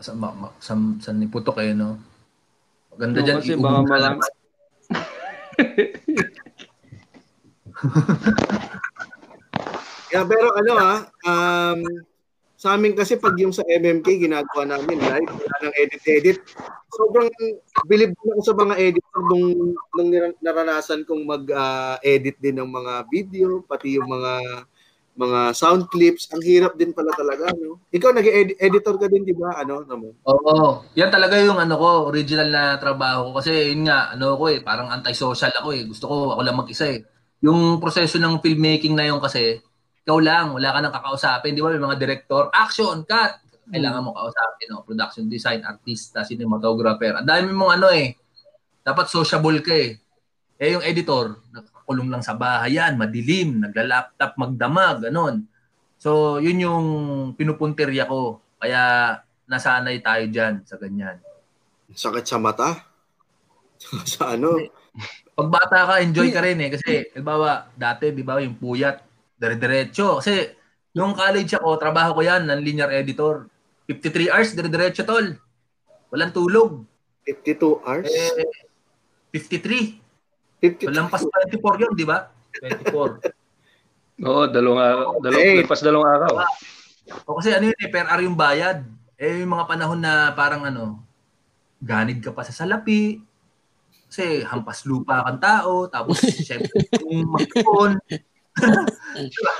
Sa, 0.00 0.12
ma, 0.12 0.28
ma, 0.32 0.48
sa, 0.60 0.76
sa 1.00 1.12
niputok 1.12 1.58
eh, 1.64 1.72
no? 1.72 1.96
Maganda 2.92 3.20
No, 3.20 3.24
dyan, 3.24 3.36
kasi 3.40 3.56
baka 3.56 3.80
na 3.80 3.88
marami-. 3.88 4.20
Yeah, 10.16 10.24
pero 10.24 10.48
ano 10.56 10.72
ah, 10.80 10.98
um, 11.28 11.80
sa 12.56 12.72
amin 12.72 12.96
kasi 12.96 13.20
pag 13.20 13.36
yung 13.36 13.52
sa 13.52 13.60
MMK 13.68 14.16
ginagawa 14.16 14.64
namin 14.64 14.96
live, 14.96 15.28
wala 15.28 15.56
nang 15.60 15.76
edit-edit. 15.76 16.40
Sobrang 16.88 17.28
bilib 17.84 18.16
din 18.16 18.32
ako 18.32 18.40
sa 18.40 18.56
mga 18.56 18.80
editor 18.80 19.20
nung, 19.28 19.76
nung 19.92 20.10
naranasan 20.40 21.04
kong 21.04 21.28
mag-edit 21.28 22.40
din 22.40 22.56
ng 22.56 22.70
mga 22.70 23.04
video, 23.12 23.60
pati 23.68 24.00
yung 24.00 24.08
mga 24.08 24.64
mga 25.16 25.56
sound 25.56 25.88
clips. 25.88 26.28
Ang 26.30 26.44
hirap 26.44 26.76
din 26.76 26.92
pala 26.92 27.10
talaga, 27.16 27.48
no? 27.56 27.80
Ikaw 27.88 28.10
nag-editor 28.12 28.96
ka 29.00 29.08
din, 29.08 29.24
di 29.24 29.32
ba? 29.32 29.56
Ano, 29.56 29.82
naman? 29.82 30.12
Oo. 30.28 30.84
Yan 30.92 31.08
talaga 31.08 31.40
yung 31.40 31.56
ano 31.56 31.74
ko, 31.80 31.88
original 32.12 32.48
na 32.52 32.62
trabaho 32.76 33.32
ko. 33.32 33.40
Kasi 33.40 33.72
yun 33.72 33.88
nga, 33.88 34.12
ano 34.12 34.36
ko 34.36 34.52
eh, 34.52 34.60
parang 34.60 34.92
anti-social 34.92 35.50
ako 35.56 35.68
eh. 35.72 35.82
Gusto 35.88 36.04
ko, 36.06 36.16
ako 36.36 36.40
lang 36.44 36.60
mag-isa 36.60 36.86
eh. 36.92 37.00
Yung 37.40 37.80
proseso 37.80 38.20
ng 38.20 38.44
filmmaking 38.44 38.92
na 38.92 39.08
yun 39.08 39.18
kasi, 39.18 39.58
ikaw 40.04 40.20
lang, 40.20 40.52
wala 40.52 40.70
ka 40.70 40.78
nang 40.84 40.94
kakausapin. 40.94 41.56
Di 41.56 41.64
ba, 41.64 41.72
may 41.72 41.82
mga 41.82 41.96
director, 41.98 42.52
action, 42.52 43.02
cut! 43.08 43.40
Kailangan 43.66 44.04
mo 44.06 44.14
kausapin, 44.14 44.70
no? 44.70 44.86
production 44.86 45.26
design, 45.26 45.66
artista, 45.66 46.22
cinematographer. 46.22 47.18
Ang 47.18 47.26
dami 47.26 47.50
mong 47.50 47.72
ano 47.82 47.88
eh, 47.90 48.14
dapat 48.86 49.10
sociable 49.10 49.58
ka 49.64 49.74
eh. 49.74 49.98
Eh 50.56 50.72
yung 50.78 50.84
editor, 50.86 51.42
nakakulong 51.86 52.10
lang 52.10 52.26
sa 52.26 52.34
bahay 52.34 52.82
yan, 52.82 52.98
madilim, 52.98 53.62
nagla-laptop, 53.62 54.34
magdamag, 54.34 55.06
ganon. 55.06 55.46
So, 56.02 56.42
yun 56.42 56.58
yung 56.58 56.86
pinupuntirya 57.38 58.10
ko. 58.10 58.42
Kaya 58.58 59.14
nasanay 59.46 60.02
tayo 60.02 60.26
dyan 60.26 60.66
sa 60.66 60.82
ganyan. 60.82 61.22
Sakit 61.94 62.26
sa 62.26 62.42
mata? 62.42 62.82
sa 64.18 64.34
ano? 64.34 64.58
Pag 65.38 65.46
bata 65.46 65.86
ka, 65.86 66.02
enjoy 66.02 66.34
ka 66.34 66.42
rin 66.42 66.58
eh. 66.58 66.74
Kasi, 66.74 67.14
halimbawa, 67.14 67.70
dati, 67.78 68.10
di 68.10 68.26
ba, 68.26 68.42
yung 68.42 68.58
puyat, 68.58 69.06
dire-diretso. 69.38 70.18
Kasi, 70.18 70.58
nung 70.90 71.14
college 71.14 71.54
ako, 71.54 71.78
trabaho 71.78 72.18
ko 72.18 72.26
yan, 72.26 72.50
ng 72.50 72.60
linear 72.66 72.90
editor. 72.90 73.46
53 73.86 74.34
hours, 74.34 74.50
dire-diretso, 74.58 75.06
tol. 75.06 75.38
Walang 76.10 76.34
tulog. 76.34 76.82
52 77.22 77.86
hours? 77.86 78.10
Eh, 78.10 78.42
53. 79.30 80.05
52 80.60 80.88
Walang 80.88 81.08
pas 81.12 81.22
24 81.22 81.82
yun, 81.82 81.92
di 81.92 82.06
ba? 82.08 82.32
24. 82.60 84.24
Oo, 84.24 84.48
dalawang 84.48 84.80
araw, 84.80 85.08
dalawang, 85.20 85.44
Okay. 85.44 85.60
lagpas 85.60 85.82
dalawang 85.84 86.08
araw. 86.08 86.32
O 87.28 87.36
kasi 87.38 87.52
ano 87.52 87.68
yun 87.68 87.78
eh, 87.78 87.90
per 87.92 88.08
hour 88.08 88.22
yung 88.24 88.38
bayad. 88.38 88.80
Eh, 89.20 89.44
yung 89.44 89.52
mga 89.52 89.68
panahon 89.68 90.00
na 90.00 90.32
parang 90.32 90.64
ano, 90.64 91.04
ganid 91.80 92.24
ka 92.24 92.32
pa 92.32 92.40
sa 92.42 92.56
salapi, 92.56 93.20
kasi 94.08 94.40
hampas 94.46 94.88
lupa 94.88 95.20
kang 95.26 95.40
tao, 95.42 95.72
tapos 95.92 96.16
syempre 96.48 96.72
yung 97.04 97.28
mag-phone. 97.28 98.00
diba? 99.32 99.54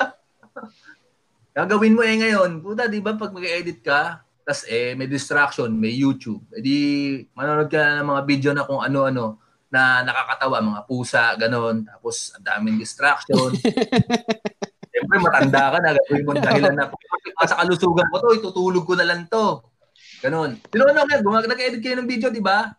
Gagawin 1.53 1.97
mo 1.97 2.01
eh 2.05 2.16
ngayon, 2.16 2.64
puta, 2.64 2.88
di 2.88 3.05
ba 3.05 3.16
pag 3.16 3.32
mag-edit 3.32 3.84
ka, 3.84 4.24
tas 4.47 4.62
eh 4.70 4.94
may 4.94 5.11
distraction, 5.11 5.68
may 5.74 5.92
YouTube, 5.92 6.40
edi 6.55 7.18
manonood 7.34 7.66
ka 7.68 8.01
ng 8.01 8.07
mga 8.07 8.22
video 8.24 8.51
na 8.55 8.64
kung 8.64 8.78
ano-ano 8.80 9.42
na 9.71 10.07
nakakatawa, 10.07 10.62
mga 10.62 10.83
pusa, 10.87 11.35
ganon, 11.35 11.83
tapos 11.85 12.33
ang 12.39 12.45
daming 12.45 12.79
distraction. 12.79 13.51
Siyempre, 14.93 15.17
matanda 15.21 15.77
ka 15.77 15.79
na, 15.83 15.93
gagawin 15.93 16.25
mo 16.25 16.33
dahilan 16.33 16.75
na 16.75 16.85
"Pag 17.37 17.49
sa 17.53 17.59
kalusugan 17.61 18.09
ko 18.09 18.17
to, 18.23 18.29
itutulog 18.41 18.85
ko 18.89 18.95
na 18.97 19.05
lang 19.05 19.29
to. 19.29 19.61
Ganon. 20.25 20.57
Sino 20.73 20.89
ano 20.89 21.05
gumag 21.21 21.45
nag-edit 21.51 21.85
kayo 21.85 22.01
ng 22.01 22.09
video, 22.09 22.33
di 22.33 22.41
ba? 22.41 22.73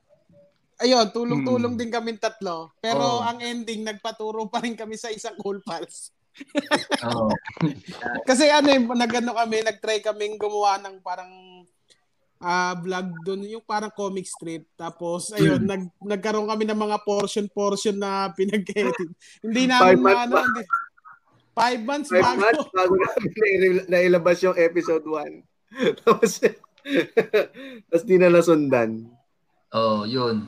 Ayun, 0.77 1.09
tulong-tulong 1.09 1.73
Hmm. 1.73 1.81
din 1.81 1.89
kami 1.89 2.17
tatlo. 2.17 2.73
Pero 2.81 3.21
Oo. 3.21 3.25
ang 3.25 3.41
ending, 3.41 3.81
nagpaturo 3.85 4.45
pa 4.49 4.61
rin 4.61 4.77
kami 4.77 4.93
sa 4.93 5.09
isang 5.09 5.37
cool 5.41 5.61
pals. 5.61 6.13
Oo. 7.05 7.29
Kasi 8.29 8.45
ano 8.49 8.69
eh, 8.69 8.77
nagano 8.81 9.33
kami, 9.33 9.65
nagtry 9.65 10.05
kaming 10.05 10.37
gumawa 10.37 10.77
ng 10.81 11.01
parang 11.01 11.29
ah 12.39 12.73
vlog 12.73 13.07
doon, 13.21 13.41
yung 13.47 13.61
parang 13.61 13.89
comic 13.89 14.23
strip. 14.23 14.69
Tapos, 14.73 15.29
ayun, 15.31 15.57
Hmm. 15.57 15.67
nag, 15.67 15.83
nagkaroon 15.99 16.45
kami 16.45 16.63
ng 16.63 16.77
mga 16.79 16.97
portion-portion 17.01 17.95
na 17.95 18.29
pinag-edit. 18.29 19.09
hindi 19.45 19.65
Five 19.65 19.71
namin 19.71 19.97
months 19.99 20.21
ano, 20.21 20.31
ba? 20.31 20.41
hindi. 20.43 20.63
Five 21.51 21.81
months 21.81 22.09
Five 22.09 22.21
bago. 22.23 22.39
months 22.39 22.67
bago 22.69 22.93
namin 22.95 23.29
nail- 23.41 23.87
nailabas 23.87 24.37
yung 24.39 24.53
episode 24.55 25.01
1. 25.03 25.41
tapos, 25.99 26.31
tapos 27.83 28.03
di 28.03 28.15
na 28.15 28.29
nasundan. 28.29 29.09
Oo, 29.71 30.05
yun. 30.05 30.45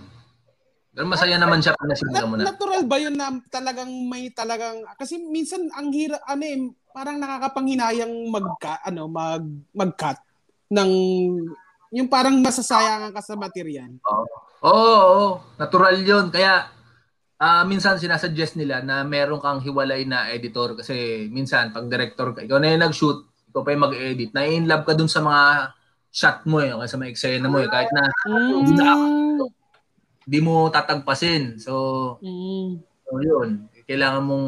Pero 0.90 1.06
masaya 1.06 1.36
naman 1.36 1.60
siya 1.60 1.74
pag 1.74 1.88
nasimulan 1.88 2.24
mo 2.24 2.36
Na- 2.36 2.40
na. 2.40 2.50
natural 2.52 2.84
ba 2.84 2.98
yun 2.98 3.14
na 3.14 3.32
talagang 3.48 3.88
may 4.06 4.30
talagang 4.30 4.84
kasi 4.98 5.16
minsan 5.18 5.70
ang 5.72 5.90
hirap 5.90 6.20
ano 6.24 6.44
eh 6.44 6.60
parang 6.90 7.16
nakakapanghinayang 7.16 8.10
magka 8.28 8.82
ano 8.82 9.06
mag 9.06 9.46
mag-cut 9.72 10.18
ng 10.68 10.92
yung 11.90 12.10
parang 12.10 12.38
masasayangan 12.38 13.10
ka 13.10 13.22
sa 13.22 13.34
material. 13.34 13.90
Oo, 14.06 14.26
oo, 14.66 15.24
natural 15.58 15.98
yun. 16.00 16.30
Kaya, 16.30 16.70
ah 17.40 17.64
minsan 17.64 17.96
sinasuggest 17.98 18.60
nila 18.60 18.84
na 18.84 19.02
meron 19.08 19.40
kang 19.40 19.64
hiwalay 19.64 20.04
na 20.04 20.28
editor 20.30 20.76
kasi 20.76 21.26
minsan 21.32 21.72
pag 21.72 21.88
director 21.88 22.36
ka, 22.36 22.44
ikaw 22.46 22.60
na 22.60 22.76
yung 22.76 22.84
nag-shoot, 22.86 23.24
ikaw 23.50 23.64
pa 23.64 23.74
yung 23.74 23.86
mag-edit, 23.90 24.30
na 24.36 24.44
in 24.46 24.68
love 24.68 24.84
ka 24.86 24.94
dun 24.94 25.10
sa 25.10 25.24
mga 25.24 25.72
shot 26.12 26.44
mo 26.46 26.60
eh, 26.60 26.74
o 26.76 26.84
sa 26.86 26.98
mga 27.00 27.10
eksena 27.16 27.48
mo 27.48 27.58
eh, 27.64 27.70
kahit 27.70 27.90
na 27.96 28.04
Mm. 28.28 29.50
di 30.30 30.40
mo 30.44 30.68
tatagpasin. 30.70 31.58
So, 31.58 31.74
Mm. 32.22 32.84
so 33.08 33.12
yun, 33.24 33.50
kailangan 33.90 34.22
mong 34.22 34.48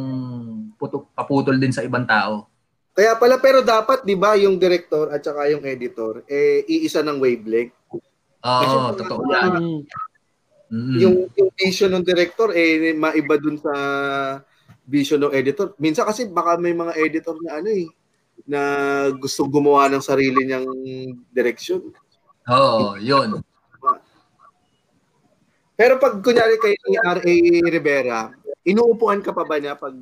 putok, 0.77 1.09
paputol 1.17 1.57
din 1.57 1.73
sa 1.73 1.81
ibang 1.81 2.05
tao. 2.05 2.50
Kaya 2.91 3.15
pala, 3.15 3.39
pero 3.39 3.63
dapat, 3.63 4.03
di 4.03 4.19
ba, 4.19 4.35
yung 4.35 4.59
director 4.59 5.15
at 5.15 5.23
saka 5.23 5.47
yung 5.47 5.63
editor, 5.63 6.27
eh, 6.27 6.67
iisa 6.67 6.99
ng 6.99 7.23
wavelength. 7.23 7.75
Oo, 8.43 8.59
Kasi 8.61 8.75
totoo 8.99 9.19
kung- 9.23 9.31
yan. 9.31 9.51
Mm. 9.55 9.81
Mm. 10.71 10.97
Yung, 11.03 11.15
yung 11.35 11.49
vision 11.55 11.91
ng 11.91 12.03
director, 12.03 12.51
eh, 12.55 12.95
maiba 12.95 13.35
dun 13.35 13.59
sa 13.59 13.73
vision 14.87 15.19
ng 15.23 15.35
editor. 15.35 15.75
Minsan 15.79 16.07
kasi 16.07 16.27
baka 16.27 16.55
may 16.55 16.71
mga 16.71 16.95
editor 16.95 17.35
na 17.43 17.59
ano 17.59 17.69
eh, 17.71 17.87
na 18.47 18.61
gusto 19.15 19.47
gumawa 19.47 19.91
ng 19.91 20.03
sarili 20.03 20.47
niyang 20.47 20.67
direction. 21.31 21.91
Oo, 22.47 22.95
yun. 22.99 23.39
Pero 25.75 25.97
pag 25.97 26.19
kunyari 26.21 26.55
kay 26.61 26.75
R.A. 27.01 27.35
Rivera, 27.65 28.29
inuupuan 28.67 29.23
ka 29.23 29.33
pa 29.33 29.43
ba 29.47 29.57
niya 29.57 29.73
pag 29.73 29.95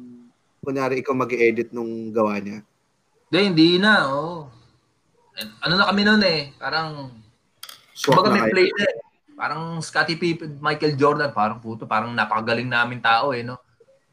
kunyari 0.60 1.00
ikaw 1.00 1.16
mag-edit 1.16 1.72
nung 1.72 2.12
gawa 2.12 2.36
niya? 2.38 2.60
Hindi, 3.30 3.40
hindi 3.46 3.70
na. 3.78 4.10
Oo. 4.10 4.50
Ano 5.62 5.74
na 5.78 5.88
kami 5.88 6.02
noon 6.04 6.24
eh, 6.26 6.52
parang 6.58 7.14
Swak 7.94 8.26
Kumbaga 8.26 8.34
na 8.34 8.36
may 8.44 8.52
play 8.52 8.68
eh. 8.74 8.94
Parang 9.40 9.80
Scottie 9.80 10.20
Pippen, 10.20 10.60
Michael 10.60 11.00
Jordan, 11.00 11.32
parang 11.32 11.64
puto, 11.64 11.88
parang 11.88 12.12
napakagaling 12.12 12.68
namin 12.68 13.00
tao 13.00 13.32
eh, 13.32 13.40
no? 13.40 13.56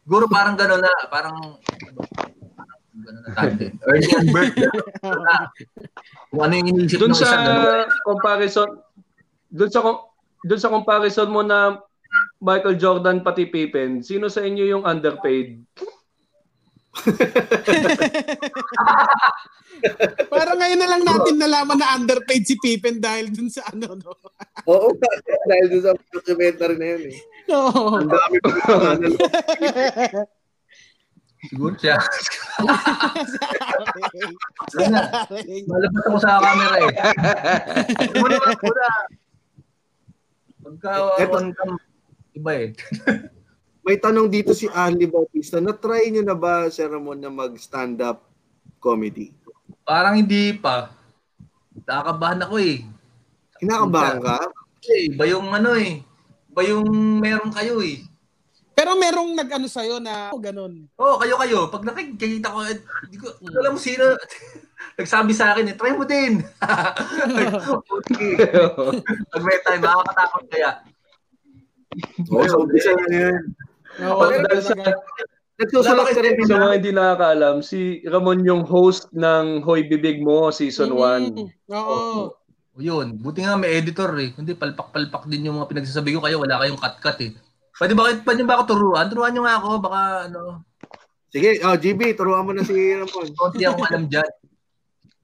Siguro 0.06 0.30
parang 0.30 0.54
gano'n 0.54 0.78
na, 0.78 0.92
parang 1.10 1.58
gano'n 2.94 3.22
na 3.26 3.30
tandem. 3.34 3.74
Ernie 3.90 4.14
and 4.14 4.30
Bert. 4.30 4.54
Kung 6.30 6.42
ano 6.46 6.52
yung 6.54 6.68
iniisip 6.70 7.02
Doon 7.02 7.10
ng 7.10 7.18
sa 7.18 7.26
isang 7.26 7.42
gano'n. 7.42 7.88
comparison, 8.06 8.68
doon 9.50 9.70
sa 9.72 9.80
doon 10.46 10.60
sa 10.62 10.70
comparison 10.70 11.26
mo 11.26 11.42
na 11.42 11.82
Michael 12.38 12.78
Jordan 12.78 13.26
pati 13.26 13.50
Pippen, 13.50 14.06
sino 14.06 14.30
sa 14.30 14.46
inyo 14.46 14.78
yung 14.78 14.84
underpaid? 14.86 15.58
Parang 20.32 20.56
ngayon 20.56 20.80
na 20.80 20.88
lang 20.88 21.02
natin 21.04 21.36
nalaman 21.36 21.78
na 21.78 21.94
underpaid 21.96 22.44
si 22.48 22.56
Pippen 22.56 22.98
dahil 22.98 23.28
dun 23.30 23.52
sa 23.52 23.68
ano, 23.70 23.94
no? 23.96 24.12
Oo, 24.66 24.96
dahil 25.46 25.66
doon 25.70 25.82
sa 25.84 25.92
documentary 26.10 26.76
na 26.80 26.86
yun 26.96 27.02
eh. 27.12 27.18
Oo. 27.52 28.00
Ang 28.00 28.10
dami 28.10 28.36
pa 28.40 28.50
ano, 28.96 29.06
Siguro 31.46 31.74
siya. 31.78 32.00
Sana. 34.72 35.00
Malabas 35.68 36.02
ako 36.10 36.18
sa 36.18 36.42
camera 36.42 36.76
eh. 36.80 36.92
Muna, 38.18 38.36
muna. 38.42 38.88
Pagka 40.66 40.90
Eto. 41.22 41.38
on 41.38 41.46
cam, 41.54 41.70
iba 42.34 42.50
eh. 42.58 42.68
May 43.86 44.02
tanong 44.02 44.26
dito 44.26 44.50
si 44.50 44.66
Ali 44.66 45.06
Bautista. 45.06 45.62
Na-try 45.62 46.10
nyo 46.10 46.26
na 46.26 46.34
ba, 46.34 46.66
Sir 46.74 46.90
Ramon, 46.90 47.22
na 47.22 47.30
mag-stand 47.30 48.02
up 48.02 48.18
comedy? 48.82 49.30
Parang 49.86 50.18
hindi 50.18 50.50
pa. 50.58 50.90
Nakakabahan 51.86 52.50
ako 52.50 52.58
eh. 52.58 52.82
Kinakabahan 53.62 54.18
ka? 54.18 54.42
Kasi 54.82 55.14
iba 55.14 55.30
yung 55.30 55.54
ano 55.54 55.78
eh. 55.78 56.02
Iba 56.50 56.62
yung 56.66 56.90
meron 57.22 57.54
kayo 57.54 57.78
eh. 57.78 58.02
Pero 58.74 58.98
merong 58.98 59.38
nag-ano 59.38 59.70
sa'yo 59.70 60.02
na 60.02 60.34
oh, 60.34 60.42
ganun. 60.42 60.90
Oo, 60.98 61.14
oh, 61.14 61.16
kayo-kayo. 61.22 61.70
Pag 61.70 61.86
nakikita 61.86 62.50
ko, 62.50 62.66
eh, 62.66 62.82
di 63.06 63.22
ko, 63.22 63.38
hindi 63.38 63.54
ko 63.54 63.58
alam 63.62 63.78
sino. 63.78 64.18
Nagsabi 64.98 65.30
sa 65.30 65.54
akin 65.54 65.70
eh, 65.70 65.78
try 65.78 65.94
mo 65.94 66.02
din. 66.02 66.42
Pag 69.30 69.42
may 69.46 69.58
time, 69.62 69.78
makakatakot 69.78 70.42
kaya. 70.50 70.82
Oo, 72.34 72.44
sa 72.50 72.58
umpisa 72.58 72.90
na 72.92 73.30
yun. 73.30 73.38
Oo, 74.04 74.20
Pero 74.28 74.44
dahil 74.44 74.62
sa, 74.62 74.74
Nagsusulat 75.56 76.12
ka 76.12 76.20
rin 76.20 76.36
sa 76.44 76.60
mga 76.60 76.74
hindi 76.76 76.92
nakakaalam, 76.92 77.64
si 77.64 78.04
Ramon 78.04 78.44
yung 78.44 78.60
host 78.68 79.08
ng 79.16 79.64
Hoy 79.64 79.88
Bibig 79.88 80.20
Mo 80.20 80.52
Season 80.52 80.92
1. 80.92 81.32
Mm, 81.32 81.48
Oo. 81.72 82.36
O 82.76 82.76
yun, 82.76 83.16
buti 83.16 83.40
nga 83.40 83.56
may 83.56 83.80
editor 83.80 84.12
eh. 84.20 84.36
Hindi, 84.36 84.52
palpak-palpak 84.52 85.24
din 85.32 85.48
yung 85.48 85.56
mga 85.56 85.72
pinagsasabi 85.72 86.12
ko 86.12 86.20
kayo. 86.20 86.44
Wala 86.44 86.60
kayong 86.60 86.76
cut-cut 86.76 87.18
eh. 87.24 87.32
Pwede 87.72 87.96
ba, 87.96 88.12
pwede 88.12 88.44
ba 88.44 88.60
ako 88.60 88.64
turuan? 88.76 89.08
Turuan 89.08 89.32
nyo 89.32 89.48
nga 89.48 89.56
ako. 89.56 89.68
Baka 89.80 90.00
ano, 90.28 90.60
Sige, 91.32 91.60
oh, 91.64 91.76
GB, 91.76 92.16
turuan 92.16 92.44
mo 92.44 92.52
na 92.52 92.64
si 92.64 92.76
Ramon. 92.76 93.28
konti 93.40 93.64
akong 93.64 93.88
alam 93.88 94.04
dyan. 94.12 94.30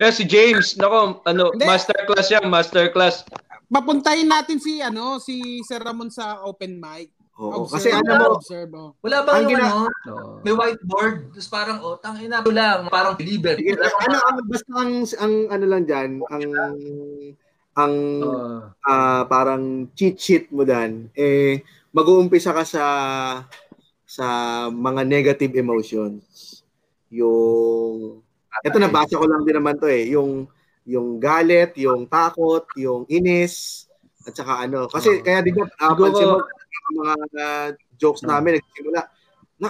Eh, 0.03 0.13
si 0.13 0.25
James, 0.27 0.75
nako, 0.81 1.23
ano, 1.29 1.53
Hindi. 1.55 1.65
masterclass 1.69 2.29
yan, 2.33 2.49
masterclass. 2.49 3.23
Papuntahin 3.73 4.29
natin 4.29 4.61
si 4.61 4.85
ano 4.85 5.17
si 5.17 5.65
Sir 5.65 5.81
Ramon 5.81 6.13
sa 6.13 6.45
open 6.45 6.77
mic. 6.77 7.09
Oo, 7.41 7.65
Observe, 7.65 7.73
kasi 7.73 7.89
ano 7.97 8.11
mo, 8.13 8.27
observe, 8.37 8.73
oh. 8.77 8.91
Wala 9.01 9.25
ba 9.25 9.31
Ang 9.41 9.49
gina- 9.49 9.73
ano, 9.73 9.89
No. 10.05 10.45
may 10.45 10.53
whiteboard. 10.53 11.33
Tapos 11.33 11.49
parang, 11.49 11.79
oh, 11.81 11.97
tangina 11.97 12.45
ko 12.45 12.53
lang. 12.53 12.93
Parang 12.93 13.17
believer. 13.17 13.57
sige, 13.57 13.73
ano, 13.73 14.17
ano, 14.21 14.39
basta 14.45 14.71
ang, 14.77 14.93
ang 15.09 15.35
ano 15.49 15.65
lang 15.65 15.83
dyan, 15.89 16.11
ang, 16.29 16.45
ang, 17.73 17.95
Uh, 18.21 18.69
ah, 18.85 19.25
parang 19.25 19.89
cheat 19.97 20.21
sheet 20.21 20.45
mo 20.53 20.61
dan, 20.69 21.09
eh, 21.17 21.65
mag-uumpisa 21.89 22.53
ka 22.53 22.69
sa, 22.69 22.85
sa 24.05 24.27
mga 24.69 25.09
negative 25.09 25.57
emotions. 25.57 26.61
Yung, 27.09 28.21
ito 28.61 28.77
nabasa 28.77 29.17
ko 29.17 29.25
lang 29.25 29.41
din 29.49 29.57
naman 29.57 29.81
to 29.81 29.89
eh, 29.89 30.13
yung, 30.13 30.45
yung 30.85 31.17
galit, 31.17 31.73
yung 31.81 32.05
takot, 32.05 32.69
yung 32.77 33.09
inis, 33.09 33.89
at 34.29 34.37
saka 34.37 34.69
ano. 34.69 34.85
Kasi 34.87 35.19
Oo. 35.19 35.25
kaya 35.25 35.41
di 35.41 35.57
ba, 35.57 35.65
uh, 35.65 35.97
Siguro- 35.97 36.13
pansin 36.13 36.29
mo, 36.29 36.39
yung 36.91 36.99
mga 37.07 37.15
ah, 37.39 37.69
jokes 37.95 38.27
namin, 38.27 38.59
nagsimula, 38.59 39.01
na, 39.63 39.69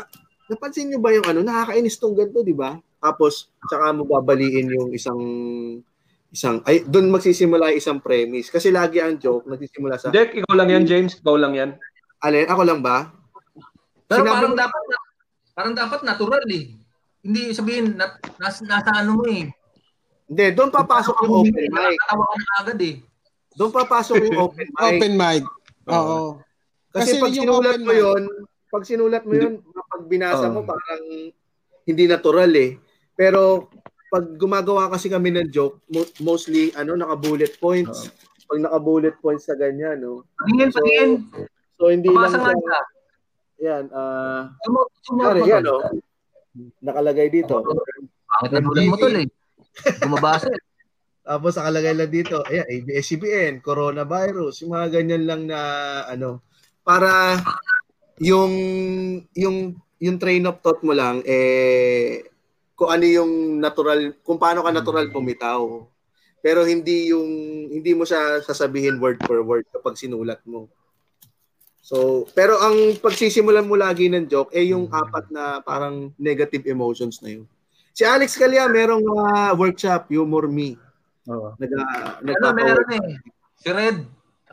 napansin 0.48 0.88
nyo 0.88 0.98
ba 1.00 1.12
yung 1.12 1.26
ano, 1.28 1.40
nakakainis 1.44 2.00
tong 2.00 2.16
ganito, 2.16 2.40
di 2.40 2.56
ba? 2.56 2.76
Tapos, 3.02 3.50
saka 3.68 3.92
mo 3.92 4.06
babaliin 4.06 4.72
yung 4.72 4.90
isang, 4.94 5.20
isang, 6.32 6.62
ay, 6.64 6.86
doon 6.86 7.10
magsisimula 7.10 7.74
yung 7.74 7.80
isang 7.82 7.98
premise. 7.98 8.48
Kasi 8.48 8.72
lagi 8.72 9.02
ang 9.02 9.18
joke, 9.18 9.44
nagsisimula 9.48 9.98
sa, 9.98 10.08
Dek, 10.08 10.42
ikaw 10.42 10.54
lang 10.56 10.70
yan, 10.70 10.84
James. 10.88 11.18
Ikaw 11.18 11.36
lang 11.36 11.54
yan. 11.58 11.70
alin, 12.22 12.46
ako 12.46 12.62
lang 12.62 12.80
ba? 12.80 13.10
Pero 14.06 14.22
Sinabi 14.22 14.34
parang 14.38 14.54
mo- 14.54 14.60
dapat, 14.62 14.82
parang 15.52 15.74
dapat 15.74 16.00
natural 16.06 16.44
eh. 16.46 16.64
Hindi 17.22 17.42
sabihin, 17.50 17.98
na, 17.98 18.14
nasa, 18.38 18.62
nasa 18.62 18.90
ano 19.02 19.18
mo 19.18 19.24
eh. 19.26 19.50
Hindi, 20.30 20.46
doon 20.54 20.70
papasok 20.70 21.16
yung 21.26 21.34
open 21.44 21.66
mic. 21.68 21.96
Nakakatawa 21.98 22.24
ka 22.24 22.36
na 22.38 22.54
agad 22.62 22.78
eh. 22.80 22.94
Doon 23.52 23.72
papasok 23.74 24.16
yung 24.22 24.38
open 24.48 24.68
mic. 24.70 24.80
Open 24.88 25.12
mic. 25.18 25.42
Oo. 25.90 26.40
Kasi, 26.92 27.16
Kasi 27.16 27.22
pag 27.24 27.32
sinulat 27.32 27.78
mo 27.80 27.92
yun, 27.92 28.22
pag 28.68 28.84
sinulat 28.84 29.22
mo 29.24 29.32
yun, 29.32 29.64
pag 29.64 30.04
binasa 30.04 30.48
Oo. 30.48 30.60
mo, 30.60 30.60
parang 30.68 31.02
hindi 31.88 32.04
natural 32.04 32.52
eh. 32.52 32.76
Pero 33.16 33.72
pag 34.12 34.28
gumagawa 34.36 34.92
kasi 34.92 35.08
kami 35.08 35.32
ng 35.32 35.48
joke, 35.48 35.80
mo- 35.88 36.12
mostly 36.20 36.68
ano 36.76 36.92
naka-bullet 36.92 37.56
points. 37.56 38.12
Pag 38.44 38.60
naka-bullet 38.60 39.16
points 39.24 39.48
sa 39.48 39.56
ganyan, 39.56 40.04
no. 40.04 40.28
Patingin, 40.36 40.68
So, 40.68 40.78
patingin. 40.80 41.10
So 41.80 41.82
hindi 41.88 42.08
Pabasa 42.12 42.38
lang 42.38 42.60
siya. 42.60 42.80
yan, 43.62 43.84
ah, 43.90 44.52
uh, 44.52 45.40
yan, 45.48 45.64
sumo- 45.64 45.64
no. 45.64 45.76
Nakalagay 46.84 47.32
dito. 47.32 47.64
Pangit 48.28 48.50
na 48.52 48.60
bulan 48.60 48.84
mo 48.92 48.96
tol 49.00 49.16
eh. 49.16 49.26
Gumabasa 50.04 50.52
eh. 50.52 50.60
Tapos 51.28 51.54
nakalagay 51.56 51.94
lang 51.96 52.10
dito, 52.12 52.42
ayan, 52.44 52.66
ABS-CBN, 52.68 53.62
coronavirus, 53.62 54.66
yung 54.66 54.74
mga 54.74 54.88
ganyan 55.00 55.24
lang 55.24 55.40
na 55.46 55.58
ano, 56.04 56.42
para 56.82 57.38
yung 58.18 58.52
yung 59.34 59.78
yung 60.02 60.16
train 60.18 60.46
of 60.50 60.58
thought 60.62 60.82
mo 60.82 60.94
lang 60.94 61.22
eh 61.22 62.26
kung 62.82 62.90
ano 62.90 63.06
yung 63.06 63.62
natural, 63.62 64.18
kung 64.26 64.42
paano 64.42 64.66
ka 64.66 64.74
natural 64.74 65.06
pumitaw. 65.14 65.86
Pero 66.42 66.66
hindi 66.66 67.14
yung 67.14 67.30
hindi 67.70 67.94
mo 67.94 68.02
siya 68.02 68.42
sasabihin 68.42 68.98
word 68.98 69.22
for 69.22 69.38
word 69.46 69.62
kapag 69.70 69.94
sinulat 69.94 70.42
mo. 70.42 70.66
So, 71.78 72.26
pero 72.34 72.58
ang 72.58 72.98
pagsisimulan 72.98 73.70
mo 73.70 73.78
lagi 73.78 74.10
ng 74.10 74.26
joke 74.26 74.50
eh 74.50 74.74
yung 74.74 74.90
apat 74.90 75.30
na 75.30 75.62
parang 75.62 76.10
negative 76.18 76.66
emotions 76.66 77.22
na 77.22 77.38
yun. 77.38 77.46
Si 77.94 78.02
Alex 78.02 78.34
Calia 78.34 78.66
merong 78.66 79.06
ah, 79.14 79.54
workshop 79.54 80.10
Humor 80.10 80.50
Me. 80.50 80.74
Oo. 81.30 81.54
Nag 81.62 81.70
Ano, 82.26 82.50
meron 82.58 82.90
eh. 82.98 83.22
Si 83.62 83.70
Red. 83.70 84.02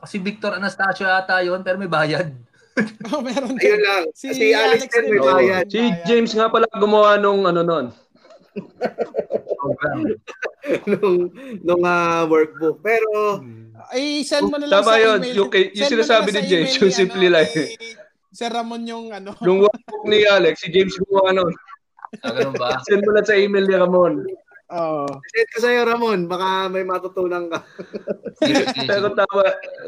Si 0.08 0.18
Victor 0.20 0.56
Anastasio 0.56 1.08
ata 1.08 1.44
yun, 1.44 1.64
pero 1.64 1.80
may 1.80 1.92
bayad. 1.92 2.32
Oh, 3.12 3.20
meron 3.20 3.60
din. 3.60 3.76
Ayun 3.76 3.82
lang. 3.84 4.04
Si, 4.16 4.32
Si 4.32 4.56
Alex, 4.56 4.88
Alex 4.88 4.92
din 4.96 5.12
may 5.12 5.20
bayad. 5.20 5.66
Si 5.68 5.84
James 6.08 6.32
nga 6.32 6.48
pala 6.48 6.64
gumawa 6.80 7.20
nung 7.20 7.44
ano 7.44 7.60
nun. 7.60 7.86
nung 10.88 11.28
nung 11.60 11.84
ah, 11.84 12.24
workbook. 12.24 12.80
Pero 12.80 13.44
Ay, 13.92 14.24
send 14.24 14.48
mo 14.48 14.56
na 14.56 14.68
lang 14.68 14.80
Tama 14.80 14.96
sa 14.96 15.02
yun. 15.02 15.20
email. 15.20 15.36
Yung, 15.44 15.52
yung 15.52 15.92
sinasabi 15.92 16.32
na 16.32 16.40
ni 16.40 16.48
James, 16.48 16.72
yung 16.80 16.88
ni, 16.88 16.96
simple 16.96 17.28
ano, 17.28 17.36
life. 17.36 17.56
ni 17.56 17.68
Sir 18.30 18.54
Ramon 18.54 18.86
yung 18.86 19.10
ano. 19.12 19.34
Yung 19.44 19.66
workbook 19.66 20.04
ni 20.06 20.24
Alex, 20.24 20.64
si 20.64 20.70
James 20.72 20.96
gumawa 21.04 21.36
nun. 21.36 21.52
Ah, 22.24 22.32
ganun 22.32 22.56
ba? 22.56 22.80
Send 22.88 23.04
mo 23.04 23.12
lang 23.12 23.28
sa 23.28 23.36
email 23.36 23.66
ni 23.66 23.76
Ramon. 23.76 24.24
Oo. 24.70 25.10
ko 25.10 25.58
sa'yo, 25.58 25.82
Ramon. 25.86 26.30
Baka 26.30 26.70
may 26.70 26.86
matutunan 26.86 27.50
ka. 27.50 27.66
Pero 28.90 29.18
tama, 29.18 29.44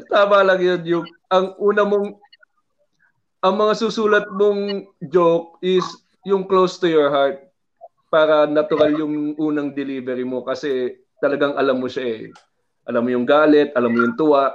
tama 0.09 0.37
lang 0.41 0.61
yun. 0.61 0.81
Yung, 0.85 1.05
ang 1.29 1.53
una 1.61 1.85
mong, 1.85 2.17
ang 3.45 3.55
mga 3.57 3.73
susulat 3.77 4.25
mong 4.33 4.89
joke 5.09 5.61
is 5.61 5.85
yung 6.25 6.45
close 6.45 6.77
to 6.77 6.89
your 6.89 7.09
heart 7.09 7.41
para 8.13 8.45
natural 8.45 8.91
yung 8.93 9.33
unang 9.39 9.73
delivery 9.73 10.25
mo 10.25 10.45
kasi 10.45 10.99
talagang 11.21 11.53
alam 11.57 11.77
mo 11.77 11.87
siya 11.87 12.05
eh. 12.05 12.23
Alam 12.89 13.05
mo 13.05 13.09
yung 13.13 13.25
galit, 13.29 13.69
alam 13.77 13.93
mo 13.93 14.01
yung 14.01 14.17
tuwa. 14.17 14.49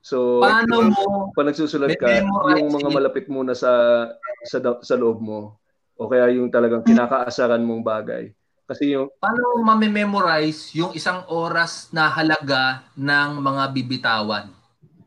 So, 0.00 0.40
Paano 0.40 0.88
mo, 0.88 1.30
pag 1.36 1.52
nagsusulat 1.52 1.98
ka, 2.00 2.24
yung 2.24 2.72
mga 2.72 2.88
it. 2.88 2.94
malapit 2.94 3.26
muna 3.28 3.52
sa 3.52 3.70
sa 4.46 4.62
sa 4.62 4.94
loob 4.94 5.18
mo 5.18 5.58
o 5.98 6.06
kaya 6.06 6.30
yung 6.30 6.48
talagang 6.48 6.86
kinakaasaran 6.86 7.64
mong 7.64 7.82
bagay. 7.82 8.30
Kasi 8.66 8.98
yung 8.98 9.06
paano 9.22 9.62
mame-memorize 9.62 10.74
yung 10.74 10.90
isang 10.90 11.22
oras 11.30 11.86
na 11.94 12.10
halaga 12.10 12.82
ng 12.98 13.38
mga 13.38 13.62
bibitawan? 13.70 14.50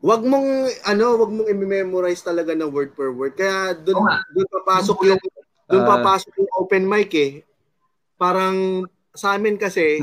Wag 0.00 0.24
mong 0.24 0.48
ano, 0.88 1.06
wag 1.20 1.30
mong 1.30 1.48
i-memorize 1.52 2.24
talaga 2.24 2.56
na 2.56 2.64
word 2.64 2.96
per 2.96 3.12
word. 3.12 3.36
Kaya 3.36 3.76
doon 3.76 4.00
Oo 4.00 4.04
nga. 4.08 4.16
doon 4.32 4.48
papasok 4.48 4.98
yung 5.04 5.20
doon 5.68 5.84
Ah. 5.84 5.90
papasok 5.92 6.32
yung 6.40 6.50
open 6.56 6.84
mic 6.88 7.12
eh. 7.12 7.44
Parang 8.16 8.88
sa 9.12 9.36
amin 9.36 9.60
kasi 9.60 10.00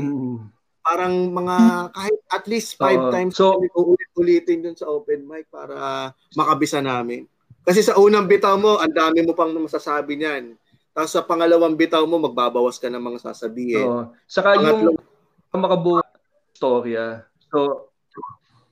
parang 0.80 1.28
mga 1.28 1.56
kahit 1.90 2.18
at 2.30 2.44
least 2.46 2.78
five 2.78 2.96
Oo. 2.96 3.10
times 3.10 3.34
So- 3.34 3.58
kami 3.58 3.68
uulit-ulitin 3.74 4.62
dun 4.62 4.78
sa 4.78 4.86
open 4.86 5.26
mic 5.26 5.50
para 5.50 6.08
makabisa 6.32 6.78
namin. 6.78 7.26
Kasi 7.66 7.82
sa 7.82 7.98
unang 7.98 8.24
bitaw 8.24 8.54
mo, 8.54 8.78
ang 8.78 8.94
dami 8.94 9.20
mo 9.20 9.34
pang 9.34 9.50
masasabi 9.52 10.14
niyan. 10.14 10.54
Tapos 10.92 11.12
sa 11.14 11.22
pangalawang 11.22 11.78
bitaw 11.78 12.02
mo, 12.04 12.18
magbabawas 12.18 12.80
ka 12.80 12.90
ng 12.90 13.00
mga 13.02 13.18
sasabihin. 13.22 13.86
Oo. 13.86 14.02
Saka 14.26 14.58
yung 14.58 14.66
Pangatlo, 14.66 14.90
makabuo 15.54 15.98
storya. 16.52 17.22
So, 17.48 17.90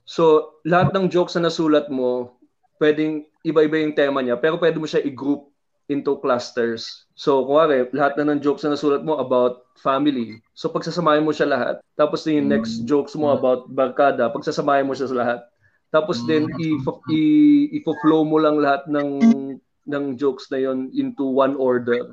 so 0.02 0.24
lahat 0.66 0.90
ng 0.92 1.06
jokes 1.06 1.38
na 1.38 1.48
nasulat 1.48 1.86
mo, 1.88 2.34
pwedeng 2.82 3.24
iba-iba 3.46 3.78
yung 3.78 3.94
tema 3.94 4.20
niya, 4.20 4.36
pero 4.36 4.58
pwede 4.58 4.76
mo 4.76 4.90
siya 4.90 5.00
i-group 5.06 5.48
into 5.86 6.18
clusters. 6.18 7.06
So, 7.14 7.46
kuwari, 7.46 7.86
lahat 7.94 8.18
na 8.18 8.34
ng 8.34 8.42
jokes 8.42 8.66
na 8.66 8.74
nasulat 8.74 9.06
mo 9.06 9.22
about 9.22 9.70
family. 9.78 10.42
So, 10.50 10.66
pagsasamahin 10.74 11.22
mo 11.22 11.30
siya 11.30 11.46
lahat. 11.46 11.78
Tapos 11.94 12.26
yung 12.26 12.50
next 12.50 12.82
jokes 12.90 13.14
mo 13.14 13.30
about 13.30 13.70
barkada, 13.70 14.26
pagsasamahin 14.34 14.84
mo 14.84 14.98
siya 14.98 15.06
sa 15.06 15.16
lahat. 15.16 15.40
Tapos 15.94 16.26
din, 16.26 16.50
i- 16.58 16.74
i- 17.14 17.66
i-flow 17.78 18.26
mo 18.26 18.42
lang 18.42 18.58
lahat 18.58 18.90
ng 18.90 19.08
ng 19.86 20.18
jokes 20.18 20.50
na 20.50 20.58
yon 20.60 20.90
into 20.92 21.24
one 21.24 21.54
order. 21.56 22.12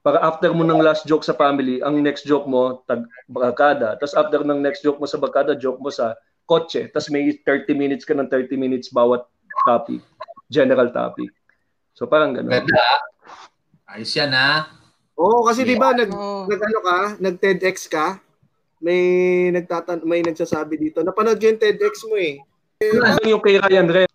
Para 0.00 0.16
after 0.24 0.50
mo 0.56 0.64
ng 0.64 0.80
last 0.80 1.04
joke 1.04 1.22
sa 1.22 1.36
family, 1.36 1.84
ang 1.84 2.00
next 2.00 2.24
joke 2.24 2.48
mo, 2.48 2.80
tag 2.88 3.04
barkada. 3.28 4.00
Tapos 4.00 4.16
after 4.16 4.40
ng 4.40 4.64
next 4.64 4.80
joke 4.80 4.96
mo 4.96 5.04
sa 5.04 5.20
barkada, 5.20 5.52
joke 5.52 5.78
mo 5.78 5.92
sa 5.92 6.16
kotse. 6.48 6.88
Tapos 6.88 7.12
may 7.12 7.28
30 7.44 7.76
minutes 7.76 8.08
ka 8.08 8.16
ng 8.16 8.26
30 8.26 8.56
minutes 8.56 8.88
bawat 8.88 9.28
topic. 9.68 10.00
General 10.48 10.88
topic. 10.88 11.28
So 11.92 12.08
parang 12.08 12.32
gano'n. 12.32 12.64
Ganda. 12.64 12.84
Ayos 13.92 14.10
yan 14.16 14.32
ha. 14.32 14.72
Oo, 15.20 15.44
kasi 15.44 15.68
di 15.68 15.76
ba 15.76 15.92
nag, 15.92 16.08
nag 16.48 16.60
ano 16.64 16.78
ka, 16.80 16.98
nag 17.20 17.36
TEDx 17.36 17.92
ka, 17.92 18.16
may 18.80 19.00
nagtatan 19.52 20.00
may 20.08 20.24
nagsasabi 20.24 20.80
dito. 20.80 21.04
Napanood 21.04 21.36
ko 21.36 21.44
yung 21.44 21.60
TEDx 21.60 22.08
mo 22.08 22.16
eh. 22.16 22.40
Ano 22.80 23.20
yung 23.28 23.44
kay 23.44 23.60
Ryan 23.60 23.88
Ren? 23.92 24.10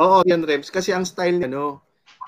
Oo, 0.00 0.24
yan 0.26 0.42
Rems. 0.42 0.72
Kasi 0.72 0.90
ang 0.90 1.06
style 1.06 1.38
niya, 1.38 1.50
no, 1.52 1.84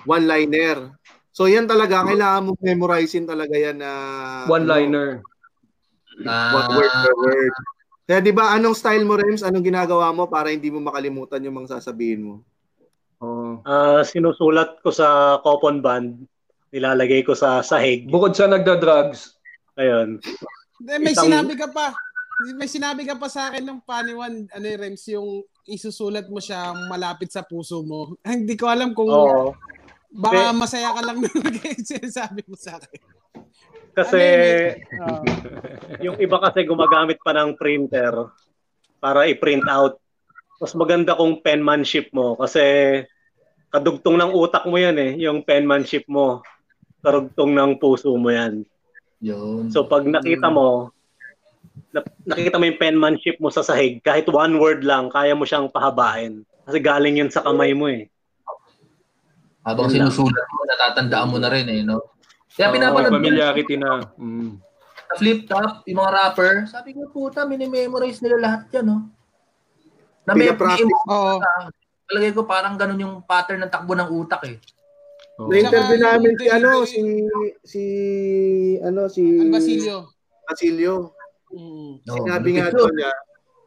one-liner. 0.06 0.96
So 1.36 1.44
yan 1.50 1.68
talaga, 1.68 2.06
kailangan 2.06 2.48
mo 2.48 2.50
memorizein 2.56 3.28
talaga 3.28 3.52
yan 3.52 3.82
na 3.82 3.90
One-liner. 4.48 5.20
One 6.24 6.70
word 6.72 6.94
per 7.04 7.14
word. 7.20 7.54
Kaya 8.06 8.22
di 8.22 8.32
ba, 8.32 8.54
anong 8.54 8.78
style 8.78 9.02
mo, 9.02 9.18
Rems? 9.18 9.42
Anong 9.42 9.66
ginagawa 9.66 10.14
mo 10.14 10.30
para 10.30 10.48
hindi 10.54 10.70
mo 10.70 10.80
makalimutan 10.80 11.42
yung 11.42 11.60
mga 11.60 11.76
sasabihin 11.76 12.22
mo? 12.22 12.34
Oh. 13.20 13.60
Ah, 13.66 14.00
sinusulat 14.06 14.80
ko 14.80 14.94
sa 14.94 15.36
coupon 15.42 15.82
band, 15.82 16.24
nilalagay 16.70 17.26
ko 17.26 17.34
sa 17.34 17.60
sahig. 17.60 18.06
Bukod 18.08 18.32
sa 18.32 18.46
nagda-drugs, 18.46 19.36
Ayun. 19.76 20.18
May 20.80 21.12
Isang- 21.12 21.28
sinabi 21.28 21.52
ka 21.56 21.68
pa. 21.68 21.92
May 22.56 22.68
sinabi 22.68 23.08
ka 23.08 23.16
pa 23.16 23.28
sa 23.32 23.48
akin 23.48 23.64
ng 23.64 23.80
paniwan, 23.84 24.44
ano 24.52 24.64
yung 24.64 24.80
Rems, 24.80 25.04
yung 25.08 25.28
isusulat 25.64 26.28
mo 26.28 26.36
siya 26.36 26.72
malapit 26.88 27.32
sa 27.32 27.44
puso 27.44 27.80
mo. 27.80 28.16
Hindi 28.24 28.56
ko 28.56 28.68
alam 28.68 28.92
kung 28.92 29.08
Oo. 29.08 29.56
Baka 30.16 30.50
Eh, 30.50 30.56
masaya 30.56 30.90
ka 30.96 31.02
lang 31.04 31.20
nung 31.20 31.30
sinasabi 31.92 32.40
mo 32.48 32.56
sa 32.56 32.80
akin. 32.80 33.00
Kasi 33.96 34.20
Oo. 35.00 35.24
yung 36.04 36.16
iba 36.20 36.36
kasi 36.40 36.68
gumagamit 36.68 37.16
pa 37.24 37.32
ng 37.32 37.56
printer 37.56 38.12
para 39.00 39.24
i-print 39.28 39.64
out. 39.68 39.96
Mas 40.56 40.72
maganda 40.72 41.16
kung 41.16 41.40
penmanship 41.40 42.12
mo 42.16 42.36
kasi 42.36 42.60
kadugtong 43.72 44.16
ng 44.16 44.32
utak 44.32 44.64
mo 44.64 44.76
yan 44.80 44.96
eh, 44.96 45.12
yung 45.20 45.44
penmanship 45.44 46.04
mo. 46.08 46.40
Karugtong 47.04 47.52
ng 47.52 47.72
puso 47.76 48.12
mo 48.16 48.32
yan. 48.32 48.64
Yun. 49.20 49.68
So 49.72 49.84
pag 49.84 50.04
nakita 50.04 50.48
mo, 50.48 50.92
na- 51.92 52.04
nakita 52.24 52.56
mo 52.56 52.64
yung 52.68 52.80
penmanship 52.80 53.36
mo 53.40 53.48
sa 53.52 53.64
sahig, 53.64 54.00
kahit 54.04 54.28
one 54.28 54.56
word 54.60 54.84
lang, 54.84 55.08
kaya 55.12 55.36
mo 55.36 55.44
siyang 55.44 55.72
pahabain. 55.72 56.44
Kasi 56.68 56.78
galing 56.82 57.20
yun 57.20 57.32
sa 57.32 57.44
kamay 57.44 57.72
mo 57.72 57.88
eh. 57.88 58.08
Habang 59.66 59.90
Yun 59.90 60.06
sinusulat 60.06 60.46
mo, 60.54 60.60
natatandaan 60.62 61.26
mo 61.26 61.36
na 61.42 61.50
rin 61.50 61.66
eh, 61.66 61.82
no? 61.82 62.14
Kaya 62.54 62.70
oh, 62.70 62.74
pinapanood 62.78 63.10
ko 63.10 63.18
familiarity 63.18 63.74
na. 63.74 64.06
Mm. 64.14 64.62
sa 65.06 65.14
flip 65.18 65.40
top, 65.46 65.82
yung 65.86 65.98
mga 66.02 66.12
rapper, 66.14 66.54
sabi 66.70 66.94
ko, 66.94 67.10
puta, 67.10 67.42
minimemorize 67.46 68.22
nila 68.22 68.38
lahat 68.42 68.70
yan, 68.70 68.86
no? 68.86 68.98
Na 70.26 70.34
may, 70.34 70.50
Pinapractice. 70.50 70.86
may 70.86 70.98
Oo. 71.10 71.34
Palagay 72.06 72.30
ko 72.34 72.42
parang 72.46 72.78
ganun 72.78 73.02
yung 73.02 73.14
pattern 73.26 73.66
ng 73.66 73.72
takbo 73.74 73.98
ng 73.98 74.10
utak 74.14 74.42
eh. 74.46 74.58
Oh. 75.36 75.50
Na-interview 75.50 75.98
namin 76.00 76.32
yung 76.32 76.38
si 76.38 76.46
ano, 76.48 76.70
si 76.86 77.00
si 77.60 77.82
ano 78.80 79.00
si 79.10 79.22
Al 79.36 79.50
Basilio. 79.52 79.96
Basilio. 80.46 80.94
Mm. 81.50 81.92
No, 82.06 82.12
Sinabi 82.22 82.48
nga 82.56 82.70
yun. 82.70 82.94
niya, 82.94 83.12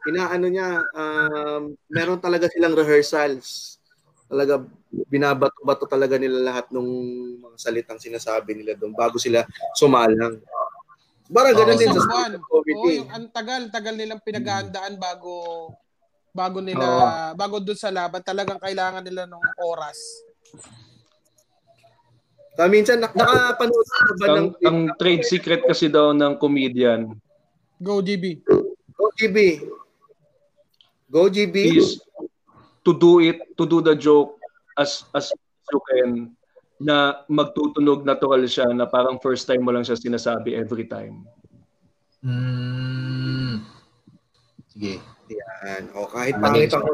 inaano 0.08 0.46
niya, 0.48 0.68
um, 0.96 1.62
meron 1.92 2.20
talaga 2.20 2.48
silang 2.48 2.72
rehearsals. 2.72 3.76
Talaga 4.26 4.64
binabato-bato 4.90 5.86
talaga 5.86 6.18
nila 6.18 6.42
lahat 6.42 6.66
ng 6.74 6.86
mga 7.38 7.56
salitang 7.56 8.02
sinasabi 8.02 8.58
nila 8.58 8.74
doon 8.74 8.90
bago 8.90 9.22
sila 9.22 9.46
sumalang. 9.78 10.42
Parang 11.30 11.54
ganun 11.54 11.78
Oo, 11.78 11.80
din 11.80 11.90
sa. 11.94 12.02
Oo, 12.50 12.86
yung 12.90 13.10
ang 13.14 13.26
tagal, 13.30 13.70
tagal 13.70 13.94
nilang 13.94 14.18
pinaghahandaan 14.18 14.98
bago 14.98 15.70
bago 16.30 16.58
nila 16.62 16.86
bago 17.34 17.58
doon 17.58 17.78
sa 17.78 17.90
laban 17.90 18.22
talagang 18.22 18.58
kailangan 18.58 19.02
nila 19.02 19.30
ng 19.30 19.42
oras. 19.62 19.98
Kaya 22.58 22.66
minsan 22.66 22.98
nak- 22.98 23.14
nakapanood 23.14 23.86
ka 23.86 24.12
ba 24.18 24.26
ng 24.26 24.34
Ang, 24.36 24.48
ang 24.66 24.78
trade 24.98 25.22
secret 25.22 25.62
kasi 25.62 25.86
daw 25.86 26.10
ng 26.10 26.34
comedian 26.34 27.14
Go 27.80 28.02
GB. 28.04 28.44
Go 28.92 29.08
GB. 29.16 29.38
Go 31.08 31.24
GB. 31.30 31.56
is 31.80 32.04
to 32.84 32.92
do 32.92 33.24
it, 33.24 33.40
to 33.56 33.64
do 33.64 33.80
the 33.80 33.96
joke 33.96 34.39
as 34.78 35.06
as 35.14 35.32
you 35.70 35.80
can 35.90 36.10
na 36.80 37.20
magtutunog 37.28 38.08
natural 38.08 38.40
siya 38.48 38.72
na 38.72 38.88
parang 38.88 39.20
first 39.20 39.44
time 39.44 39.60
mo 39.60 39.70
lang 39.70 39.84
siya 39.84 40.00
sinasabi 40.00 40.56
every 40.56 40.88
time. 40.88 41.28
Mm. 42.24 43.60
Sige. 44.72 45.00
Yan. 45.30 45.92
O 45.92 46.08
kahit 46.08 46.34
Ah, 46.36 46.42
pangit 46.42 46.72
ang 46.72 46.84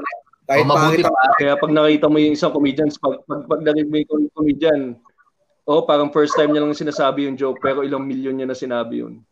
kahit 0.46 0.62
O, 0.62 0.68
mabuti 0.68 1.02
pangit 1.02 1.06
ang 1.06 1.14
pa. 1.14 1.38
Kaya 1.38 1.52
pag 1.58 1.72
nakita 1.72 2.06
mo 2.10 2.18
yung 2.18 2.34
isang 2.34 2.52
comedian, 2.52 2.90
pag, 2.98 3.14
pag, 3.24 3.40
pag 3.46 3.60
narinig 3.62 3.88
mo 3.90 3.96
yung 4.02 4.34
comedian, 4.34 4.80
oh, 5.66 5.82
parang 5.86 6.10
first 6.10 6.34
time 6.34 6.50
niya 6.50 6.62
lang 6.62 6.74
sinasabi 6.74 7.26
yung 7.26 7.38
joke 7.38 7.62
pero 7.62 7.86
ilang 7.86 8.06
milyon 8.06 8.38
niya 8.38 8.50
na 8.50 8.58
sinabi 8.58 9.06
yun. 9.06 9.22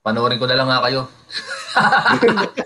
Panoorin 0.00 0.40
ko 0.40 0.46
na 0.48 0.56
lang 0.56 0.68
nga 0.68 0.84
kayo. 0.86 1.08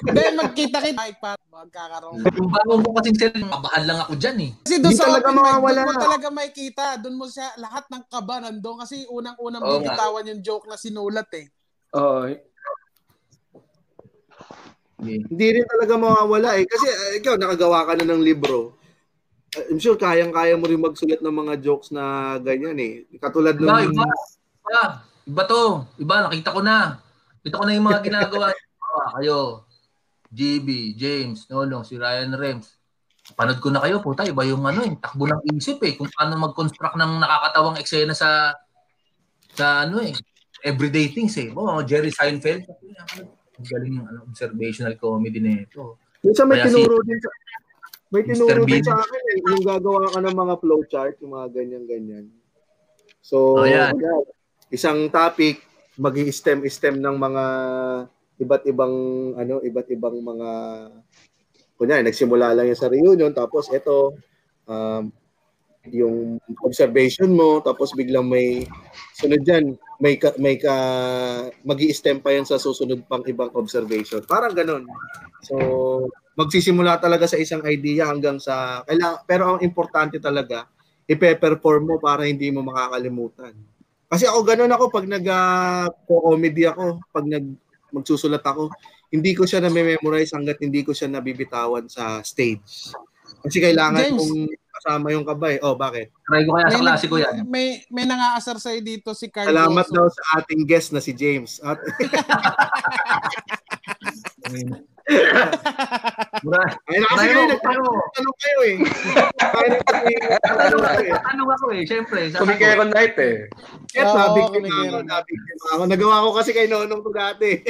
Hindi, 0.06 0.22
magkita-kita. 0.38 1.00
Ay, 1.00 1.12
pa, 1.18 1.34
magkakaroon. 1.50 2.22
Yung 2.36 2.50
bago 2.50 2.72
mo 2.78 2.88
kasing 3.00 3.18
sila, 3.18 3.46
mabahan 3.46 3.82
lang 3.86 3.98
ako 4.06 4.12
dyan 4.16 4.38
eh. 4.38 4.50
Kasi 4.62 4.76
doon 4.78 4.94
sa 4.94 5.04
talaga 5.10 5.28
open 5.28 5.34
mic, 5.34 5.42
mawawala. 5.42 5.80
doon 5.80 5.90
mo 5.90 6.04
talaga 6.06 6.28
makikita. 6.30 6.84
Doon 7.02 7.16
mo 7.18 7.26
siya, 7.26 7.48
lahat 7.58 7.84
ng 7.90 8.02
kaba 8.06 8.34
nandun. 8.42 8.76
Kasi 8.80 8.96
unang-unang 9.10 9.62
nga. 9.62 9.72
bibitawan 9.78 10.30
yung 10.30 10.42
joke 10.42 10.66
na 10.70 10.76
sinulat 10.78 11.30
eh. 11.34 11.46
Oo. 11.98 12.22
Sige. 12.30 12.40
Hindi 15.00 15.46
rin 15.56 15.64
talaga 15.66 15.92
mawawala 15.96 16.50
eh. 16.60 16.64
Kasi 16.68 16.86
uh, 16.86 17.12
ikaw, 17.18 17.34
nakagawa 17.40 17.88
ka 17.88 17.92
na 17.96 18.04
ng 18.04 18.22
libro. 18.22 18.76
Uh, 19.56 19.64
I'm 19.72 19.80
sure 19.82 19.98
kayang-kaya 19.98 20.54
mo 20.54 20.68
rin 20.68 20.78
magsulat 20.78 21.24
ng 21.24 21.34
mga 21.34 21.54
jokes 21.64 21.90
na 21.90 22.36
ganyan 22.38 22.78
eh. 22.78 22.92
Katulad 23.18 23.56
nung... 23.58 23.74
Iba, 23.74 24.04
iba. 24.04 24.06
Iba. 24.06 24.82
Iba 25.30 25.42
to. 25.46 25.62
Iba, 25.98 26.14
nakita 26.28 26.54
ko 26.54 26.60
na. 26.60 27.00
Kita 27.40 27.56
ko 27.56 27.64
na 27.64 27.72
yung 27.72 27.88
mga 27.88 28.02
ginagawa. 28.04 28.52
Ah, 28.90 29.08
kayo. 29.18 29.64
GB, 30.30 30.94
James, 30.94 31.46
Nolo, 31.50 31.82
si 31.82 31.98
Ryan 31.98 32.34
Rems. 32.34 32.78
Panood 33.34 33.58
ko 33.58 33.70
na 33.70 33.82
kayo, 33.82 33.98
puta, 33.98 34.22
iba 34.22 34.42
yung 34.42 34.62
ano 34.62 34.82
eh, 34.82 34.94
takbo 34.98 35.26
ng 35.26 35.42
isip 35.54 35.82
eh, 35.82 35.94
kung 35.94 36.10
paano 36.10 36.38
mag-construct 36.38 36.94
ng 36.94 37.12
nakakatawang 37.18 37.78
eksena 37.78 38.14
sa 38.14 38.54
sa 39.50 39.86
ano 39.86 40.02
eh, 40.02 40.14
everyday 40.62 41.10
things 41.10 41.34
eh. 41.38 41.50
Oh, 41.50 41.82
Jerry 41.82 42.10
Seinfeld. 42.10 42.66
Ang 42.66 43.66
galing 43.66 43.92
yung 43.98 44.06
ano, 44.06 44.18
observational 44.26 44.94
comedy 44.96 45.38
nito. 45.38 45.98
Minsan 46.22 46.46
may 46.46 46.58
Kaya 46.62 46.70
si- 46.70 46.78
tinuro 46.78 46.98
din 47.02 47.18
sa... 47.18 47.30
May 48.10 48.22
tinuro 48.26 48.62
din 48.66 48.82
sa 48.82 48.94
akin 48.98 49.22
eh. 49.22 49.38
Yung 49.46 49.62
gagawa 49.62 50.10
ka 50.10 50.18
ng 50.18 50.36
mga 50.36 50.54
flowchart, 50.58 51.14
yung 51.22 51.32
mga 51.38 51.48
ganyan-ganyan. 51.54 52.26
So, 53.22 53.62
Oh, 53.62 53.66
yan. 53.66 53.94
yan. 53.94 54.22
isang 54.70 55.10
topic, 55.10 55.62
mag 55.94 56.14
stem 56.30 56.62
stem 56.66 56.96
ng 56.98 57.16
mga 57.18 57.44
iba't 58.40 58.64
ibang 58.66 58.94
ano, 59.36 59.60
iba't 59.60 59.88
ibang 59.92 60.16
mga 60.18 60.50
kunyari 61.80 62.04
nagsimula 62.04 62.52
lang 62.52 62.68
yan 62.68 62.76
sa 62.76 62.92
reunion 62.92 63.32
tapos 63.32 63.72
ito 63.72 64.12
um, 64.68 65.08
yung 65.88 66.36
observation 66.60 67.32
mo 67.32 67.64
tapos 67.64 67.96
biglang 67.96 68.28
may 68.28 68.68
sunod 69.16 69.40
diyan 69.40 69.80
may 70.00 70.20
ka, 70.20 70.36
may 70.36 70.60
ka 70.60 70.74
magi 71.64 71.88
stem 71.96 72.20
pa 72.20 72.36
yan 72.36 72.44
sa 72.44 72.60
susunod 72.60 73.00
pang 73.08 73.24
ibang 73.24 73.48
observation. 73.56 74.20
Parang 74.28 74.52
ganun. 74.52 74.84
So 75.40 75.56
magsisimula 76.36 77.00
talaga 77.00 77.24
sa 77.24 77.40
isang 77.40 77.64
idea 77.64 78.12
hanggang 78.12 78.36
sa 78.36 78.84
kailangan 78.84 79.24
pero 79.24 79.42
ang 79.56 79.60
importante 79.64 80.20
talaga 80.20 80.68
ipe-perform 81.08 81.82
mo 81.84 81.96
para 81.96 82.28
hindi 82.28 82.52
mo 82.52 82.60
makakalimutan. 82.60 83.56
Kasi 84.10 84.28
ako 84.28 84.38
ganun 84.44 84.72
ako 84.76 84.84
pag 84.92 85.06
nag 85.08 85.26
uh, 85.26 85.88
comedy 86.04 86.68
ako 86.68 87.00
pag 87.08 87.24
nag 87.24 87.46
magsusulat 87.92 88.42
ako 88.42 88.70
hindi 89.10 89.34
ko 89.34 89.46
siya 89.46 89.62
na 89.62 89.70
memorize 89.70 90.34
hanggat 90.34 90.62
hindi 90.62 90.86
ko 90.86 90.94
siya 90.94 91.10
nabibitawan 91.10 91.90
sa 91.90 92.22
stage 92.22 92.94
kasi 93.40 93.58
kailangan 93.62 94.04
James. 94.04 94.18
kong 94.18 94.50
kasama 94.80 95.12
yung 95.12 95.28
kabay. 95.28 95.60
Oh, 95.60 95.76
bakit? 95.76 96.08
Try 96.24 96.48
ko 96.48 96.56
kaya 96.56 96.72
sa 96.72 96.78
May, 96.80 96.84
klase 96.88 97.04
ko 97.04 97.16
yan. 97.20 97.44
may, 97.44 97.84
may 97.92 98.08
nangaasar 98.08 98.56
sa'yo 98.56 98.80
dito 98.80 99.12
si 99.12 99.28
Carlos. 99.28 99.52
Salamat 99.52 99.86
daw 99.92 100.08
sa 100.08 100.40
ating 100.40 100.64
guest 100.64 100.96
na 100.96 101.04
si 101.04 101.12
James. 101.12 101.60
At 101.60 101.76
Mura, 106.40 106.62
ay 106.88 106.96
na 107.02 107.06
kasi 107.10 107.18
Tayo, 107.20 107.34
kayo, 107.34 107.58
tayo. 107.60 107.82
nagtatanong 107.84 108.36
kayo 108.38 108.58
eh. 108.62 108.76
Nagtatanong 110.30 110.82
kayo 110.86 111.02
eh. 111.04 111.12
tanong 111.20 111.50
ako 111.50 111.64
eh, 111.74 111.82
syempre. 111.84 112.20
sabi 112.30 112.38
ko, 112.38 112.42
Kumikero 112.46 112.84
night 112.86 113.16
eh. 113.18 113.36
Kaya 113.90 114.04
Oo, 114.06 114.14
nabiktima 114.16 114.54
kumikero 114.54 114.80
ako, 114.80 114.98
na. 115.02 115.12
nabiktima 115.18 115.64
ako. 115.74 115.82
Nagawa 115.90 116.24
ko 116.24 116.30
kasi 116.38 116.50
kay 116.54 116.66
Nonong 116.70 117.02
to 117.02 117.10
dati. 117.10 117.50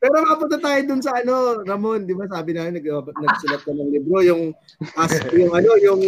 Pero 0.00 0.16
mapunta 0.24 0.56
tayo 0.56 0.80
dun 0.88 1.04
sa 1.04 1.20
ano, 1.20 1.60
Ramon, 1.60 2.08
di 2.08 2.16
ba 2.16 2.24
sabi 2.24 2.56
namin 2.56 2.80
nag, 2.80 2.88
nagsulat 3.20 3.60
ka 3.60 3.72
ng 3.76 3.92
libro, 3.92 4.24
yung 4.24 4.56
as, 4.96 5.12
yung 5.36 5.52
ano, 5.52 5.76
yung 5.76 6.00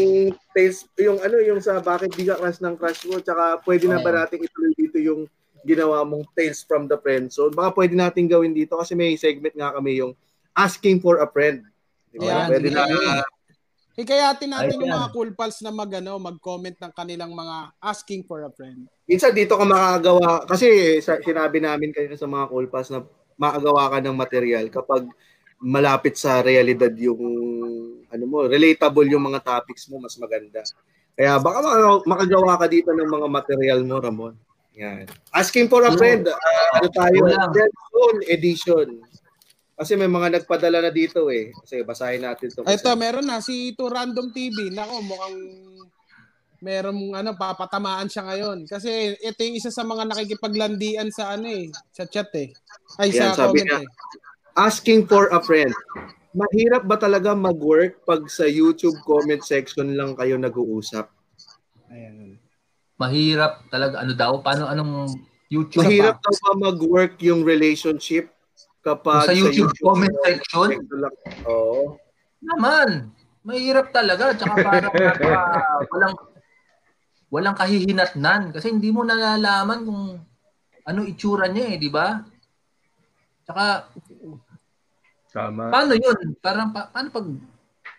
tales, 0.57 0.89
yung 0.97 1.20
ano, 1.20 1.37
yung 1.45 1.61
sa 1.61 1.76
bakit 1.85 2.09
di 2.16 2.24
ka 2.24 2.41
crush 2.41 2.64
ng 2.64 2.72
crush 2.80 3.05
mo, 3.05 3.20
tsaka 3.20 3.61
pwede 3.68 3.93
na 3.93 4.01
ba 4.01 4.24
nating 4.24 4.49
ituloy 4.49 4.72
dito 4.80 4.97
yung 4.97 5.28
ginawa 5.63 6.03
mong 6.03 6.27
Tales 6.35 6.63
from 6.67 6.87
the 6.91 6.99
Friend 6.99 7.31
Zone. 7.31 7.55
Baka 7.55 7.75
pwede 7.75 7.95
natin 7.95 8.27
gawin 8.27 8.55
dito 8.55 8.79
kasi 8.79 8.95
may 8.95 9.15
segment 9.19 9.55
nga 9.55 9.75
kami 9.75 10.03
yung 10.03 10.13
Asking 10.53 11.01
for 11.01 11.25
a 11.25 11.29
Friend. 11.31 11.65
Di 12.13 12.21
ba? 12.21 12.29
Yan, 12.29 12.47
pwede 12.53 12.69
na, 12.69 12.85
Hikayatin 13.93 14.49
natin 14.49 14.73
Ay, 14.73 14.81
yung 14.81 14.89
mga 14.89 15.13
cool 15.13 15.31
pals 15.37 15.61
na 15.61 15.69
mag, 15.69 15.93
ano, 15.93 16.17
mag-comment 16.17 16.77
ng 16.81 16.93
kanilang 16.97 17.33
mga 17.37 17.77
asking 17.77 18.25
for 18.25 18.41
a 18.41 18.49
friend. 18.49 18.89
minsan 19.05 19.37
dito 19.37 19.53
ka 19.53 19.69
makagawa, 19.69 20.49
kasi 20.49 20.97
sa, 21.05 21.21
sinabi 21.21 21.61
namin 21.61 21.93
kanina 21.93 22.17
sa 22.17 22.25
mga 22.25 22.49
cool 22.49 22.73
pass 22.73 22.89
na 22.89 23.05
makagawa 23.37 23.93
ka 23.93 23.99
ng 24.01 24.17
material 24.17 24.65
kapag 24.73 25.05
malapit 25.61 26.17
sa 26.17 26.41
realidad 26.41 26.89
yung 26.97 27.21
ano 28.09 28.25
mo, 28.25 28.49
relatable 28.49 29.09
yung 29.13 29.29
mga 29.29 29.45
topics 29.45 29.85
mo, 29.93 30.01
mas 30.01 30.17
maganda. 30.17 30.65
Kaya 31.13 31.37
baka 31.37 31.59
maka- 31.61 32.05
makagawa 32.09 32.53
ka 32.65 32.67
dito 32.73 32.97
ng 32.97 33.09
mga 33.09 33.29
material 33.29 33.81
mo, 33.85 33.97
Ramon. 34.01 34.35
Yan. 34.77 35.05
Asking 35.37 35.68
for 35.68 35.85
a 35.85 35.93
friend, 35.93 36.29
ah, 36.29 36.81
ano 36.81 36.89
tayo, 36.89 37.29
Zone 37.93 38.20
edition. 38.29 39.05
Kasi 39.77 39.99
may 39.99 40.09
mga 40.09 40.41
nagpadala 40.41 40.85
na 40.85 40.93
dito 40.95 41.29
eh. 41.29 41.53
Kasi 41.64 41.85
basahin 41.85 42.25
natin 42.25 42.49
ito. 42.49 42.64
Ito, 42.64 42.91
meron 42.97 43.27
na 43.27 43.43
si 43.43 43.75
ito 43.75 43.89
Random 43.89 44.33
TV. 44.33 44.73
Nako, 44.73 44.97
mukhang 45.05 45.39
merong 46.62 47.18
ano 47.18 47.35
papatamaan 47.35 48.07
siya 48.07 48.23
ngayon 48.23 48.70
kasi 48.70 49.18
ito 49.18 49.41
yung 49.43 49.59
isa 49.59 49.75
sa 49.75 49.83
mga 49.83 50.14
nakikipaglandian 50.14 51.11
sa 51.11 51.35
ano 51.35 51.51
eh 51.51 51.66
sa 51.91 52.07
chat 52.07 52.31
eh 52.39 52.55
ay 53.03 53.11
Yan, 53.11 53.35
sa 53.35 53.51
sabi 53.51 53.66
comment 53.66 53.66
niya. 53.66 53.79
eh 53.83 53.91
Asking 54.53 55.09
for 55.09 55.33
a 55.33 55.41
friend. 55.41 55.73
Mahirap 56.37 56.85
ba 56.85 57.01
talaga 57.01 57.33
mag-work 57.33 58.05
pag 58.05 58.29
sa 58.29 58.45
YouTube 58.45 58.97
comment 59.05 59.41
section 59.41 59.97
lang 59.97 60.12
kayo 60.12 60.37
nag-uusap? 60.37 61.09
Ayan. 61.89 62.37
Mahirap 63.03 63.66
talaga. 63.66 63.98
Ano 64.07 64.12
daw? 64.14 64.32
Paano, 64.38 64.70
anong 64.70 65.11
YouTube? 65.50 65.82
Mahirap 65.82 66.22
daw 66.22 66.32
ba 66.32 66.70
mag-work 66.70 67.18
yung 67.20 67.42
relationship 67.42 68.30
kapag 68.80 69.26
Sa 69.26 69.34
YouTube 69.34 69.74
comment 69.82 70.14
section? 70.22 70.78
Oo. 71.50 71.98
Naman. 72.38 73.11
Mahirap 73.42 73.90
talaga. 73.90 74.32
Tsaka 74.38 74.55
parang 74.62 74.92
napaka- 74.94 75.86
walang 75.90 76.14
walang 77.32 77.57
kahihinatnan 77.57 78.53
kasi 78.53 78.68
hindi 78.68 78.92
mo 78.92 79.09
nalalaman 79.09 79.88
kung 79.88 80.03
ano 80.84 81.00
itsura 81.09 81.48
niya 81.48 81.74
eh, 81.74 81.78
di 81.80 81.88
ba? 81.88 82.20
Tsaka 83.48 83.88
Tama. 85.32 85.72
paano 85.72 85.96
yun? 85.96 86.36
Parang 86.44 86.76
pa, 86.76 86.92
paano 86.92 87.09
pag 87.09 87.26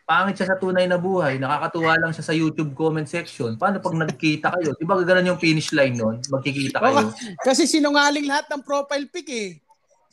pangit 0.04 0.36
siya 0.36 0.54
sa 0.54 0.60
tunay 0.60 0.84
na 0.86 1.00
buhay, 1.00 1.40
nakakatuwa 1.40 1.96
lang 1.96 2.12
siya 2.12 2.28
sa 2.28 2.36
YouTube 2.36 2.76
comment 2.76 3.08
section. 3.08 3.56
Paano 3.56 3.80
pag 3.80 3.96
nagkita 3.96 4.52
kayo? 4.60 4.76
Di 4.76 4.84
ba 4.84 5.00
ganun 5.00 5.36
yung 5.36 5.42
finish 5.42 5.72
line 5.72 5.96
nun? 5.96 6.20
Magkikita 6.28 6.84
kayo. 6.84 7.12
kasi 7.48 7.64
sinungaling 7.66 8.28
lahat 8.28 8.52
ng 8.52 8.64
profile 8.64 9.08
pic 9.08 9.28
eh 9.32 9.52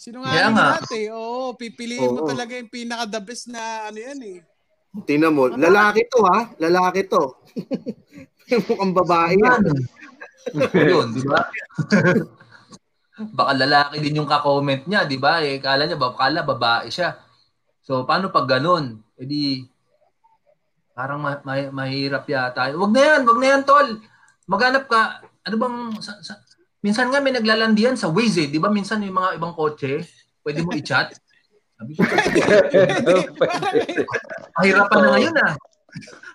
sinungaling 0.00 0.56
nga. 0.56 0.80
lahat 0.80 0.88
eh 0.96 1.12
oo 1.12 1.52
pipiliin 1.60 2.08
mo 2.08 2.24
Oo. 2.24 2.30
talaga 2.32 2.56
yung 2.56 2.72
pinaka 2.72 3.04
the 3.04 3.20
best 3.20 3.52
na 3.52 3.92
ano 3.92 4.00
yan 4.00 4.16
eh 4.24 4.40
Tingnan 4.90 5.30
mo, 5.30 5.46
lalaki 5.46 6.02
to 6.10 6.18
ha, 6.26 6.50
lalaki 6.58 7.06
to. 7.06 7.38
Mukhang 8.66 8.90
babae 8.90 9.38
yan. 9.38 9.62
yun, 10.90 11.14
di 11.14 11.22
ba? 11.22 11.46
Baka 13.30 13.52
lalaki 13.54 14.02
din 14.02 14.18
yung 14.18 14.26
ka-comment 14.26 14.82
niya, 14.90 15.06
di 15.06 15.14
ba? 15.14 15.38
Eh, 15.46 15.62
kala 15.62 15.86
niya, 15.86 15.94
baka 15.94 16.26
kala 16.26 16.42
babae 16.42 16.90
siya. 16.90 17.22
So, 17.86 18.02
paano 18.02 18.34
pag 18.34 18.50
ganun? 18.50 18.98
E 19.14 19.22
di, 19.30 19.62
parang 21.00 21.16
ma- 21.16 21.40
ma- 21.40 21.72
mahirap 21.74 22.28
yata. 22.28 22.68
Wag 22.70 22.92
na 22.92 23.00
yan, 23.00 23.20
wag 23.24 23.38
na 23.40 23.46
yan, 23.48 23.62
tol. 23.64 23.88
Maghanap 24.44 24.84
ka, 24.84 25.00
ano 25.40 25.56
bang, 25.56 25.76
sa, 25.96 26.12
sa- 26.20 26.44
minsan 26.80 27.08
nga 27.08 27.24
may 27.24 27.32
naglalandian 27.32 27.96
sa 27.96 28.12
Waze 28.12 28.44
eh. 28.44 28.52
Di 28.52 28.60
ba 28.60 28.68
minsan 28.68 29.00
yung 29.00 29.16
mga 29.16 29.40
ibang 29.40 29.56
kotse, 29.56 30.04
pwede 30.44 30.60
mo 30.60 30.76
i-chat. 30.76 31.16
Sabi 31.74 31.96
ko, 31.96 32.04
mahirapan 34.60 34.98
na 34.98 35.08
ngayon 35.10 35.36
ah. 35.40 35.54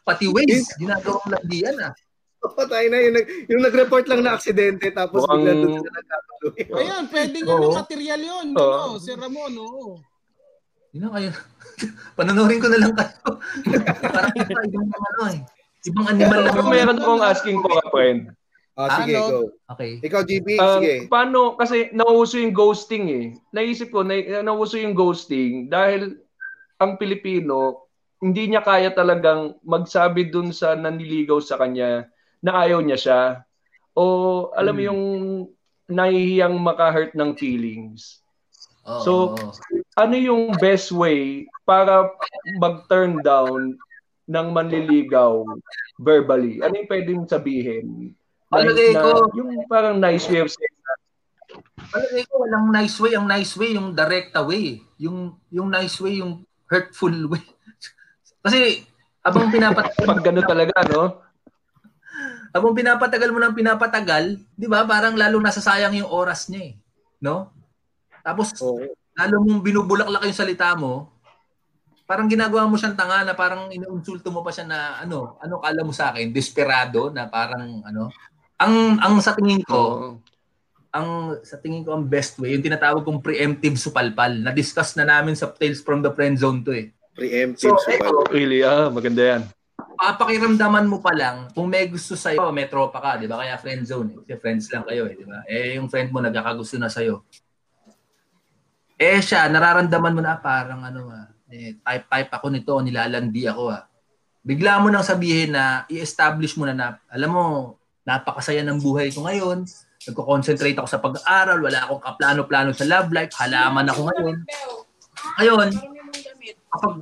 Pati 0.01 0.25
Waze, 0.27 0.65
ginagawang 0.75 1.29
landian 1.29 1.77
ah. 1.79 1.93
Patay 2.45 2.89
na 2.89 2.97
yung, 2.99 3.15
yung 3.49 3.61
nag-report 3.63 4.05
lang 4.05 4.21
na 4.21 4.33
aksidente 4.33 4.89
tapos 4.89 5.25
Mukhang- 5.25 5.41
bigla 5.41 5.53
doon 5.55 5.73
sila 5.75 5.89
nagkatuloy. 5.91 6.53
ayun 6.77 7.03
pwedeng 7.09 7.45
Oo. 7.45 7.53
ano 7.55 7.67
material 7.75 8.21
yun 8.21 8.47
Oo. 8.53 8.69
ano 8.69 8.97
si 8.97 9.09
Ramon 9.11 9.53
oo 9.57 9.97
Yun 10.95 11.01
na 11.03 11.11
kayo. 11.11 11.29
Panonorin 12.17 12.63
ko 12.63 12.67
na 12.71 12.79
lang 12.79 12.93
kayo. 12.95 13.15
Parang 14.15 14.31
iba, 14.33 14.59
ibang 14.63 14.87
ano 14.87 15.21
eh. 15.27 15.39
Ibang 15.83 16.05
animal 16.07 16.39
lang. 16.39 16.53
Pero 16.55 16.63
meron 16.65 16.97
akong 16.97 17.23
asking 17.25 17.57
for 17.59 17.75
a 17.75 17.87
friend. 17.91 18.31
Ah, 18.75 19.03
sige, 19.03 19.11
Ano? 19.13 19.27
go. 19.27 19.39
Okay. 19.71 19.99
Ikaw, 19.99 20.21
GB, 20.23 20.47
Ah, 20.55 20.79
sige. 20.79 20.93
paano, 21.07 21.55
kasi 21.55 21.91
nauso 21.91 22.35
yung 22.35 22.51
ghosting 22.51 23.05
eh. 23.07 23.25
Naisip 23.51 23.91
ko, 23.91 24.03
na, 24.03 24.15
nauso 24.41 24.75
yung 24.75 24.91
ghosting 24.91 25.67
dahil 25.67 26.15
ang 26.77 26.95
Pilipino, 26.95 27.87
hindi 28.19 28.47
niya 28.47 28.63
kaya 28.63 28.91
talagang 28.91 29.59
magsabi 29.61 30.27
dun 30.27 30.51
sa 30.51 30.75
naniligaw 30.75 31.39
sa 31.39 31.55
kanya 31.55 32.07
na 32.39 32.63
ayaw 32.63 32.79
niya 32.79 32.95
siya. 32.97 33.21
O 33.93 34.03
alam 34.51 34.75
mo 34.75 34.81
Hmm. 34.81 34.89
yung 34.89 35.01
nahihiyang 35.87 36.55
maka-hurt 36.55 37.15
ng 37.15 37.31
feelings. 37.35 38.19
Oo, 38.83 39.01
So, 39.01 39.11
oo. 39.33 39.51
Ano 39.95 40.15
yung 40.19 40.51
best 40.59 40.91
way 40.91 41.47
para 41.63 42.11
mag-turn 42.59 43.23
down 43.23 43.79
ng 44.27 44.47
manliligaw 44.51 45.47
verbally? 45.95 46.59
Ano 46.59 46.75
yung 46.75 46.89
pwedeng 46.91 47.21
sabihin? 47.23 48.11
Palagay 48.51 48.91
Na- 48.91 49.03
ko- 49.03 49.31
yung 49.39 49.63
parang 49.71 49.95
nice 49.95 50.27
way 50.27 50.43
of 50.43 50.51
saying 50.51 50.75
Palagay 51.85 52.27
ko 52.27 52.43
walang 52.43 52.67
nice 52.75 52.97
way. 52.99 53.15
Ang 53.15 53.27
nice 53.29 53.53
way, 53.55 53.71
yung 53.79 53.95
direct 53.95 54.35
way. 54.43 54.83
Yung, 54.99 55.39
yung 55.47 55.71
nice 55.71 55.95
way, 56.03 56.19
yung 56.19 56.43
hurtful 56.67 57.15
way. 57.31 57.45
Kasi, 58.43 58.83
abang 59.23 59.47
pinapatagal, 59.47 60.03
pag 60.11 60.21
gano'n 60.21 60.47
talaga, 60.49 60.75
no? 60.91 61.23
abang 62.55 62.71
pinapatagal 62.71 63.29
mo 63.35 63.39
ng 63.43 63.55
pinapatagal, 63.55 64.39
di 64.55 64.67
ba, 64.67 64.87
parang 64.87 65.19
lalo 65.19 65.35
nasasayang 65.43 65.99
yung 65.99 66.07
oras 66.07 66.47
niya 66.47 66.71
eh. 66.71 66.73
No? 67.19 67.51
Tapos, 68.23 68.55
Oo. 68.63 68.79
Lalo 69.15 69.35
mong 69.41 69.63
binubulaklak 69.63 70.23
yung 70.27 70.35
salita 70.37 70.75
mo, 70.75 71.09
parang 72.05 72.29
ginagawa 72.29 72.69
mo 72.69 72.77
siyang 72.77 72.93
tanga 72.93 73.25
na 73.25 73.33
parang 73.33 73.71
inuinsulto 73.71 74.29
mo 74.29 74.45
pa 74.45 74.53
siya 74.53 74.67
na 74.67 75.01
ano, 75.01 75.39
ano 75.41 75.57
kala 75.57 75.81
mo 75.81 75.89
sa 75.89 76.13
akin, 76.13 76.29
desperado 76.29 77.09
na 77.09 77.25
parang 77.25 77.81
ano. 77.81 78.11
Ang 78.55 79.01
ang 79.01 79.19
sa 79.19 79.33
tingin 79.33 79.65
ko, 79.65 80.15
ang 80.93 81.35
sa 81.43 81.59
tingin 81.59 81.83
ko 81.83 81.97
ang 81.97 82.05
best 82.07 82.39
way, 82.39 82.55
yung 82.55 82.63
tinatawag 82.63 83.03
kong 83.03 83.19
preemptive 83.19 83.75
supalpal. 83.75 84.31
Na-discuss 84.31 84.95
na 84.95 85.03
namin 85.03 85.35
sa 85.35 85.51
Tales 85.51 85.83
from 85.83 85.99
the 85.99 86.11
Friend 86.13 86.39
Zone 86.39 86.63
to 86.63 86.71
eh. 86.71 86.87
Preemptive. 87.11 87.75
So, 87.75 87.79
So, 87.79 87.91
eto, 87.91 88.27
Really, 88.31 88.63
ah, 88.63 88.87
maganda 88.87 89.23
yan. 89.23 89.41
papakiramdaman 89.95 90.91
mo 90.91 90.99
pa 90.99 91.15
lang 91.15 91.47
kung 91.55 91.71
may 91.71 91.87
gusto 91.87 92.19
sa'yo, 92.19 92.51
may 92.51 92.67
tropa 92.67 92.99
ka, 92.99 93.11
di 93.15 93.31
ba? 93.31 93.39
Kaya 93.39 93.55
friend 93.55 93.87
zone 93.87 94.11
eh. 94.11 94.17
Kasi 94.21 94.33
friends 94.37 94.67
lang 94.67 94.83
kayo 94.83 95.07
eh, 95.07 95.15
di 95.15 95.23
ba? 95.23 95.39
Eh, 95.47 95.79
yung 95.79 95.87
friend 95.87 96.11
mo 96.11 96.19
nagkakagusto 96.19 96.75
na 96.75 96.91
sa'yo. 96.91 97.23
Eh 98.95 99.19
siya, 99.19 99.51
nararamdaman 99.51 100.15
mo 100.15 100.21
na 100.23 100.39
parang 100.39 100.79
ano 100.79 101.11
ah, 101.11 101.27
eh, 101.51 101.75
type-type 101.83 102.31
ako 102.31 102.47
nito, 102.47 102.73
nilalandi 102.79 103.43
ako 103.43 103.75
ah. 103.75 103.83
Bigla 104.45 104.79
mo 104.79 104.87
nang 104.87 105.03
sabihin 105.03 105.51
na 105.51 105.83
i-establish 105.91 106.55
mo 106.55 106.63
na 106.63 106.75
na, 106.77 106.87
alam 107.11 107.33
mo, 107.33 107.43
napakasaya 108.07 108.63
ng 108.63 108.79
buhay 108.79 109.11
ko 109.11 109.27
ngayon, 109.27 109.67
nagko-concentrate 110.05 110.77
ako 110.79 110.87
sa 110.87 111.01
pag-aaral, 111.01 111.59
wala 111.59 111.79
akong 111.83 111.99
kaplano-plano 111.99 112.71
sa 112.71 112.87
love 112.87 113.11
life, 113.11 113.35
halaman 113.35 113.89
ako 113.89 114.07
ngayon. 114.07 114.35
Ngayon, 115.41 115.67
kapag 116.71 116.93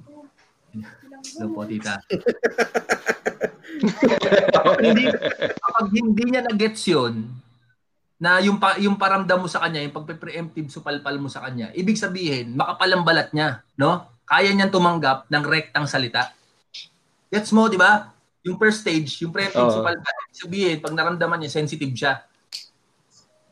Hello 1.34 1.50
po, 1.56 1.66
tita. 1.66 1.98
kapag 4.54 4.78
hindi, 4.86 5.10
kapag 5.58 5.88
hindi 5.90 6.24
niya 6.30 6.46
na-gets 6.46 6.84
yun, 6.86 7.26
na 8.24 8.40
yung, 8.40 8.56
pa, 8.56 8.80
yung 8.80 8.96
paramdam 8.96 9.44
mo 9.44 9.52
sa 9.52 9.60
kanya, 9.60 9.84
yung 9.84 9.92
pagpe-preemptive 9.92 10.72
supalpal 10.72 11.20
mo 11.20 11.28
sa 11.28 11.44
kanya, 11.44 11.76
ibig 11.76 12.00
sabihin, 12.00 12.56
makapalang 12.56 13.04
balat 13.04 13.36
niya, 13.36 13.60
no? 13.76 14.08
Kaya 14.24 14.48
niyang 14.56 14.72
tumanggap 14.72 15.28
ng 15.28 15.44
rektang 15.44 15.84
salita. 15.84 16.32
Gets 17.28 17.52
mo, 17.52 17.68
di 17.68 17.76
ba? 17.76 18.16
Yung 18.48 18.56
first 18.56 18.80
stage, 18.80 19.28
yung 19.28 19.36
preemptive 19.36 19.68
Oo. 19.68 19.76
supal 19.76 20.00
sabihin, 20.32 20.80
pag 20.80 20.96
naramdaman 20.96 21.44
niya, 21.44 21.52
sensitive 21.52 21.92
siya. 21.92 22.24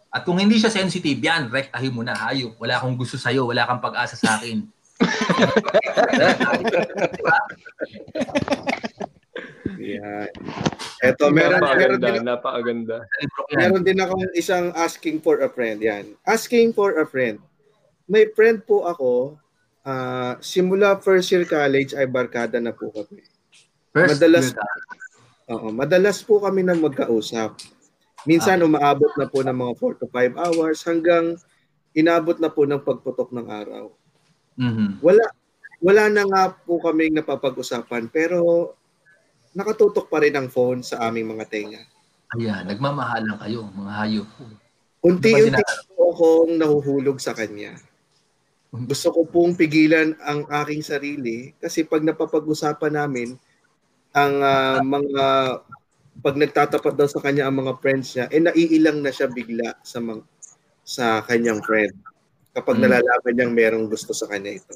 At 0.07 0.23
kung 0.23 0.39
hindi 0.39 0.55
siya 0.55 0.71
sensitive, 0.71 1.19
yan, 1.19 1.51
rektahin 1.51 1.91
mo 1.91 2.07
na, 2.07 2.15
hayop. 2.15 2.55
Wala 2.55 2.79
akong 2.79 2.95
gusto 2.95 3.19
sa'yo, 3.19 3.51
wala 3.51 3.67
kang 3.67 3.83
pag-asa 3.83 4.15
sa 4.15 4.39
akin. 4.39 4.63
di 7.11 7.23
ba? 7.27 7.37
Yan. 9.79 10.29
Ito, 11.01 11.33
meron, 11.33 11.61
meron, 11.63 11.99
din, 11.99 12.23
napakaganda. 12.25 13.05
Meron 13.53 13.83
din 13.83 13.99
akong 14.01 14.27
isang 14.33 14.69
asking 14.75 15.21
for 15.21 15.41
a 15.41 15.49
friend. 15.49 15.81
Yan. 15.81 16.13
Asking 16.27 16.73
for 16.75 16.97
a 17.01 17.05
friend. 17.05 17.41
May 18.05 18.29
friend 18.33 18.61
po 18.63 18.85
ako, 18.85 19.39
ah, 19.81 20.35
simula 20.43 20.99
first 20.99 21.31
year 21.31 21.47
college 21.47 21.95
ay 21.95 22.05
barkada 22.05 22.59
na 22.61 22.75
po 22.75 22.91
kami. 22.91 23.23
First 23.91 24.19
Madalas- 24.19 24.51
year. 24.53 24.69
Oo, 25.51 25.67
madalas 25.73 26.23
po 26.23 26.39
kami 26.39 26.63
na 26.63 26.77
magkausap. 26.77 27.59
Minsan 28.23 28.61
umaabot 28.61 29.11
na 29.17 29.25
po 29.27 29.41
ng 29.41 29.51
mga 29.51 29.73
4 29.81 29.99
to 29.99 30.07
5 30.07 30.37
hours 30.37 30.79
hanggang 30.85 31.35
inabot 31.91 32.37
na 32.39 32.47
po 32.47 32.63
ng 32.63 32.79
pagputok 32.79 33.33
ng 33.35 33.47
araw. 33.49 33.91
Mhm. 34.55 35.01
Wala 35.01 35.25
wala 35.81 36.03
na 36.13 36.23
nga 36.29 36.43
po 36.53 36.77
kaming 36.77 37.17
napapag-usapan 37.17 38.05
pero 38.07 38.71
nakatutok 39.51 40.07
pa 40.07 40.23
rin 40.23 40.35
ang 40.35 40.47
phone 40.47 40.83
sa 40.83 41.03
aming 41.07 41.35
mga 41.35 41.45
tenga. 41.47 41.81
Ayan, 42.37 42.63
nagmamahalan 42.63 43.35
kayo, 43.43 43.67
mga 43.75 43.91
hayop. 43.91 44.29
Unti-unti 45.03 45.59
Ano 45.59 45.83
po 45.91 46.03
akong 46.13 46.53
nahuhulog 46.55 47.17
sa 47.19 47.35
kanya. 47.35 47.75
Gusto 48.71 49.11
ko 49.11 49.27
pong 49.27 49.59
pigilan 49.59 50.15
ang 50.23 50.47
aking 50.47 50.79
sarili 50.79 51.51
kasi 51.59 51.83
pag 51.83 51.99
napapag-usapan 52.07 52.95
namin 52.95 53.35
ang 54.15 54.33
ah, 54.39 54.79
mga 54.79 55.23
pag 56.21 56.35
nagtatapat 56.39 56.93
daw 56.95 57.07
sa 57.07 57.19
kanya 57.19 57.47
ang 57.47 57.59
mga 57.59 57.79
friends 57.83 58.15
niya, 58.15 58.25
eh 58.31 58.39
naiilang 58.39 58.99
na 59.03 59.11
siya 59.11 59.27
bigla 59.31 59.75
sa 59.83 59.99
mga, 59.99 60.23
sa 60.83 61.05
kanyang 61.27 61.59
friend 61.63 61.95
kapag 62.51 62.79
Mm. 62.79 62.83
nalalaman 62.83 63.31
niyang 63.35 63.53
merong 63.55 63.85
gusto 63.87 64.11
sa 64.11 64.27
kanya 64.27 64.55
ito. 64.59 64.75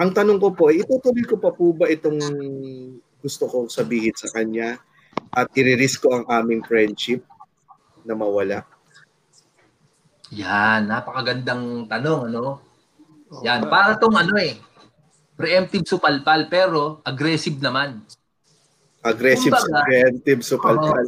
Ang 0.00 0.12
tanong 0.16 0.40
ko 0.40 0.52
po, 0.52 0.72
itutuloy 0.72 1.24
ko 1.28 1.36
pa 1.36 1.52
po 1.52 1.72
ba 1.76 1.88
itong 1.88 2.20
gusto 3.20 3.44
kong 3.46 3.68
sabihin 3.68 4.16
sa 4.16 4.32
kanya 4.32 4.80
at 5.30 5.46
i-risk 5.54 6.02
ko 6.02 6.16
ang 6.16 6.24
aming 6.26 6.64
friendship 6.64 7.20
na 8.02 8.16
mawala? 8.16 8.64
Yan, 10.32 10.86
napakagandang 10.86 11.84
tanong, 11.86 12.32
ano? 12.32 12.62
Yan, 13.42 13.68
para 13.68 13.94
tong 13.96 14.14
ano 14.14 14.34
eh, 14.38 14.58
preemptive 15.34 15.86
supalpal 15.86 16.48
pero 16.48 16.98
aggressive 17.04 17.58
naman. 17.60 18.02
Aggressive, 19.00 19.52
Kumbaga- 19.52 19.84
preemptive, 19.86 20.40
supalpal. 20.42 21.06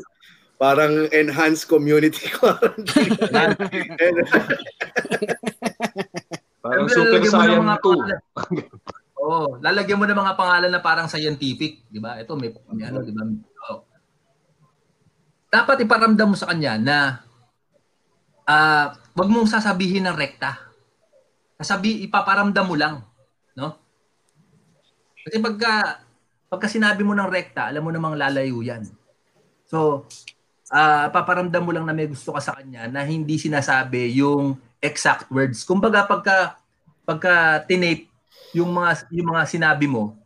Parang 0.56 1.10
enhanced 1.10 1.66
community 1.66 2.30
quarantine. 2.38 3.18
Parang 6.62 6.86
Super 6.86 7.18
Saiyan 7.26 7.66
mga 7.66 7.82
2. 7.82 9.01
Oo, 9.22 9.62
lalagyan 9.62 10.02
mo 10.02 10.04
ng 10.04 10.18
mga 10.18 10.34
pangalan 10.34 10.70
na 10.74 10.82
parang 10.82 11.06
scientific, 11.06 11.86
'di 11.86 12.02
ba? 12.02 12.18
Ito 12.18 12.34
may, 12.34 12.50
may 12.74 12.90
ano, 12.90 13.06
'di 13.06 13.14
ba? 13.14 13.22
Oo. 13.70 13.86
Dapat 15.46 15.86
iparamdam 15.86 16.34
mo 16.34 16.36
sa 16.36 16.50
kanya 16.50 16.74
na 16.74 16.98
ah, 18.50 18.98
wag 19.14 19.28
mong 19.30 19.46
sasabihin 19.46 20.10
ng 20.10 20.18
rekta. 20.18 20.58
Sasabi 21.54 22.02
ipaparamdam 22.02 22.66
mo 22.66 22.74
lang, 22.74 23.06
no? 23.54 23.78
Kasi 25.22 25.38
pagka 25.38 26.02
pagka 26.50 26.66
sinabi 26.66 27.06
mo 27.06 27.14
ng 27.14 27.30
rekta, 27.30 27.70
alam 27.70 27.86
mo 27.86 27.94
namang 27.94 28.18
lalayo 28.18 28.58
'yan. 28.58 28.82
So, 29.70 30.10
ah 30.74 31.14
paparamdam 31.14 31.62
mo 31.62 31.70
lang 31.70 31.86
na 31.86 31.94
may 31.94 32.10
gusto 32.10 32.34
ka 32.34 32.42
sa 32.42 32.58
kanya 32.58 32.90
na 32.90 33.06
hindi 33.06 33.38
sinasabi 33.38 34.18
yung 34.18 34.58
exact 34.82 35.30
words. 35.30 35.62
Kumbaga 35.62 36.10
pagka 36.10 36.58
pagka 37.06 37.62
tinape 37.70 38.11
yung 38.52 38.70
mga 38.72 39.08
yung 39.12 39.28
mga 39.32 39.42
sinabi 39.48 39.86
mo, 39.88 40.16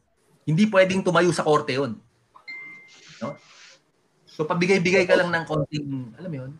hindi 0.46 0.66
pwedeng 0.70 1.02
tumayo 1.02 1.30
sa 1.30 1.46
korte 1.46 1.74
'yon. 1.74 1.98
No? 3.22 3.34
So 4.26 4.44
pabigay-bigay 4.44 5.08
ka 5.08 5.16
lang 5.16 5.32
ng 5.32 5.44
konting, 5.46 6.14
alam 6.18 6.30
mo 6.30 6.36
'yon. 6.36 6.52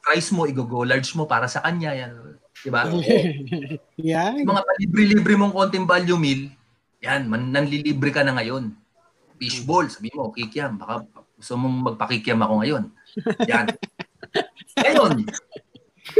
Price 0.00 0.32
mo, 0.34 0.48
i-go 0.48 0.82
large 0.82 1.14
mo 1.14 1.24
para 1.24 1.46
sa 1.46 1.62
kanya 1.62 1.94
yan. 1.94 2.12
'Di 2.62 2.70
ba? 2.70 2.84
Yung 2.90 4.50
mga 4.50 4.64
palibre-libre 4.66 5.34
mong 5.38 5.54
konting 5.54 5.86
value 5.88 6.20
meal, 6.20 6.52
yan, 7.00 7.30
man, 7.30 7.48
nanlilibre 7.48 8.12
ka 8.12 8.20
na 8.20 8.36
ngayon. 8.36 8.76
Fishball, 9.40 9.88
sabi 9.88 10.12
mo, 10.12 10.28
kikiam, 10.36 10.76
baka 10.76 11.08
gusto 11.40 11.56
mong 11.56 11.76
magpakikiam 11.92 12.40
ako 12.44 12.54
ngayon. 12.60 12.84
Yan. 13.48 13.66
Ngayon, 14.80 15.24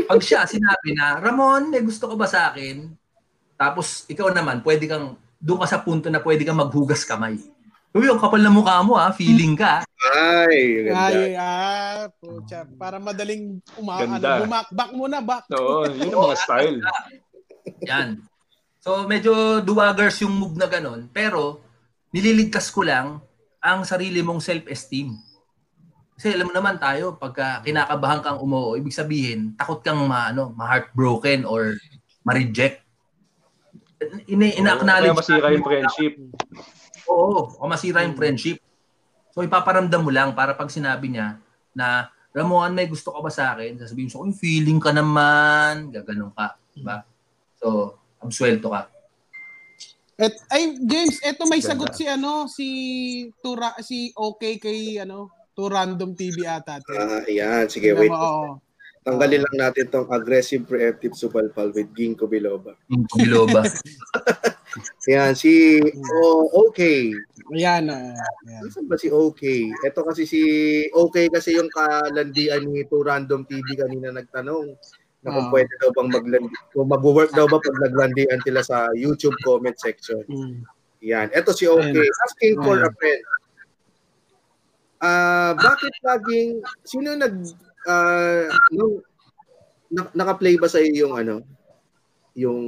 pag 0.09 0.21
siya 0.25 0.49
sinabi 0.49 0.97
na, 0.97 1.21
Ramon, 1.21 1.69
may 1.69 1.85
gusto 1.85 2.09
ko 2.09 2.17
ba 2.17 2.25
sa 2.25 2.49
akin? 2.49 2.89
Tapos 3.61 4.09
ikaw 4.09 4.33
naman, 4.33 4.65
pwede 4.65 4.89
kang, 4.89 5.21
doon 5.37 5.61
ka 5.61 5.69
sa 5.69 5.85
punto 5.85 6.09
na 6.09 6.25
pwede 6.25 6.49
kang 6.49 6.57
maghugas 6.57 7.05
kamay. 7.05 7.37
Uy, 7.93 8.09
ang 8.09 8.17
kapal 8.17 8.41
na 8.41 8.49
mukha 8.49 8.81
mo 8.81 8.97
ha, 8.97 9.13
feeling 9.13 9.53
ka. 9.53 9.85
Ay, 10.01 10.89
ganda. 10.89 11.13
Ay, 11.13 11.37
ah, 11.37 12.09
pucha. 12.17 12.65
Para 12.81 12.97
madaling 12.97 13.61
uma, 13.77 14.01
ano, 14.01 14.17
Ganda. 14.17 14.41
bumakbak 14.41 14.91
mo 14.97 15.05
na, 15.05 15.21
bak. 15.21 15.45
Oo, 15.53 15.85
yun 15.93 16.09
ang 16.09 16.25
mga 16.33 16.41
style. 16.41 16.77
Yan. 17.85 18.09
So 18.81 19.05
medyo 19.05 19.61
duwagers 19.61 20.25
yung 20.25 20.33
move 20.33 20.57
na 20.57 20.65
ganun. 20.65 21.13
Pero 21.13 21.61
nililigtas 22.17 22.73
ko 22.73 22.81
lang 22.81 23.21
ang 23.61 23.85
sarili 23.85 24.25
mong 24.25 24.41
self-esteem. 24.41 25.13
Kasi 26.17 26.33
alam 26.33 26.49
mo 26.49 26.55
naman 26.57 26.81
tayo, 26.81 27.17
pagka 27.21 27.61
kinakabahan 27.65 28.25
kang 28.25 28.41
umuo, 28.41 28.77
ibig 28.77 28.97
sabihin, 28.97 29.53
takot 29.57 29.85
kang 29.85 30.01
ma, 30.09 30.33
ano, 30.33 30.53
ma-heartbroken 30.57 31.45
or 31.45 31.77
ma-reject. 32.25 32.81
Ina- 34.01 34.49
Kaya 34.49 34.59
ina-acknowledge 34.59 35.17
masira 35.17 35.39
natin- 35.39 35.55
yung 35.55 35.67
friendship. 35.67 36.13
Oo, 37.05 37.39
o 37.53 37.69
masira 37.69 38.01
yung 38.03 38.17
friendship. 38.17 38.57
So 39.31 39.45
ipaparamdam 39.45 40.01
mo 40.01 40.11
lang 40.11 40.33
para 40.33 40.57
pag 40.57 40.73
sinabi 40.73 41.13
niya 41.13 41.37
na 41.71 42.09
Ramon, 42.31 42.71
may 42.71 42.87
gusto 42.87 43.11
ka 43.11 43.19
ba 43.19 43.31
sa 43.31 43.53
akin? 43.53 43.75
Sasabihin 43.77 44.07
mo, 44.09 44.23
"Uy, 44.23 44.31
feeling 44.31 44.79
ka 44.79 44.95
naman. 44.95 45.91
Gaganon 45.91 46.31
ka. 46.31 46.55
Diba? 46.71 47.03
So, 47.59 47.99
absuelto 48.23 48.71
ka. 48.71 48.87
Et, 50.15 50.35
ay, 50.47 50.79
James, 50.79 51.19
eto 51.27 51.49
may 51.51 51.59
Ganda. 51.59 51.75
sagot 51.75 51.91
si 51.97 52.05
ano, 52.07 52.47
si 52.47 52.67
Tura, 53.43 53.75
si 53.83 54.15
OK 54.15 54.63
kay 54.63 55.03
ano, 55.03 55.33
to 55.51 55.67
random 55.67 56.15
TV 56.15 56.47
ata. 56.47 56.79
Ah, 56.87 57.25
ayan. 57.27 57.67
Sige, 57.67 57.91
wait. 57.99 58.07
mo, 58.07 58.15
oo. 58.15 58.63
Tanggalin 59.01 59.41
lang 59.41 59.57
natin 59.57 59.89
tong 59.89 60.13
aggressive 60.13 60.69
preemptive 60.69 61.17
supalpal 61.17 61.73
with 61.73 61.89
Ginkgo 61.97 62.29
biloba. 62.29 62.77
Yung 62.93 63.09
biloba. 63.17 63.65
Ayan, 65.09 65.35
si 65.35 65.81
oh, 66.21 66.69
okay. 66.69 67.11
Ayan, 67.51 67.91
ah, 67.91 68.15
ayan. 68.47 68.63
Saan 68.71 68.87
ba 68.87 68.95
si 68.95 69.11
okay? 69.11 69.67
Ito 69.83 70.07
kasi 70.07 70.23
si 70.29 70.43
okay 70.95 71.27
kasi 71.27 71.59
yung 71.59 71.67
kalandian 71.73 72.71
ni 72.71 72.87
to 72.87 73.03
random 73.03 73.43
TV 73.49 73.75
kanina 73.75 74.15
nagtanong 74.15 74.77
na 75.21 75.35
kung 75.35 75.49
Ah. 75.49 75.53
pwede 75.53 75.73
daw 75.83 75.91
bang 75.93 76.11
maglandi 76.15 76.57
kung 76.73 76.89
mag-work 76.89 77.31
daw 77.35 77.45
ba 77.51 77.59
pag 77.61 77.77
naglandian 77.83 78.41
sila 78.47 78.63
sa 78.63 78.89
YouTube 78.95 79.35
comment 79.43 79.75
section. 79.77 80.23
Mm. 80.31 80.63
Yan. 81.03 81.29
Ito 81.35 81.51
si 81.57 81.67
okay. 81.67 82.07
Asking 82.31 82.61
for 82.63 82.79
a 82.79 82.91
friend. 82.95 83.23
Ah, 85.01 85.57
bakit 85.57 85.93
laging 86.05 86.61
sino 86.85 87.17
nag 87.17 87.35
ah 87.87 88.49
nung 88.73 89.01
na- 89.91 90.13
naka-play 90.15 90.61
ba 90.61 90.69
sa 90.69 90.79
iyo 90.79 91.09
yung 91.09 91.15
ano 91.17 91.37
yung 92.39 92.63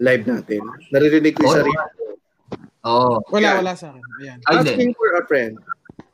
live 0.00 0.24
natin? 0.24 0.64
Naririnig 0.90 1.36
ko 1.36 1.44
yung 1.44 1.52
Oo. 1.52 1.58
sarili. 1.60 1.78
Oo. 2.88 3.14
Wala, 3.28 3.44
Yan. 3.44 3.56
wala 3.60 3.74
sa 3.76 3.92
akin. 3.92 4.04
Ayan. 4.24 4.38
Asking 4.48 4.92
for 4.96 5.10
a 5.20 5.22
friend. 5.28 5.60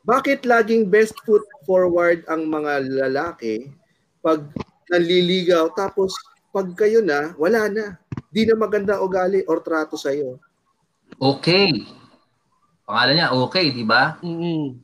Bakit 0.03 0.43
laging 0.43 0.91
best 0.91 1.15
foot 1.23 1.43
forward 1.63 2.27
ang 2.27 2.47
mga 2.47 2.83
lalaki 3.07 3.71
pag 4.19 4.43
nanliligaw 4.91 5.71
tapos 5.75 6.11
pag 6.51 6.67
kayo 6.75 6.99
na, 7.03 7.31
wala 7.39 7.71
na. 7.71 7.85
Di 8.27 8.43
na 8.43 8.59
maganda 8.59 8.99
ugali 8.99 9.43
or 9.47 9.63
trato 9.63 9.95
sa'yo. 9.95 10.35
Okay. 11.15 11.71
Pangalan 12.83 13.13
niya, 13.19 13.27
okay, 13.35 13.71
di 13.71 13.83
ba? 13.87 14.19
Mm-mm. 14.23 14.79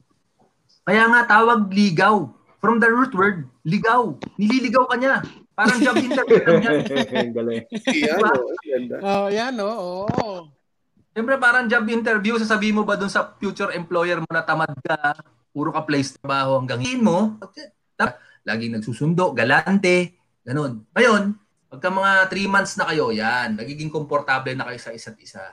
Kaya 0.83 1.07
nga 1.07 1.21
tawag 1.27 1.71
ligaw. 1.71 2.27
From 2.64 2.80
the 2.80 2.88
root 2.88 3.11
word, 3.11 3.43
ligaw. 3.68 4.16
Nililigaw 4.39 4.88
ka 4.88 4.95
niya. 4.95 5.20
Parang 5.51 5.84
job 5.84 5.99
interview 6.07 6.39
lang 6.47 6.64
niya. 6.64 6.72
Ang 7.11 7.36
galing. 7.36 7.64
Yan, 7.68 7.91
Diba? 7.91 8.32
oh, 8.32 8.55
ganda. 8.64 8.95
Oh, 9.03 9.28
yan, 9.28 9.53
oh. 9.59 10.07
oo. 10.07 10.32
Siyempre 11.11 11.36
parang 11.36 11.68
job 11.68 11.84
interview, 11.91 12.39
sasabihin 12.39 12.80
mo 12.80 12.88
ba 12.88 12.95
dun 12.95 13.11
sa 13.11 13.36
future 13.36 13.76
employer 13.76 14.24
mo 14.24 14.32
na 14.32 14.47
tamad 14.47 14.72
ka, 14.80 14.95
puro 15.51 15.76
ka 15.76 15.84
place 15.84 16.16
trabaho 16.16 16.55
hanggang 16.57 16.80
hin 16.80 17.03
mo, 17.03 17.36
tap- 17.99 18.24
laging 18.47 18.80
nagsusundo, 18.80 19.36
galante, 19.36 20.16
ganun. 20.47 20.88
Ngayon, 20.95 21.36
pagka 21.68 21.91
mga 21.91 22.11
3 22.32 22.47
months 22.47 22.74
na 22.80 22.88
kayo, 22.88 23.11
yan, 23.11 23.59
nagiging 23.59 23.91
komportable 23.91 24.55
na 24.55 24.72
kayo 24.72 24.80
sa 24.80 24.95
isa't 24.95 25.20
isa. 25.20 25.43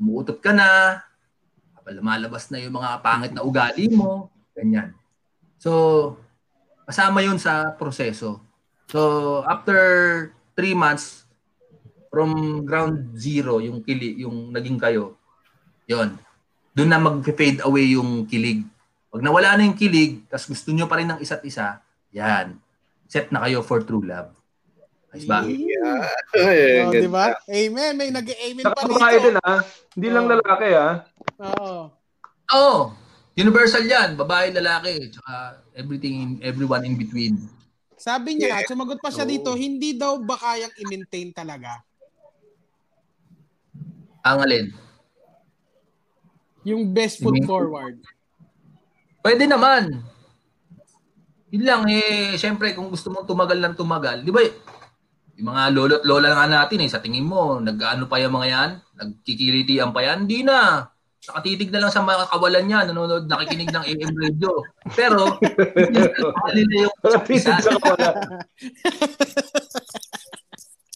Umuutot 0.00 0.40
ka 0.40 0.56
na, 0.56 0.98
lumalabas 1.92 2.48
na 2.48 2.56
yung 2.56 2.80
mga 2.80 3.04
pangit 3.04 3.36
na 3.36 3.44
ugali 3.44 3.86
mo, 3.92 4.32
ganyan. 4.56 4.96
So, 5.62 5.70
kasama 6.92 7.24
yun 7.24 7.40
sa 7.40 7.72
proseso. 7.72 8.36
So, 8.92 9.40
after 9.48 9.80
three 10.52 10.76
months, 10.76 11.24
from 12.12 12.60
ground 12.68 13.16
zero, 13.16 13.56
yung 13.64 13.80
kili, 13.80 14.20
yung 14.20 14.52
naging 14.52 14.76
kayo, 14.76 15.16
yon 15.88 16.12
doon 16.76 16.88
na 16.92 17.00
mag-fade 17.00 17.64
away 17.64 17.96
yung 17.96 18.28
kilig. 18.28 18.60
Pag 19.08 19.24
nawala 19.24 19.56
na 19.56 19.64
yung 19.64 19.76
kilig, 19.76 20.24
tapos 20.28 20.52
gusto 20.52 20.72
nyo 20.72 20.84
pa 20.84 21.00
rin 21.00 21.08
ng 21.08 21.20
isa't 21.24 21.40
isa, 21.44 21.80
yan. 22.12 22.60
Set 23.08 23.32
na 23.32 23.44
kayo 23.44 23.64
for 23.64 23.80
true 23.84 24.04
love. 24.04 24.28
Ayos 25.12 25.28
ba? 25.28 25.44
Yeah. 25.48 26.08
Oh, 26.88 26.88
di 26.88 27.08
ba? 27.12 27.36
Amen. 27.44 27.92
May 27.92 28.08
nag-amen 28.08 28.64
pa 28.64 28.88
babae 28.88 29.16
din 29.20 29.36
rito. 29.36 29.44
ha. 29.44 29.60
Hindi 29.92 30.08
lang 30.08 30.24
Oo. 30.24 30.32
lalaki 30.32 30.68
ha. 30.72 30.88
Oo. 31.36 31.72
Oo. 32.56 32.80
Universal 33.32 33.84
yan. 33.88 34.08
Babae, 34.14 34.52
lalaki. 34.52 35.08
Tsaka 35.08 35.64
everything, 35.72 36.36
everyone 36.44 36.84
in 36.84 37.00
between. 37.00 37.40
Sabi 37.96 38.36
niya, 38.36 38.60
sumagot 38.66 38.98
pa 38.98 39.14
siya 39.14 39.24
Oo. 39.24 39.30
dito, 39.30 39.50
hindi 39.54 39.94
daw 39.94 40.18
ba 40.20 40.34
kayang 40.36 40.74
i-maintain 40.82 41.30
talaga? 41.30 41.80
Ang 44.26 44.38
alin? 44.42 44.66
Yung 46.66 46.90
best 46.90 47.22
foot 47.22 47.38
I-maintain? 47.38 47.48
forward. 47.50 47.96
Pwede 49.22 49.46
naman. 49.46 50.02
Yun 51.54 51.64
lang 51.64 51.82
eh, 51.88 52.34
syempre 52.34 52.74
kung 52.74 52.90
gusto 52.90 53.12
mong 53.12 53.28
tumagal 53.28 53.58
lang 53.60 53.74
tumagal, 53.78 54.24
di 54.26 54.32
ba? 54.34 54.42
Yung 55.38 55.48
mga 55.52 55.62
lolo't 55.70 56.02
lola 56.02 56.32
nga 56.32 56.46
natin 56.48 56.82
eh, 56.82 56.90
sa 56.90 56.98
tingin 56.98 57.24
mo, 57.24 57.62
nag-ano 57.62 58.10
pa 58.10 58.18
yung 58.18 58.34
mga 58.34 58.48
yan? 58.50 58.70
Nagkikiritian 58.98 59.90
pa 59.94 60.00
yan? 60.04 60.26
Hindi 60.26 60.42
na. 60.42 60.90
Nakatitig 61.22 61.70
na 61.70 61.86
lang 61.86 61.92
sa 61.94 62.02
mga 62.02 62.26
kawalan 62.34 62.64
niya, 62.66 62.80
nanonood, 62.82 63.30
nakikinig 63.30 63.70
ng 63.70 63.84
AM 63.86 64.14
radio. 64.18 64.50
Pero, 64.90 65.38
hindi 66.50 66.62
na 66.66 66.76
yung 66.82 66.94
Titig 66.98 67.38
sa 67.46 67.62
kapala. 67.62 68.10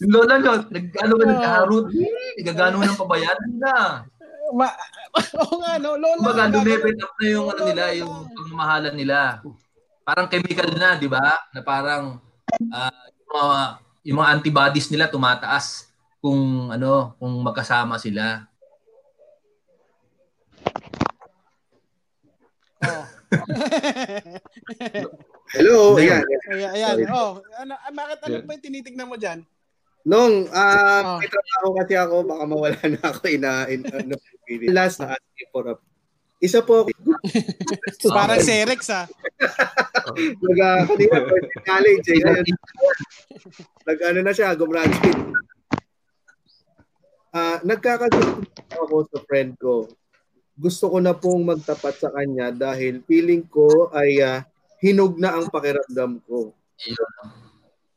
Yung 0.02 0.12
lola 0.12 0.34
nyo, 0.42 0.52
nag-ano 0.66 1.12
ba, 1.14 1.24
nagkaharot? 1.30 1.86
Nagagano 2.42 2.76
ng 2.82 2.98
pabayan? 2.98 3.38
Na. 3.54 4.02
Ma 4.50 4.68
Oo 5.46 5.62
nga, 5.62 5.78
no? 5.78 5.94
Lola. 5.94 6.18
Kumbaga, 6.18 6.44
lumipit 6.52 6.98
up 7.00 7.12
na 7.16 7.26
yung 7.30 7.46
ano 7.48 7.62
nila, 7.62 7.84
yung 7.94 8.12
pagmamahalan 8.34 8.94
nila. 8.98 9.18
Parang 10.02 10.26
chemical 10.26 10.74
na, 10.74 10.98
di 10.98 11.06
ba? 11.06 11.38
Na 11.54 11.62
parang 11.62 12.18
ah, 12.74 13.06
yung, 13.14 13.30
mga, 13.30 13.58
yung 14.10 14.16
mga 14.20 14.30
antibodies 14.34 14.90
nila 14.90 15.06
tumataas 15.06 15.88
kung 16.18 16.74
ano, 16.74 17.14
kung 17.16 17.32
magkasama 17.46 17.96
sila. 17.96 18.44
Oo. 22.84 23.02
Hello, 25.56 25.96
Hindi. 25.96 26.10
ayan. 26.10 26.24
Ayan, 26.50 26.70
ayan. 26.74 26.96
Oh, 27.08 27.40
ano, 27.56 27.72
ah, 27.74 27.92
bakit 27.94 28.18
ano 28.26 28.36
pa 28.44 28.50
yung 28.58 28.64
tinitignan 28.64 29.08
mo 29.08 29.16
dyan? 29.16 29.40
Nung 30.06 30.46
ah 30.54 31.02
Oh. 31.02 31.18
may 31.18 31.26
trabaho 31.26 31.66
kasi 31.82 31.94
ako, 31.98 32.14
baka 32.22 32.44
mawala 32.46 32.78
na 32.78 33.00
ako 33.02 33.26
ina 33.26 33.66
in 33.66 33.82
ano 33.90 34.14
last 34.78 35.02
na 35.02 35.18
asking 35.18 35.50
for 35.50 35.66
a 35.66 35.74
isa 36.38 36.62
po 36.62 36.86
Parang 38.14 38.38
Serex, 38.38 38.86
ah. 38.94 39.08
nag 40.46 40.58
uh, 40.62 40.80
kanina 40.86 41.18
first 41.26 41.50
in 41.50 41.62
college 41.64 42.06
eh, 42.06 42.20
nag 43.82 43.98
ano 44.04 44.18
na 44.22 44.30
siya 44.30 44.54
gumraduate 44.54 45.18
ah 47.34 47.58
nagkakagusto 47.66 48.46
ako 48.78 49.10
sa 49.10 49.18
friend 49.26 49.58
ko 49.58 49.90
gusto 50.56 50.88
ko 50.88 50.98
na 50.98 51.12
pong 51.12 51.44
magtapat 51.44 51.94
sa 52.00 52.08
kanya 52.10 52.48
dahil 52.50 53.04
feeling 53.04 53.44
ko 53.44 53.92
ay 53.92 54.24
ah, 54.24 54.40
hinog 54.80 55.20
na 55.20 55.36
ang 55.36 55.52
pakiramdam 55.52 56.18
ko 56.24 56.56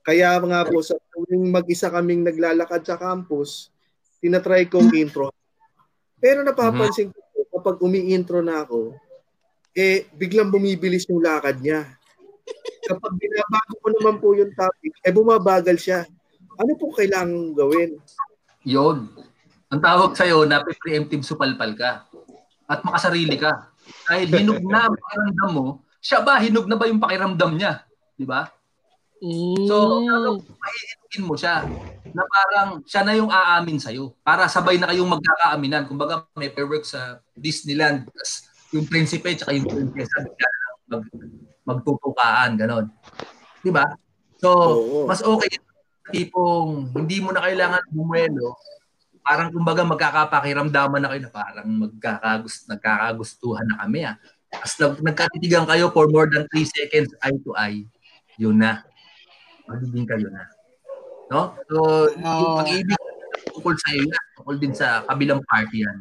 kaya 0.10 0.42
nga 0.42 0.66
po 0.66 0.82
sa 0.82 0.98
tuwing 1.14 1.54
mag-isa 1.54 1.92
kaming 1.94 2.26
naglalakad 2.26 2.82
sa 2.82 2.98
campus, 2.98 3.70
tinatry 4.18 4.66
kong 4.66 4.90
intro. 4.98 5.30
Pero 6.18 6.42
napapansin 6.42 7.14
ko 7.14 7.46
kapag 7.54 7.78
umi-intro 7.84 8.42
na 8.42 8.66
ako, 8.66 8.98
eh 9.78 10.10
biglang 10.18 10.50
bumibilis 10.50 11.06
yung 11.14 11.22
lakad 11.22 11.62
niya. 11.62 11.86
Kapag 12.90 13.14
binabago 13.22 13.74
ko 13.78 13.88
naman 14.02 14.16
po 14.18 14.34
yung 14.34 14.50
topic, 14.58 14.98
eh 15.06 15.14
bumabagal 15.14 15.78
siya. 15.78 16.10
Ano 16.58 16.74
po 16.74 16.90
kailangan 16.90 17.54
gawin? 17.54 18.02
Yun. 18.66 19.14
Ang 19.70 19.82
tawag 19.86 20.18
sa'yo 20.18 20.50
na 20.50 20.66
preemptive 20.66 21.22
supalpal 21.22 21.78
ka. 21.78 22.09
At 22.70 22.86
makasarili 22.86 23.34
ka. 23.36 23.74
Dahil 24.06 24.30
hinog 24.30 24.62
na 24.62 24.86
ang 24.86 24.94
pakiramdam 24.94 25.50
mo, 25.50 25.68
siya 25.98 26.22
ba 26.22 26.38
hinog 26.38 26.70
na 26.70 26.78
ba 26.78 26.86
yung 26.86 27.02
pakiramdam 27.02 27.58
niya? 27.58 27.82
Di 28.14 28.30
ba? 28.30 28.46
So, 29.68 29.76
Mm. 30.00 30.40
maiintin 30.40 31.24
mo 31.28 31.36
siya 31.36 31.68
na 32.14 32.24
parang 32.24 32.80
siya 32.88 33.04
na 33.04 33.18
yung 33.18 33.28
aamin 33.28 33.76
sa'yo. 33.76 34.16
Para 34.24 34.48
sabay 34.48 34.80
na 34.80 34.88
kayong 34.88 35.12
magkakaaminan. 35.12 35.92
Kumbaga, 35.92 36.24
may 36.40 36.48
pairwork 36.48 36.88
sa 36.88 37.20
Disneyland. 37.36 38.08
Tas 38.16 38.48
yung 38.72 38.88
prinsipe 38.88 39.28
tsaka 39.36 39.52
yung 39.52 39.68
prinsesa 39.68 40.24
mag, 40.88 41.04
magtutukaan. 41.68 42.56
Ganon. 42.56 42.86
Di 43.60 43.74
ba? 43.74 43.84
So, 44.40 44.50
Oo. 44.80 44.98
mas 45.04 45.20
okay 45.20 45.52
yung 45.52 45.68
tipong 46.16 46.70
hindi 46.96 47.20
mo 47.20 47.36
na 47.36 47.44
kailangan 47.44 47.84
bumuelo. 47.92 48.56
Parang 49.22 49.50
kumbaga 49.54 49.84
magkakapakiramdaman 49.86 51.00
na 51.02 51.10
kayo 51.12 51.22
na 51.28 51.32
parang 51.32 51.68
magkakagust, 51.68 52.66
nagkakagustuhan 52.72 53.66
na 53.68 53.86
kami. 53.86 54.08
Ah. 54.08 54.16
As 54.50 54.74
nag, 54.82 54.98
nagkatitigan 55.00 55.70
kayo 55.70 55.94
for 55.94 56.10
more 56.10 56.26
than 56.26 56.48
3 56.50 56.66
seconds 56.66 57.14
eye 57.22 57.38
to 57.46 57.52
eye, 57.54 57.86
yun 58.42 58.58
na. 58.58 58.82
Magiging 59.70 60.10
kayo 60.10 60.28
na. 60.34 60.44
No? 61.30 61.54
So, 61.70 62.10
yung 62.18 62.26
Oo. 62.26 62.58
pag-ibig 62.58 62.98
tungkol 63.54 63.76
sa 63.78 63.90
iyo 63.94 64.04
yan. 64.10 64.26
Tungkol 64.40 64.56
din 64.58 64.74
sa 64.74 64.88
kabilang 65.06 65.42
party 65.46 65.86
yan. 65.86 65.98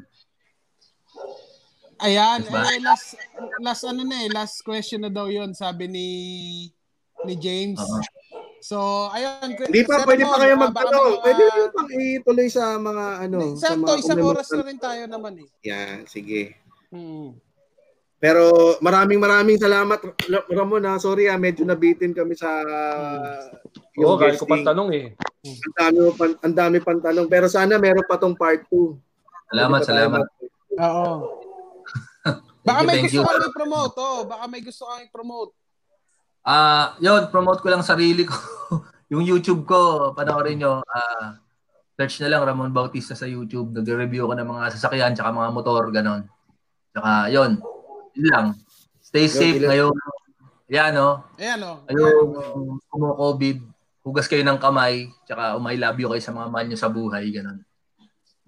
Ayan, 1.98 2.46
Diba? 2.46 2.62
eh, 2.62 2.78
last, 2.78 3.18
last 3.58 3.82
ano 3.82 4.06
na 4.06 4.22
eh, 4.22 4.30
last 4.30 4.62
question 4.62 5.02
na 5.02 5.10
daw 5.10 5.26
yun, 5.26 5.50
sabi 5.50 5.90
ni 5.90 6.06
ni 7.26 7.34
James. 7.34 7.82
Oo. 7.82 7.98
So, 8.60 8.76
ayun. 9.08 9.54
Hindi 9.54 9.80
pa, 9.82 10.02
pwede 10.02 10.22
pa 10.22 10.34
Ramon, 10.34 10.40
kayo 10.40 10.54
magtanong. 10.58 11.04
mga- 11.08 11.22
Pwede 11.22 11.42
nyo 11.46 11.64
pang 11.70 11.88
ituloy 11.90 12.48
sa 12.48 12.64
mga 12.74 13.04
ano. 13.20 13.38
sa 13.54 13.70
isang 13.70 13.80
kung 13.80 14.02
may 14.10 14.24
oras 14.24 14.48
na 14.50 14.62
rin 14.66 14.78
tayo 14.78 15.02
naman 15.06 15.32
eh. 15.38 15.48
Yan, 15.64 15.96
sige. 16.04 16.58
Hmm. 16.90 17.38
Pero 18.18 18.50
maraming 18.82 19.22
maraming 19.22 19.54
salamat 19.56 20.02
Ra- 20.26 20.48
Ramon 20.50 20.82
ha. 20.84 20.98
Sorry 20.98 21.30
ah, 21.30 21.38
medyo 21.38 21.62
nabitin 21.62 22.10
kami 22.10 22.34
sa 22.34 22.50
Oo, 23.94 24.18
kaya 24.18 24.34
ko 24.34 24.42
guesting. 24.42 24.50
pang 24.50 24.64
tanong 24.66 24.88
eh. 24.90 25.06
Ang 25.46 25.72
dami 25.72 25.98
pan, 26.12 26.30
ang 26.42 26.54
dami 26.56 26.78
pang 26.82 26.98
tanong. 26.98 27.26
Pero 27.30 27.46
sana 27.46 27.78
meron 27.78 28.02
pa 28.02 28.18
tong 28.18 28.34
part 28.34 28.66
2. 28.66 28.98
Salamat, 29.48 29.80
salamat. 29.86 30.22
Oo. 30.76 31.06
Baka 32.66 32.80
may 32.82 33.00
gusto 33.00 33.22
kang 33.22 33.46
i-promote, 33.48 33.94
oh. 33.96 34.20
Baka 34.26 34.44
may 34.50 34.60
gusto 34.60 34.82
kang 34.84 35.02
i-promote. 35.06 35.52
Ah, 36.48 36.96
yun, 36.96 37.28
promote 37.28 37.60
ko 37.60 37.68
lang 37.68 37.84
sarili 37.84 38.24
ko. 38.24 38.32
yung 39.12 39.20
YouTube 39.20 39.68
ko, 39.68 40.10
panoorin 40.16 40.56
nyo. 40.56 40.80
Ah, 40.88 41.36
search 41.92 42.24
na 42.24 42.32
lang 42.32 42.48
Ramon 42.48 42.72
Bautista 42.72 43.12
sa 43.12 43.28
YouTube. 43.28 43.76
Nag-review 43.76 44.24
ko 44.24 44.32
ng 44.32 44.48
mga 44.48 44.72
sasakyan 44.72 45.12
tsaka 45.12 45.28
mga 45.28 45.52
motor, 45.52 45.92
ganon. 45.92 46.24
Tsaka, 46.96 47.28
yun. 47.28 47.60
Yun 48.16 48.26
lang. 48.32 48.46
Stay 49.04 49.28
safe 49.28 49.60
ilan- 49.60 49.68
ngayong, 49.68 49.96
yan, 50.72 50.92
no? 50.96 51.20
Ayan, 51.36 51.60
oh. 51.68 51.84
Ngayong 51.84 52.32
kumo-COVID, 52.88 53.56
hugas 54.08 54.24
kayo 54.24 54.40
ng 54.40 54.56
kamay, 54.56 55.12
tsaka 55.28 55.52
um, 55.52 55.68
you 55.68 56.08
kayo 56.08 56.22
sa 56.24 56.32
mga 56.32 56.48
mahal 56.48 56.64
nyo 56.64 56.78
sa 56.80 56.88
buhay, 56.88 57.28
ganon. 57.28 57.60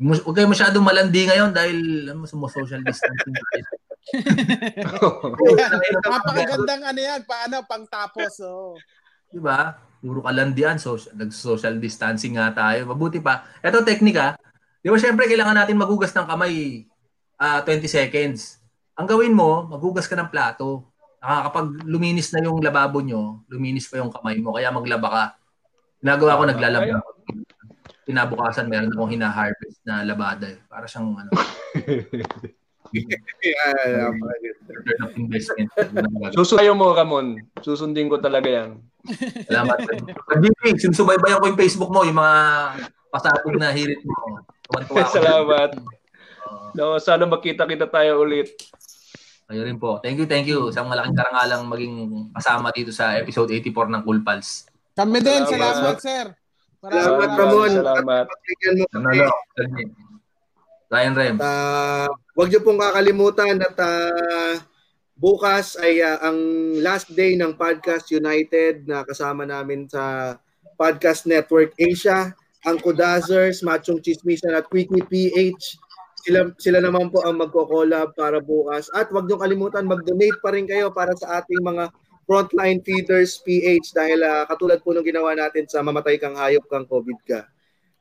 Huwag 0.00 0.32
kayo 0.32 0.48
masyadong 0.48 0.80
malandi 0.80 1.28
ngayon 1.28 1.52
dahil 1.52 2.08
ano, 2.08 2.24
social 2.24 2.80
distancing 2.80 3.36
tayo. 3.36 3.64
Napakagandang 6.04 6.82
ano 6.82 7.00
yan, 7.00 7.20
paano, 7.24 7.62
pang 7.68 7.86
tapos, 7.86 8.40
oh. 8.42 8.74
Di 9.30 9.38
ba? 9.38 9.78
Puro 10.00 10.24
kalandian, 10.24 10.80
so, 10.80 10.96
nag-social 11.14 11.76
distancing 11.78 12.40
nga 12.40 12.50
tayo. 12.50 12.88
Mabuti 12.88 13.20
pa. 13.20 13.46
Ito, 13.60 13.84
teknika. 13.84 14.34
Di 14.80 14.88
ba, 14.88 14.96
syempre, 14.96 15.28
kailangan 15.28 15.60
natin 15.60 15.76
magugas 15.76 16.10
ng 16.16 16.26
kamay 16.26 16.84
ah 17.40 17.64
20 17.64 17.88
seconds. 17.88 18.60
Ang 19.00 19.08
gawin 19.08 19.32
mo, 19.32 19.64
magugas 19.64 20.04
ka 20.04 20.16
ng 20.16 20.28
plato. 20.28 20.92
Ah, 21.20 21.48
kapag 21.48 21.84
luminis 21.84 22.32
na 22.32 22.44
yung 22.44 22.60
lababo 22.60 23.00
nyo, 23.00 23.44
luminis 23.48 23.88
pa 23.88 24.00
yung 24.00 24.12
kamay 24.12 24.40
mo, 24.40 24.56
kaya 24.56 24.72
maglaba 24.72 25.08
ka. 25.08 25.24
Ginagawa 26.00 26.36
ko, 26.36 26.42
naglalaba. 26.48 27.00
Kinabukasan, 28.08 28.68
meron 28.68 28.92
akong 28.92 29.12
hina-harvest 29.12 29.80
na 29.84 30.04
labada. 30.04 30.48
eh. 30.48 30.58
Para 30.64 30.88
siyang 30.88 31.12
ano, 31.12 31.30
Yeah, 32.90 34.10
napakaganda. 34.10 34.72
return 34.74 35.00
of 35.06 35.12
investment. 35.14 35.68
Susundayo 36.34 36.74
mo, 36.74 36.90
Ramon. 36.90 37.38
Susundin 37.62 38.10
ko 38.10 38.18
talaga 38.18 38.48
yan. 38.50 38.70
Salamat. 39.46 39.78
Pag-ibig, 40.26 40.76
sinusubaybayan 40.82 41.38
ko 41.38 41.46
yung 41.48 41.60
Facebook 41.60 41.90
mo, 41.90 42.02
yung 42.02 42.18
mga 42.18 42.36
pasatog 43.10 43.54
na 43.56 43.70
hirit 43.70 44.02
mo. 44.02 44.42
Tuwan-tuwa 44.68 45.02
ako. 45.06 45.14
Salamat. 45.16 45.70
No, 46.74 46.98
sana 47.02 47.26
makita 47.26 47.66
kita 47.66 47.86
tayo 47.90 48.22
ulit. 48.22 48.54
Kayo 49.50 49.66
rin 49.66 49.82
po. 49.82 49.98
Thank 49.98 50.22
you, 50.22 50.26
thank 50.30 50.46
you. 50.46 50.70
Isang 50.70 50.86
malaking 50.86 51.18
karangalang 51.18 51.66
maging 51.66 51.94
kasama 52.38 52.70
dito 52.70 52.94
sa 52.94 53.18
episode 53.18 53.50
84 53.50 53.90
ng 53.90 54.02
Cool 54.06 54.22
Pals. 54.22 54.70
Kami 54.94 55.18
din, 55.18 55.42
Salamat. 55.42 55.74
salamat, 55.74 55.96
sir. 55.98 56.26
Salamat, 56.80 57.18
Maraming 57.18 57.38
Ramon. 57.38 57.70
Salamat. 57.74 58.24
Mo 58.30 58.34
kami. 58.38 58.82
Nanalo. 58.94 59.28
Ryan 60.90 61.14
Rem. 61.14 61.36
At 61.38 62.10
ah, 62.30 62.38
wag 62.38 62.48
niyo 62.50 62.62
pong 62.62 62.78
kakalimutan 62.78 63.58
at 63.58 63.76
ah, 63.82 64.54
bukas 65.18 65.74
ay 65.82 65.98
ah, 66.00 66.22
ang 66.22 66.38
last 66.78 67.10
day 67.12 67.34
ng 67.34 67.58
Podcast 67.58 68.06
United 68.14 68.86
na 68.86 69.02
kasama 69.02 69.42
namin 69.42 69.90
sa 69.90 70.36
Podcast 70.80 71.28
Network 71.28 71.76
Asia, 71.76 72.32
ang 72.64 72.80
Kudazers, 72.80 73.60
Machong 73.60 74.00
Chismisan 74.00 74.56
at 74.56 74.64
Quickie 74.70 75.04
PH. 75.04 75.76
Sila, 76.20 76.52
sila 76.60 76.78
naman 76.84 77.08
po 77.08 77.24
ang 77.24 77.36
magko-collab 77.40 78.12
para 78.16 78.40
bukas. 78.40 78.88
At 78.92 79.12
wag 79.12 79.28
niyo 79.28 79.40
kalimutan 79.40 79.88
mag-donate 79.88 80.40
pa 80.40 80.52
rin 80.52 80.64
kayo 80.68 80.92
para 80.92 81.12
sa 81.16 81.40
ating 81.40 81.60
mga 81.60 81.92
frontline 82.24 82.80
feeders 82.84 83.42
PH 83.44 83.92
dahil 83.92 84.22
ah, 84.24 84.46
katulad 84.46 84.80
po 84.80 84.94
nung 84.94 85.04
ginawa 85.04 85.36
natin 85.36 85.68
sa 85.68 85.82
Mamatay 85.84 86.16
Kang 86.16 86.38
Hayop 86.38 86.64
Kang 86.70 86.86
COVID 86.86 87.20
Ka. 87.28 87.44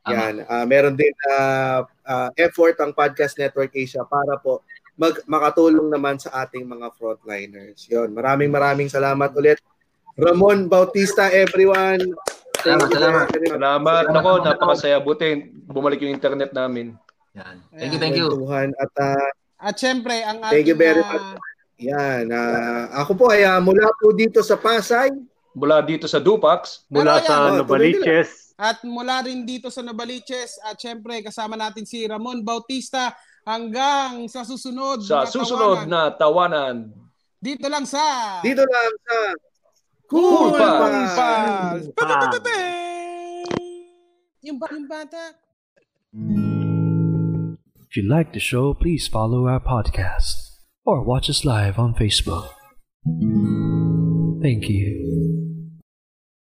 Yan. 0.08 0.48
Ah, 0.48 0.64
meron 0.64 0.96
din 0.96 1.12
ah, 1.28 1.84
ah, 2.08 2.30
effort 2.40 2.80
ang 2.80 2.96
Podcast 2.96 3.36
Network 3.36 3.76
Asia 3.76 4.08
para 4.08 4.40
po 4.40 4.64
mag 5.00 5.16
makatulong 5.28 5.88
naman 5.88 6.20
sa 6.20 6.44
ating 6.44 6.68
mga 6.68 6.92
frontliners. 6.96 7.88
Yon. 7.88 8.12
Maraming 8.12 8.52
maraming 8.52 8.92
salamat 8.92 9.32
ulit. 9.36 9.60
Ramon 10.20 10.68
Bautista, 10.68 11.32
everyone. 11.32 12.04
Salamat, 12.60 12.88
salamat. 12.92 13.26
Salamat. 13.32 14.04
Nako, 14.12 14.32
napakasaya. 14.44 15.00
Buti 15.00 15.56
bumalik 15.72 16.04
yung 16.04 16.12
internet 16.12 16.52
namin. 16.52 17.00
Yan. 17.40 17.64
Thank 17.72 17.92
you, 17.96 18.00
thank 18.04 18.16
you. 18.20 18.28
Kwentuhan. 18.28 18.76
At 18.76 18.92
ah, 19.00 19.30
At 19.60 19.76
syempre, 19.80 20.20
ang 20.24 20.44
ating... 20.44 20.52
Thank 20.52 20.68
you 20.68 20.76
very 20.76 21.04
much. 21.04 21.40
yan. 21.80 22.32
ah, 22.36 22.92
ako 23.00 23.12
po 23.16 23.26
ay 23.32 23.48
ah, 23.48 23.64
mula 23.64 23.88
po 23.96 24.12
dito 24.12 24.44
sa 24.44 24.60
Pasay. 24.60 25.16
Mula 25.56 25.80
dito 25.84 26.06
sa 26.12 26.20
Dupax, 26.20 26.88
Mula 26.92 27.24
Pero 27.24 27.28
sa 27.28 27.36
oh, 27.48 27.64
Novaliches. 27.64 28.49
At 28.60 28.84
mula 28.84 29.24
rin 29.24 29.48
dito 29.48 29.72
sa 29.72 29.80
Novaliches 29.80 30.60
at 30.68 30.76
syempre 30.76 31.24
kasama 31.24 31.56
natin 31.56 31.88
si 31.88 32.04
Ramon 32.04 32.44
Bautista 32.44 33.16
hanggang 33.48 34.28
sa 34.28 34.44
susunod 34.44 35.00
sa 35.00 35.24
na 35.24 35.32
susunod 35.32 35.88
tawanan. 35.88 35.88
na 35.88 36.02
tawanan. 36.12 36.76
Dito 37.40 37.72
lang 37.72 37.88
sa 37.88 38.04
Dito 38.44 38.68
lang 38.68 38.92
sa 39.08 39.18
Cool 40.12 40.52
Pals. 40.60 41.16
Yung, 44.44 44.60
ba- 44.60 44.72
yung 44.76 44.88
bata. 44.92 45.40
If 47.88 47.96
you 47.96 48.04
like 48.04 48.34
the 48.36 48.44
show, 48.44 48.74
please 48.76 49.08
follow 49.08 49.48
our 49.48 49.64
podcast 49.64 50.60
or 50.84 51.00
watch 51.06 51.30
us 51.30 51.46
live 51.48 51.80
on 51.80 51.96
Facebook. 51.96 52.52
Thank 54.44 54.68
you. 54.68 55.09